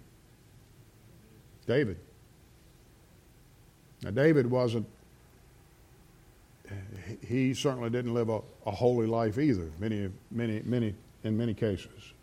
David. 1.68 1.98
Now, 4.04 4.12
David 4.12 4.48
wasn't, 4.50 4.88
he 7.26 7.54
certainly 7.54 7.90
didn't 7.90 8.14
live 8.14 8.30
a, 8.30 8.42
a 8.66 8.72
holy 8.72 9.08
life 9.08 9.38
either, 9.38 9.70
many, 9.80 10.10
many, 10.32 10.62
many, 10.66 10.96
in 11.24 11.38
many 11.38 11.54
cases. 11.54 12.14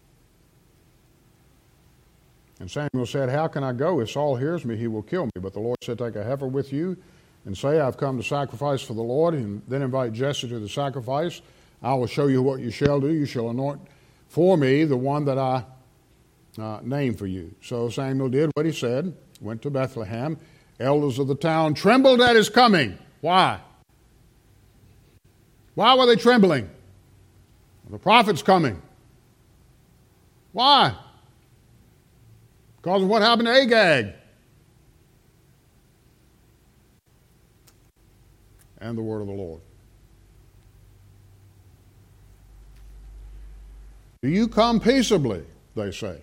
And 2.61 2.68
Samuel 2.68 3.07
said, 3.07 3.28
How 3.28 3.47
can 3.47 3.62
I 3.62 3.72
go? 3.72 4.01
If 4.01 4.11
Saul 4.11 4.34
hears 4.34 4.64
me, 4.64 4.76
he 4.76 4.89
will 4.89 5.03
kill 5.03 5.26
me. 5.26 5.32
But 5.41 5.53
the 5.53 5.61
Lord 5.61 5.78
said, 5.82 5.99
Take 5.99 6.16
a 6.16 6.24
heifer 6.24 6.49
with 6.49 6.72
you 6.72 6.97
and 7.45 7.57
say, 7.57 7.80
I've 7.80 7.97
come 7.97 8.16
to 8.16 8.26
sacrifice 8.26 8.82
for 8.82 8.95
the 8.95 9.03
Lord, 9.03 9.34
and 9.34 9.62
then 9.68 9.82
invite 9.82 10.12
Jesse 10.12 10.49
to 10.49 10.59
the 10.59 10.68
sacrifice. 10.68 11.41
I 11.80 11.95
will 11.95 12.09
show 12.09 12.26
you 12.26 12.43
what 12.43 12.59
you 12.59 12.72
shall 12.72 13.01
do. 13.01 13.12
You 13.12 13.26
shall 13.26 13.51
anoint 13.51 13.80
for 14.26 14.57
me 14.57 14.84
the 14.84 14.97
one 14.97 15.24
that 15.26 15.39
I 15.39 15.64
uh, 16.61 16.80
name 16.82 17.14
for 17.14 17.26
you. 17.26 17.55
So 17.62 17.89
Samuel 17.89 18.28
did 18.28 18.51
what 18.55 18.66
he 18.66 18.72
said 18.72 19.14
went 19.41 19.62
to 19.62 19.70
Bethlehem. 19.70 20.39
Elders 20.80 21.18
of 21.18 21.26
the 21.26 21.34
town 21.34 21.74
trembled 21.74 22.20
at 22.20 22.36
his 22.36 22.49
coming. 22.49 22.99
Why? 23.20 23.61
Why 25.74 25.95
were 25.95 26.07
they 26.07 26.16
trembling? 26.16 26.68
The 27.91 27.99
prophet's 27.99 28.43
coming. 28.43 28.80
Why? 30.53 30.95
Because 32.76 33.03
of 33.03 33.09
what 33.09 33.22
happened 33.22 33.47
to 33.47 33.55
Agag. 33.55 34.12
And 38.80 38.97
the 38.97 39.03
word 39.03 39.20
of 39.20 39.26
the 39.26 39.32
Lord. 39.32 39.61
Do 44.22 44.28
you 44.28 44.49
come 44.49 44.80
peaceably? 44.80 45.45
They 45.74 45.93
say. 45.93 46.20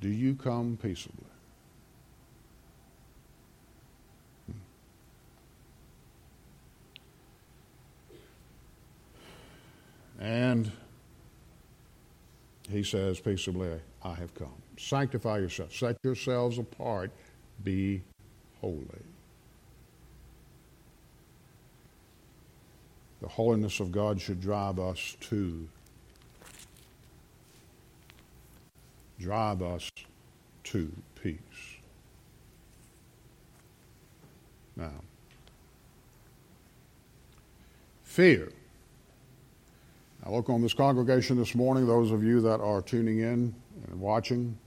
Do 0.00 0.08
you 0.08 0.34
come 0.34 0.78
peaceably? 0.80 1.26
And 10.18 10.70
he 12.70 12.82
says, 12.82 13.20
Peaceably, 13.20 13.80
I 14.02 14.14
have 14.14 14.34
come. 14.34 14.54
Sanctify 14.78 15.38
yourselves, 15.38 15.76
set 15.76 15.96
yourselves 16.02 16.58
apart, 16.58 17.10
be 17.64 18.02
holy. 18.60 18.86
The 23.20 23.28
holiness 23.28 23.80
of 23.80 23.92
God 23.92 24.20
should 24.20 24.40
drive 24.40 24.78
us 24.78 25.16
to 25.20 25.68
drive 29.20 29.62
us 29.62 29.90
to 30.64 30.90
peace. 31.22 31.38
Now, 34.76 35.02
fear. 38.02 38.50
I 40.24 40.30
look 40.30 40.48
on 40.48 40.62
this 40.62 40.74
congregation 40.74 41.36
this 41.36 41.54
morning, 41.54 41.86
those 41.86 42.10
of 42.10 42.22
you 42.22 42.40
that 42.42 42.60
are 42.60 42.82
tuning 42.82 43.20
in 43.20 43.54
and 43.90 44.00
watching. 44.00 44.58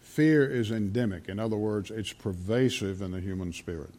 Fear 0.00 0.50
is 0.50 0.70
endemic. 0.70 1.28
In 1.28 1.38
other 1.38 1.56
words, 1.56 1.90
it's 1.90 2.12
pervasive 2.12 3.02
in 3.02 3.10
the 3.10 3.20
human 3.20 3.52
spirit. 3.52 3.92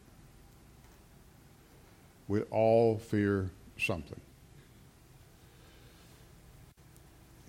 We 2.28 2.41
all 2.43 2.97
fear 2.97 3.51
something. 3.78 4.19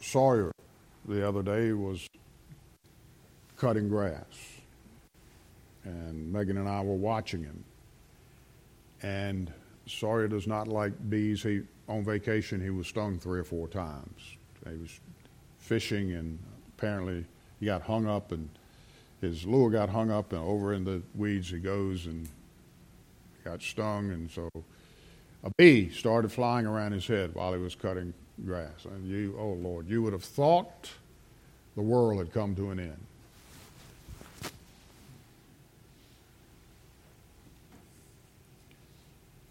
Sawyer 0.01 0.53
the 1.07 1.27
other 1.27 1.43
day 1.43 1.73
was 1.73 2.08
cutting 3.59 3.89
grass, 3.89 4.25
and 5.85 6.33
Megan 6.33 6.57
and 6.57 6.69
I 6.69 6.81
were 6.81 6.95
watching 6.95 7.43
him. 7.43 7.65
And 9.03 9.53
Sawyer 9.87 10.29
does 10.29 10.47
not 10.47 10.69
like 10.69 10.93
bees. 11.11 11.43
He 11.43 11.63
on 11.89 12.05
vacation 12.05 12.61
he 12.61 12.71
was 12.71 12.87
stung 12.87 13.19
three 13.19 13.41
or 13.41 13.45
four 13.45 13.69
times. 13.69 14.37
He 14.69 14.77
was 14.77 15.01
fishing, 15.59 16.13
and 16.13 16.39
apparently 16.77 17.25
he 17.61 17.67
got 17.67 17.83
hung 17.83 18.07
up, 18.07 18.33
and 18.33 18.49
his 19.21 19.47
lure 19.47 19.71
got 19.71 19.89
hung 19.89 20.11
up, 20.11 20.33
and 20.33 20.43
over 20.43 20.73
in 20.73 20.85
the 20.85 21.03
weeds 21.15 21.51
he 21.51 21.59
goes 21.59 22.07
and 22.07 22.29
got 23.45 23.63
stung, 23.63 24.11
and 24.11 24.31
so 24.31 24.49
a 25.43 25.51
bee 25.57 25.91
started 25.91 26.31
flying 26.31 26.67
around 26.67 26.93
his 26.93 27.07
head 27.07 27.35
while 27.35 27.53
he 27.53 27.59
was 27.59 27.75
cutting 27.75 28.13
grass. 28.45 28.85
And 28.85 29.07
you, 29.07 29.37
oh 29.39 29.53
Lord, 29.55 29.89
you 29.89 30.03
would 30.03 30.13
have 30.13 30.25
thought 30.25 30.91
the 31.77 31.83
world 31.83 32.19
had 32.19 32.33
come 32.33 32.55
to 32.57 32.71
an 32.71 32.81
end. 32.81 33.08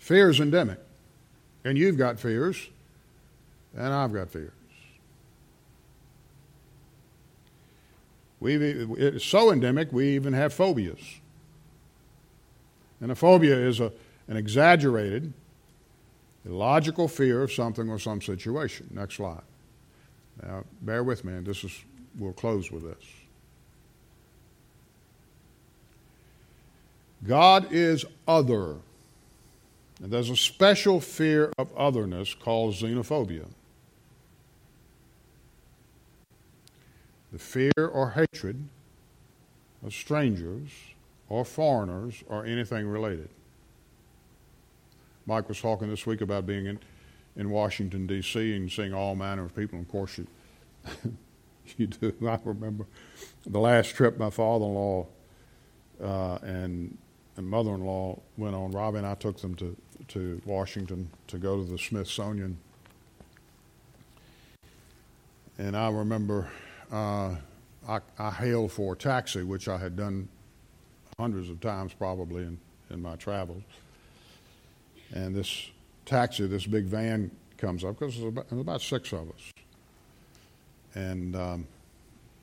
Fear 0.07 0.29
is 0.29 0.39
endemic. 0.39 0.79
And 1.65 1.77
you've 1.77 1.97
got 1.97 2.17
fears, 2.17 2.69
and 3.75 3.93
I've 3.93 4.13
got 4.13 4.29
fears. 4.29 4.53
we 8.39 8.55
it's 8.55 9.25
so 9.25 9.51
endemic, 9.51 9.91
we 9.91 10.15
even 10.15 10.31
have 10.31 10.53
phobias. 10.53 11.01
And 13.01 13.11
a 13.11 13.15
phobia 13.15 13.57
is 13.57 13.81
a, 13.81 13.91
an 14.29 14.37
exaggerated, 14.37 15.33
illogical 16.45 17.09
fear 17.09 17.43
of 17.43 17.51
something 17.51 17.89
or 17.89 17.99
some 17.99 18.21
situation. 18.21 18.87
Next 18.91 19.15
slide. 19.15 19.41
Now, 20.41 20.63
bear 20.83 21.03
with 21.03 21.25
me, 21.25 21.33
and 21.33 21.45
this 21.45 21.65
is, 21.65 21.83
we'll 22.17 22.31
close 22.31 22.71
with 22.71 22.83
this. 22.83 23.05
God 27.25 27.67
is 27.71 28.05
other. 28.25 28.77
And 30.01 30.11
there's 30.11 30.29
a 30.29 30.35
special 30.35 31.01
fear 31.01 31.51
of 31.57 31.69
otherness 31.75 32.33
called 32.33 32.75
xenophobia. 32.75 33.47
The 37.31 37.39
fear 37.39 37.71
or 37.77 38.11
hatred 38.11 38.63
of 39.83 39.93
strangers 39.93 40.69
or 41.29 41.43
foreigners 41.43 42.23
or 42.27 42.45
anything 42.45 42.87
related. 42.87 43.29
Mike 45.25 45.49
was 45.49 45.59
talking 45.59 45.89
this 45.89 46.05
week 46.05 46.21
about 46.21 46.45
being 46.45 46.65
in, 46.65 46.79
in 47.35 47.49
Washington, 47.49 48.07
D.C., 48.07 48.55
and 48.55 48.71
seeing 48.71 48.93
all 48.93 49.15
manner 49.15 49.43
of 49.43 49.55
people. 49.55 49.77
And 49.77 49.85
of 49.85 49.91
course, 49.91 50.17
you, 50.17 50.27
you 51.77 51.87
do. 51.87 52.13
I 52.25 52.39
remember 52.45 52.85
the 53.45 53.59
last 53.59 53.93
trip 53.95 54.17
my 54.17 54.29
father 54.29 54.65
in 54.65 54.73
law 54.73 55.07
uh, 56.01 56.35
and, 56.41 56.97
and 57.35 57.45
mother 57.45 57.71
in 57.71 57.85
law 57.85 58.19
went 58.37 58.55
on. 58.55 58.71
Robbie 58.71 58.99
and 58.99 59.07
I 59.07 59.15
took 59.15 59.41
them 59.41 59.55
to, 59.55 59.75
to 60.09 60.41
Washington 60.45 61.09
to 61.27 61.37
go 61.37 61.57
to 61.57 61.63
the 61.63 61.77
Smithsonian. 61.77 62.57
And 65.57 65.75
I 65.75 65.89
remember 65.89 66.49
uh, 66.91 67.35
I, 67.87 67.99
I 68.19 68.31
hailed 68.31 68.71
for 68.71 68.93
a 68.93 68.95
taxi, 68.95 69.43
which 69.43 69.67
I 69.67 69.77
had 69.77 69.95
done 69.95 70.27
hundreds 71.17 71.49
of 71.49 71.59
times 71.59 71.93
probably 71.93 72.43
in, 72.43 72.59
in 72.89 73.01
my 73.01 73.15
travels. 73.15 73.63
And 75.13 75.35
this 75.35 75.69
taxi, 76.05 76.47
this 76.47 76.65
big 76.65 76.85
van 76.85 77.31
comes 77.57 77.83
up 77.83 77.97
because 77.97 78.15
there's 78.15 78.27
about, 78.27 78.51
about 78.51 78.81
six 78.81 79.11
of 79.13 79.29
us. 79.29 79.51
And 80.95 81.35
um, 81.35 81.67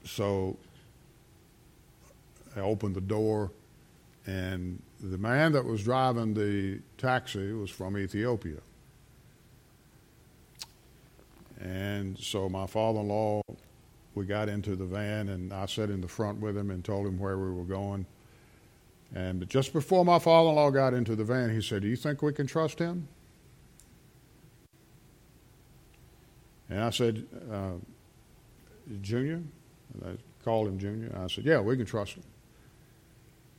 so 0.05 0.57
I 2.57 2.61
opened 2.61 2.95
the 2.95 3.01
door, 3.01 3.51
and 4.27 4.81
the 5.11 5.19
man 5.19 5.53
that 5.53 5.65
was 5.65 5.85
driving 5.85 6.33
the 6.33 6.81
taxi 6.97 7.53
was 7.53 7.71
from 7.71 7.99
Ethiopia. 7.99 8.61
And 11.61 12.19
so 12.19 12.49
my 12.49 12.67
father 12.67 13.01
in 13.01 13.09
law, 13.09 13.43
we 14.15 14.25
got 14.25 14.49
into 14.49 14.77
the 14.77 14.85
van, 14.85 15.29
and 15.29 15.53
I 15.53 15.67
sat 15.67 15.91
in 15.91 16.01
the 16.01 16.09
front 16.09 16.41
with 16.41 16.57
him 16.57 16.71
and 16.71 16.83
told 16.83 17.07
him 17.07 17.19
where 17.19 17.37
we 17.37 17.53
were 17.53 17.65
going. 17.65 18.07
And 19.15 19.49
just 19.49 19.73
before 19.73 20.05
my 20.05 20.19
father 20.19 20.49
in 20.49 20.57
law 20.57 20.71
got 20.71 20.95
into 20.95 21.15
the 21.15 21.25
van, 21.25 21.51
he 21.51 21.61
said, 21.61 21.83
Do 21.83 21.89
you 21.89 21.97
think 21.97 22.23
we 22.23 22.33
can 22.33 22.47
trust 22.47 22.79
him? 22.79 23.07
And 26.71 26.81
I 26.81 26.91
said, 26.91 27.27
uh, 27.53 27.73
Junior? 29.03 29.43
I 30.05 30.17
called 30.43 30.69
him 30.69 30.79
Junior. 30.79 31.15
I 31.23 31.27
said, 31.27 31.45
Yeah, 31.45 31.61
we 31.61 31.77
can 31.77 31.85
trust 31.85 32.15
him. 32.15 32.23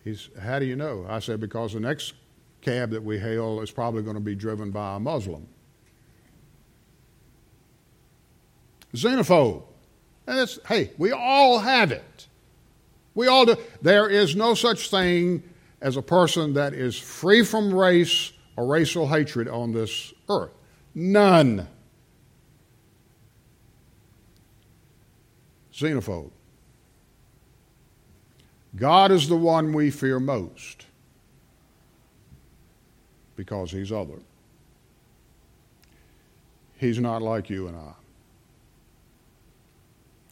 He's, 0.05 0.29
How 0.39 0.59
do 0.59 0.65
you 0.65 0.77
know? 0.77 1.05
I 1.09 1.19
said, 1.19 1.41
Because 1.41 1.73
the 1.73 1.81
next 1.81 2.13
cab 2.61 2.91
that 2.91 3.03
we 3.03 3.19
hail 3.19 3.59
is 3.59 3.71
probably 3.71 4.03
going 4.03 4.15
to 4.15 4.21
be 4.21 4.35
driven 4.35 4.71
by 4.71 4.95
a 4.95 4.99
Muslim. 4.99 5.47
Xenophobe. 8.93 9.63
Hey, 10.67 10.91
we 10.97 11.11
all 11.11 11.59
have 11.59 11.91
it. 11.91 12.27
We 13.13 13.27
all 13.27 13.45
do. 13.45 13.57
There 13.81 14.09
is 14.09 14.35
no 14.35 14.53
such 14.53 14.89
thing 14.89 15.43
as 15.81 15.97
a 15.97 16.01
person 16.01 16.53
that 16.53 16.73
is 16.73 16.97
free 16.97 17.43
from 17.43 17.73
race 17.73 18.31
or 18.55 18.67
racial 18.67 19.07
hatred 19.07 19.47
on 19.47 19.73
this 19.73 20.13
earth. 20.29 20.51
None. 20.93 21.67
Xenophobe. 25.73 26.31
God 28.75 29.11
is 29.11 29.29
the 29.29 29.37
one 29.37 29.71
we 29.71 29.89
fear 29.89 30.19
most 30.19 30.85
because 33.35 33.71
he's 33.71 33.91
other. 33.91 34.19
He's 36.77 36.99
not 36.99 37.21
like 37.21 37.49
you 37.49 37.67
and 37.67 37.77
I. 37.77 37.93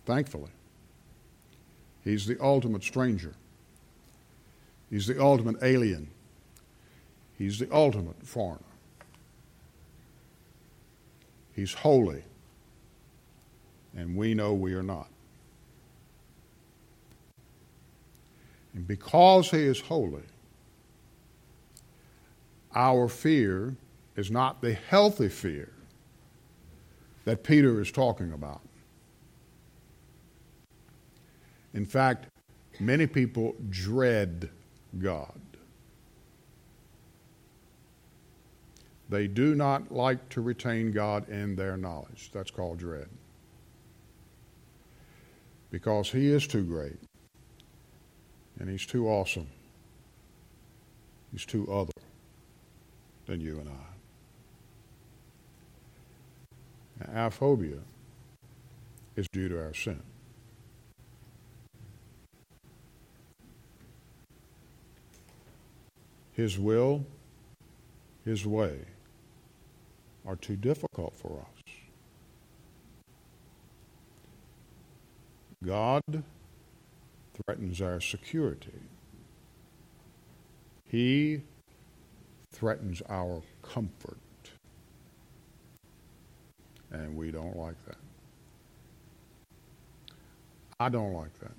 Thankfully. 0.06 0.52
He's 2.04 2.26
the 2.26 2.38
ultimate 2.42 2.84
stranger. 2.84 3.34
He's 4.90 5.08
the 5.08 5.22
ultimate 5.22 5.64
alien. 5.64 6.10
He's 7.38 7.60
the 7.60 7.68
ultimate 7.72 8.26
foreigner. 8.26 8.60
He's 11.56 11.74
holy, 11.74 12.24
and 13.96 14.18
we 14.18 14.34
know 14.34 14.54
we 14.54 14.74
are 14.74 14.84
not. 14.84 15.08
And 18.74 18.88
because 18.88 19.52
He 19.52 19.60
is 19.60 19.80
holy, 19.80 20.24
our 22.76 23.08
fear 23.08 23.76
is 24.16 24.32
not 24.32 24.62
the 24.62 24.74
healthy 24.74 25.30
fear 25.30 25.72
that 27.26 27.44
Peter 27.44 27.80
is 27.82 27.92
talking 27.92 28.34
about. 28.34 28.62
In 31.74 31.86
fact, 31.86 32.28
many 32.80 33.08
people 33.08 33.56
dread 33.70 34.50
God. 35.00 35.40
They 39.10 39.28
do 39.28 39.54
not 39.56 39.92
like 39.92 40.30
to 40.30 40.42
retain 40.42 40.92
God 40.92 41.30
in 41.30 41.56
their 41.56 41.78
knowledge. 41.78 42.32
That's 42.34 42.52
called 42.52 42.80
dread. 42.80 43.10
Because 45.72 46.10
He 46.10 46.28
is 46.28 46.48
too 46.48 46.64
great, 46.64 46.98
and 48.60 48.70
He's 48.70 48.86
too 48.86 49.08
awesome, 49.08 49.48
He's 51.32 51.46
too 51.46 51.72
other 51.72 51.94
than 53.26 53.42
you 53.42 53.60
and 53.60 53.70
I. 53.70 53.94
Our 57.20 57.32
phobia 57.32 57.80
is 59.16 59.28
due 59.32 59.50
to 59.50 59.60
our 59.60 59.74
sin. 59.74 60.02
His 66.34 66.58
will, 66.58 67.06
His 68.26 68.46
way 68.46 68.80
are 70.26 70.36
too 70.36 70.56
difficult 70.56 71.14
for 71.16 71.40
us. 71.40 71.74
God 75.64 76.24
threatens 77.34 77.82
our 77.82 78.00
security. 78.00 78.72
He 80.88 81.42
threatens 82.52 83.02
our 83.10 83.42
comfort. 83.62 84.18
And 86.92 87.16
we 87.16 87.32
don't 87.32 87.58
like 87.58 87.84
that. 87.88 87.98
I 90.80 90.90
don't 90.90 91.14
like 91.14 91.34
that. 91.40 91.56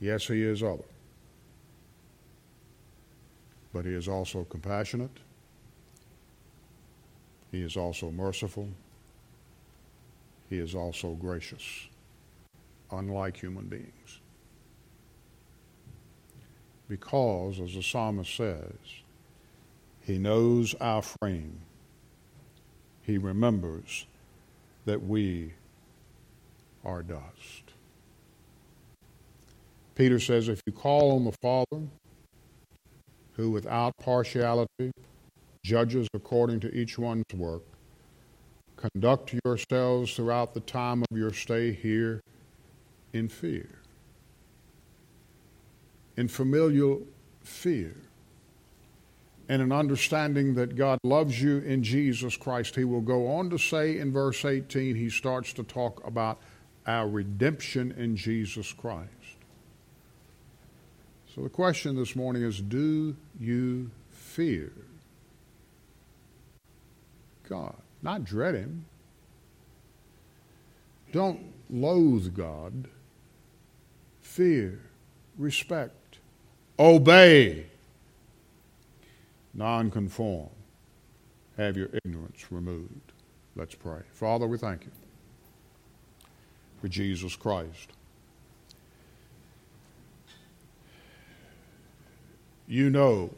Yes, 0.00 0.26
He 0.26 0.42
is 0.42 0.62
other. 0.62 0.82
But 3.72 3.84
He 3.84 3.92
is 3.92 4.08
also 4.08 4.44
compassionate. 4.44 5.16
He 7.52 7.62
is 7.62 7.76
also 7.76 8.10
merciful. 8.10 8.68
He 10.50 10.58
is 10.58 10.74
also 10.74 11.12
gracious, 11.14 11.88
unlike 12.92 13.36
human 13.36 13.66
beings. 13.66 14.20
Because, 16.88 17.58
as 17.58 17.74
the 17.74 17.82
psalmist 17.82 18.34
says, 18.34 19.02
He 20.00 20.18
knows 20.18 20.74
our 20.80 21.02
frame. 21.02 21.60
He 23.02 23.18
remembers 23.18 24.06
that 24.84 25.02
we 25.02 25.54
are 26.84 27.02
dust. 27.02 27.72
Peter 29.94 30.18
says, 30.18 30.48
If 30.48 30.60
you 30.66 30.72
call 30.72 31.16
on 31.16 31.24
the 31.24 31.32
Father, 31.40 31.86
who 33.34 33.50
without 33.50 33.96
partiality 33.98 34.92
judges 35.64 36.08
according 36.14 36.60
to 36.60 36.74
each 36.74 36.98
one's 36.98 37.24
work, 37.34 37.62
conduct 38.76 39.34
yourselves 39.44 40.14
throughout 40.14 40.54
the 40.54 40.60
time 40.60 41.04
of 41.10 41.16
your 41.16 41.32
stay 41.32 41.72
here 41.72 42.20
in 43.12 43.28
fear, 43.28 43.68
in 46.16 46.28
familial 46.28 47.02
fear, 47.42 47.94
and 49.48 49.60
an 49.60 49.72
understanding 49.72 50.54
that 50.54 50.76
God 50.76 50.98
loves 51.02 51.42
you 51.42 51.58
in 51.58 51.82
Jesus 51.82 52.36
Christ. 52.36 52.76
He 52.76 52.84
will 52.84 53.00
go 53.00 53.28
on 53.28 53.50
to 53.50 53.58
say 53.58 53.98
in 53.98 54.12
verse 54.12 54.44
18, 54.44 54.94
he 54.94 55.10
starts 55.10 55.52
to 55.54 55.62
talk 55.62 56.06
about 56.06 56.38
our 56.86 57.08
redemption 57.08 57.92
in 57.92 58.16
Jesus 58.16 58.72
Christ. 58.72 59.10
So 61.34 61.42
the 61.42 61.48
question 61.48 61.96
this 61.96 62.14
morning 62.14 62.42
is 62.42 62.60
do 62.60 63.16
you 63.38 63.90
fear 64.10 64.72
God? 67.48 67.76
not 68.02 68.24
dread 68.24 68.54
Him. 68.54 68.84
Don't 71.12 71.40
loathe 71.70 72.34
God. 72.34 72.88
Fear, 74.32 74.80
respect, 75.36 76.16
obey, 76.78 77.66
nonconform. 79.52 80.48
Have 81.58 81.76
your 81.76 81.90
ignorance 82.02 82.46
removed. 82.50 83.12
Let's 83.56 83.74
pray. 83.74 84.00
Father, 84.14 84.46
we 84.46 84.56
thank 84.56 84.86
you 84.86 84.90
for 86.80 86.88
Jesus 86.88 87.36
Christ. 87.36 87.90
You 92.66 92.88
know 92.88 93.34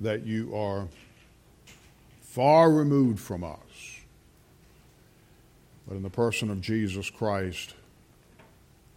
that 0.00 0.24
you 0.24 0.56
are 0.56 0.88
far 2.22 2.72
removed 2.72 3.20
from 3.20 3.44
us. 3.44 3.58
But 5.86 5.96
in 5.96 6.02
the 6.02 6.08
person 6.08 6.50
of 6.50 6.62
Jesus 6.62 7.10
Christ, 7.10 7.74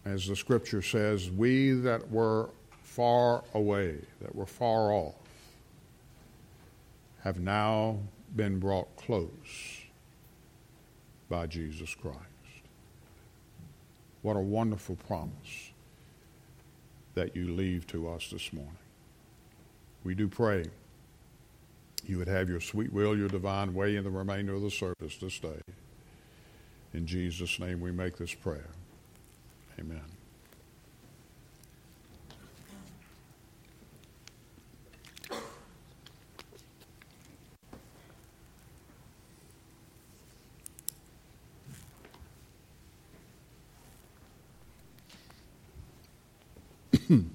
as 0.08 0.26
the 0.26 0.36
scripture 0.36 0.82
says, 0.82 1.30
we 1.30 1.72
that 1.72 2.10
were 2.10 2.48
far 2.82 3.44
away, 3.54 3.96
that 4.20 4.34
were 4.34 4.46
far 4.46 4.92
off, 4.92 5.14
have 7.22 7.38
now 7.38 7.98
been 8.34 8.58
brought 8.58 8.94
close 8.96 9.82
by 11.28 11.46
Jesus 11.46 11.94
Christ. 11.94 12.18
What 14.22 14.36
a 14.36 14.40
wonderful 14.40 14.96
promise 15.06 15.72
that 17.14 17.36
you 17.36 17.54
leave 17.54 17.86
to 17.88 18.08
us 18.08 18.30
this 18.30 18.52
morning. 18.52 18.72
We 20.04 20.14
do 20.14 20.28
pray 20.28 20.64
you 22.06 22.18
would 22.18 22.28
have 22.28 22.48
your 22.48 22.60
sweet 22.60 22.92
will, 22.92 23.16
your 23.16 23.28
divine 23.28 23.74
way 23.74 23.96
in 23.96 24.04
the 24.04 24.10
remainder 24.10 24.54
of 24.54 24.62
the 24.62 24.70
service 24.70 25.18
this 25.20 25.38
day. 25.38 25.60
In 26.94 27.06
Jesus' 27.06 27.58
name 27.58 27.80
we 27.80 27.92
make 27.92 28.16
this 28.16 28.32
prayer. 28.32 28.70
Amen. 29.78 30.00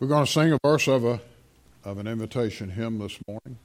We're 0.00 0.08
going 0.08 0.26
to 0.26 0.30
sing 0.30 0.52
a 0.52 0.58
verse 0.64 0.88
of, 0.88 1.04
a, 1.04 1.20
of 1.84 1.98
an 1.98 2.08
invitation 2.08 2.70
hymn 2.70 2.98
this 2.98 3.18
morning 3.28 3.58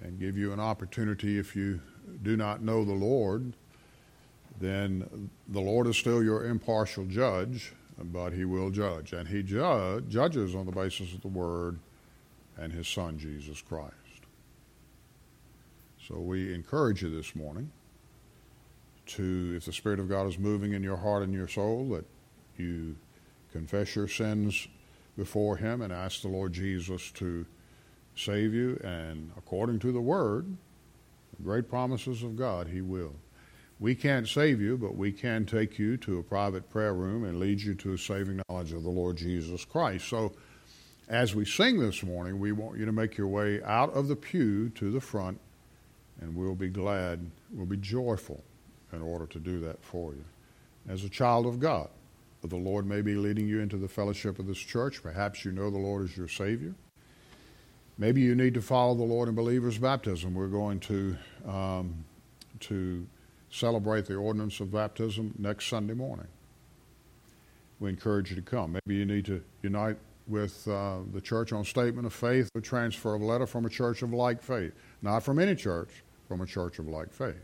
and 0.00 0.20
give 0.20 0.38
you 0.38 0.52
an 0.52 0.60
opportunity 0.60 1.38
if 1.38 1.56
you 1.56 1.80
do 2.22 2.36
not 2.36 2.62
know 2.62 2.84
the 2.84 2.92
Lord, 2.92 3.54
then 4.60 5.30
the 5.48 5.60
Lord 5.60 5.86
is 5.86 5.96
still 5.96 6.22
your 6.22 6.44
impartial 6.46 7.04
judge, 7.04 7.72
but 7.98 8.32
he 8.32 8.44
will 8.44 8.70
judge. 8.70 9.12
And 9.12 9.28
he 9.28 9.42
ju- 9.42 10.04
judges 10.08 10.54
on 10.54 10.66
the 10.66 10.72
basis 10.72 11.12
of 11.12 11.22
the 11.22 11.28
Word 11.28 11.78
and 12.56 12.72
his 12.72 12.88
Son, 12.88 13.18
Jesus 13.18 13.60
Christ. 13.60 13.94
So 16.06 16.18
we 16.18 16.52
encourage 16.52 17.02
you 17.02 17.08
this 17.08 17.34
morning 17.34 17.70
to, 19.06 19.54
if 19.56 19.64
the 19.64 19.72
Spirit 19.72 20.00
of 20.00 20.08
God 20.08 20.26
is 20.26 20.38
moving 20.38 20.72
in 20.72 20.82
your 20.82 20.96
heart 20.96 21.22
and 21.22 21.32
your 21.32 21.48
soul, 21.48 21.88
that 21.90 22.04
you 22.56 22.96
confess 23.52 23.96
your 23.96 24.08
sins 24.08 24.68
before 25.16 25.56
Him 25.56 25.80
and 25.80 25.92
ask 25.92 26.22
the 26.22 26.28
Lord 26.28 26.52
Jesus 26.52 27.10
to 27.12 27.46
save 28.16 28.52
you. 28.52 28.78
And 28.84 29.30
according 29.36 29.78
to 29.80 29.92
the 29.92 30.00
Word, 30.00 30.56
the 31.36 31.42
great 31.42 31.68
promises 31.68 32.22
of 32.22 32.36
God, 32.36 32.68
He 32.68 32.80
will. 32.80 33.14
We 33.84 33.94
can't 33.94 34.26
save 34.26 34.62
you, 34.62 34.78
but 34.78 34.96
we 34.96 35.12
can 35.12 35.44
take 35.44 35.78
you 35.78 35.98
to 35.98 36.18
a 36.18 36.22
private 36.22 36.70
prayer 36.70 36.94
room 36.94 37.24
and 37.24 37.38
lead 37.38 37.60
you 37.60 37.74
to 37.74 37.92
a 37.92 37.98
saving 37.98 38.40
knowledge 38.48 38.72
of 38.72 38.82
the 38.82 38.88
Lord 38.88 39.18
Jesus 39.18 39.66
Christ. 39.66 40.08
So, 40.08 40.32
as 41.06 41.34
we 41.34 41.44
sing 41.44 41.78
this 41.78 42.02
morning, 42.02 42.40
we 42.40 42.50
want 42.50 42.78
you 42.78 42.86
to 42.86 42.92
make 42.92 43.18
your 43.18 43.26
way 43.26 43.62
out 43.62 43.92
of 43.92 44.08
the 44.08 44.16
pew 44.16 44.70
to 44.70 44.90
the 44.90 45.02
front, 45.02 45.38
and 46.22 46.34
we'll 46.34 46.54
be 46.54 46.70
glad, 46.70 47.30
we'll 47.52 47.66
be 47.66 47.76
joyful 47.76 48.42
in 48.90 49.02
order 49.02 49.26
to 49.26 49.38
do 49.38 49.60
that 49.60 49.84
for 49.84 50.14
you. 50.14 50.24
As 50.88 51.04
a 51.04 51.10
child 51.10 51.44
of 51.44 51.60
God, 51.60 51.90
the 52.40 52.56
Lord 52.56 52.86
may 52.86 53.02
be 53.02 53.16
leading 53.16 53.46
you 53.46 53.60
into 53.60 53.76
the 53.76 53.86
fellowship 53.86 54.38
of 54.38 54.46
this 54.46 54.56
church. 54.56 55.02
Perhaps 55.02 55.44
you 55.44 55.52
know 55.52 55.68
the 55.68 55.76
Lord 55.76 56.04
as 56.04 56.16
your 56.16 56.28
Savior. 56.28 56.74
Maybe 57.98 58.22
you 58.22 58.34
need 58.34 58.54
to 58.54 58.62
follow 58.62 58.94
the 58.94 59.02
Lord 59.02 59.28
in 59.28 59.34
believer's 59.34 59.76
baptism. 59.76 60.34
We're 60.34 60.46
going 60.46 60.80
to, 60.80 61.18
um, 61.46 62.02
to 62.60 63.06
celebrate 63.54 64.06
the 64.06 64.16
ordinance 64.16 64.58
of 64.58 64.72
baptism 64.72 65.32
next 65.38 65.68
Sunday 65.68 65.94
morning. 65.94 66.26
We 67.78 67.88
encourage 67.88 68.30
you 68.30 68.36
to 68.36 68.42
come. 68.42 68.72
Maybe 68.72 68.98
you 68.98 69.04
need 69.04 69.24
to 69.26 69.42
unite 69.62 69.96
with 70.26 70.66
uh, 70.66 70.98
the 71.12 71.20
church 71.20 71.52
on 71.52 71.64
statement 71.64 72.04
of 72.06 72.12
faith 72.12 72.48
or 72.54 72.60
transfer 72.60 73.14
of 73.14 73.22
letter 73.22 73.46
from 73.46 73.64
a 73.64 73.68
church 73.68 74.02
of 74.02 74.12
like 74.12 74.42
faith. 74.42 74.72
Not 75.02 75.22
from 75.22 75.38
any 75.38 75.54
church, 75.54 75.90
from 76.26 76.40
a 76.40 76.46
church 76.46 76.80
of 76.80 76.88
like 76.88 77.12
faith. 77.12 77.36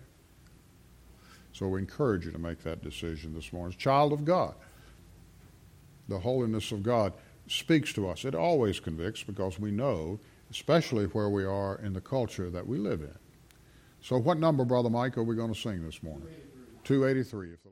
So 1.53 1.69
we 1.69 1.81
encourage 1.81 2.25
you 2.25 2.33
to 2.33 2.39
make 2.39 2.63
that 2.65 2.83
decision 2.83 3.33
this 3.33 3.53
morning. 3.53 3.77
Child 3.79 4.13
of 4.13 4.25
God, 4.25 4.55
the 6.09 6.19
holiness 6.19 6.73
of 6.73 6.83
God 6.83 7.13
speaks 7.47 7.93
to 7.93 8.09
us. 8.09 8.25
It 8.25 8.35
always 8.35 8.81
convicts 8.81 9.23
because 9.23 9.61
we 9.61 9.71
know, 9.71 10.19
especially 10.51 11.05
where 11.07 11.29
we 11.29 11.45
are 11.45 11.77
in 11.77 11.93
the 11.93 12.01
culture 12.01 12.51
that 12.51 12.67
we 12.67 12.79
live 12.79 13.01
in. 13.01 13.20
So, 14.03 14.19
what 14.19 14.39
number, 14.39 14.65
Brother 14.65 14.91
Mike, 14.91 15.19
are 15.19 15.23
we 15.23 15.37
going 15.37 15.53
to 15.53 15.59
sing 15.59 15.85
this 15.85 16.03
morning? 16.03 16.29
283. 16.85 17.57
283 17.57 17.71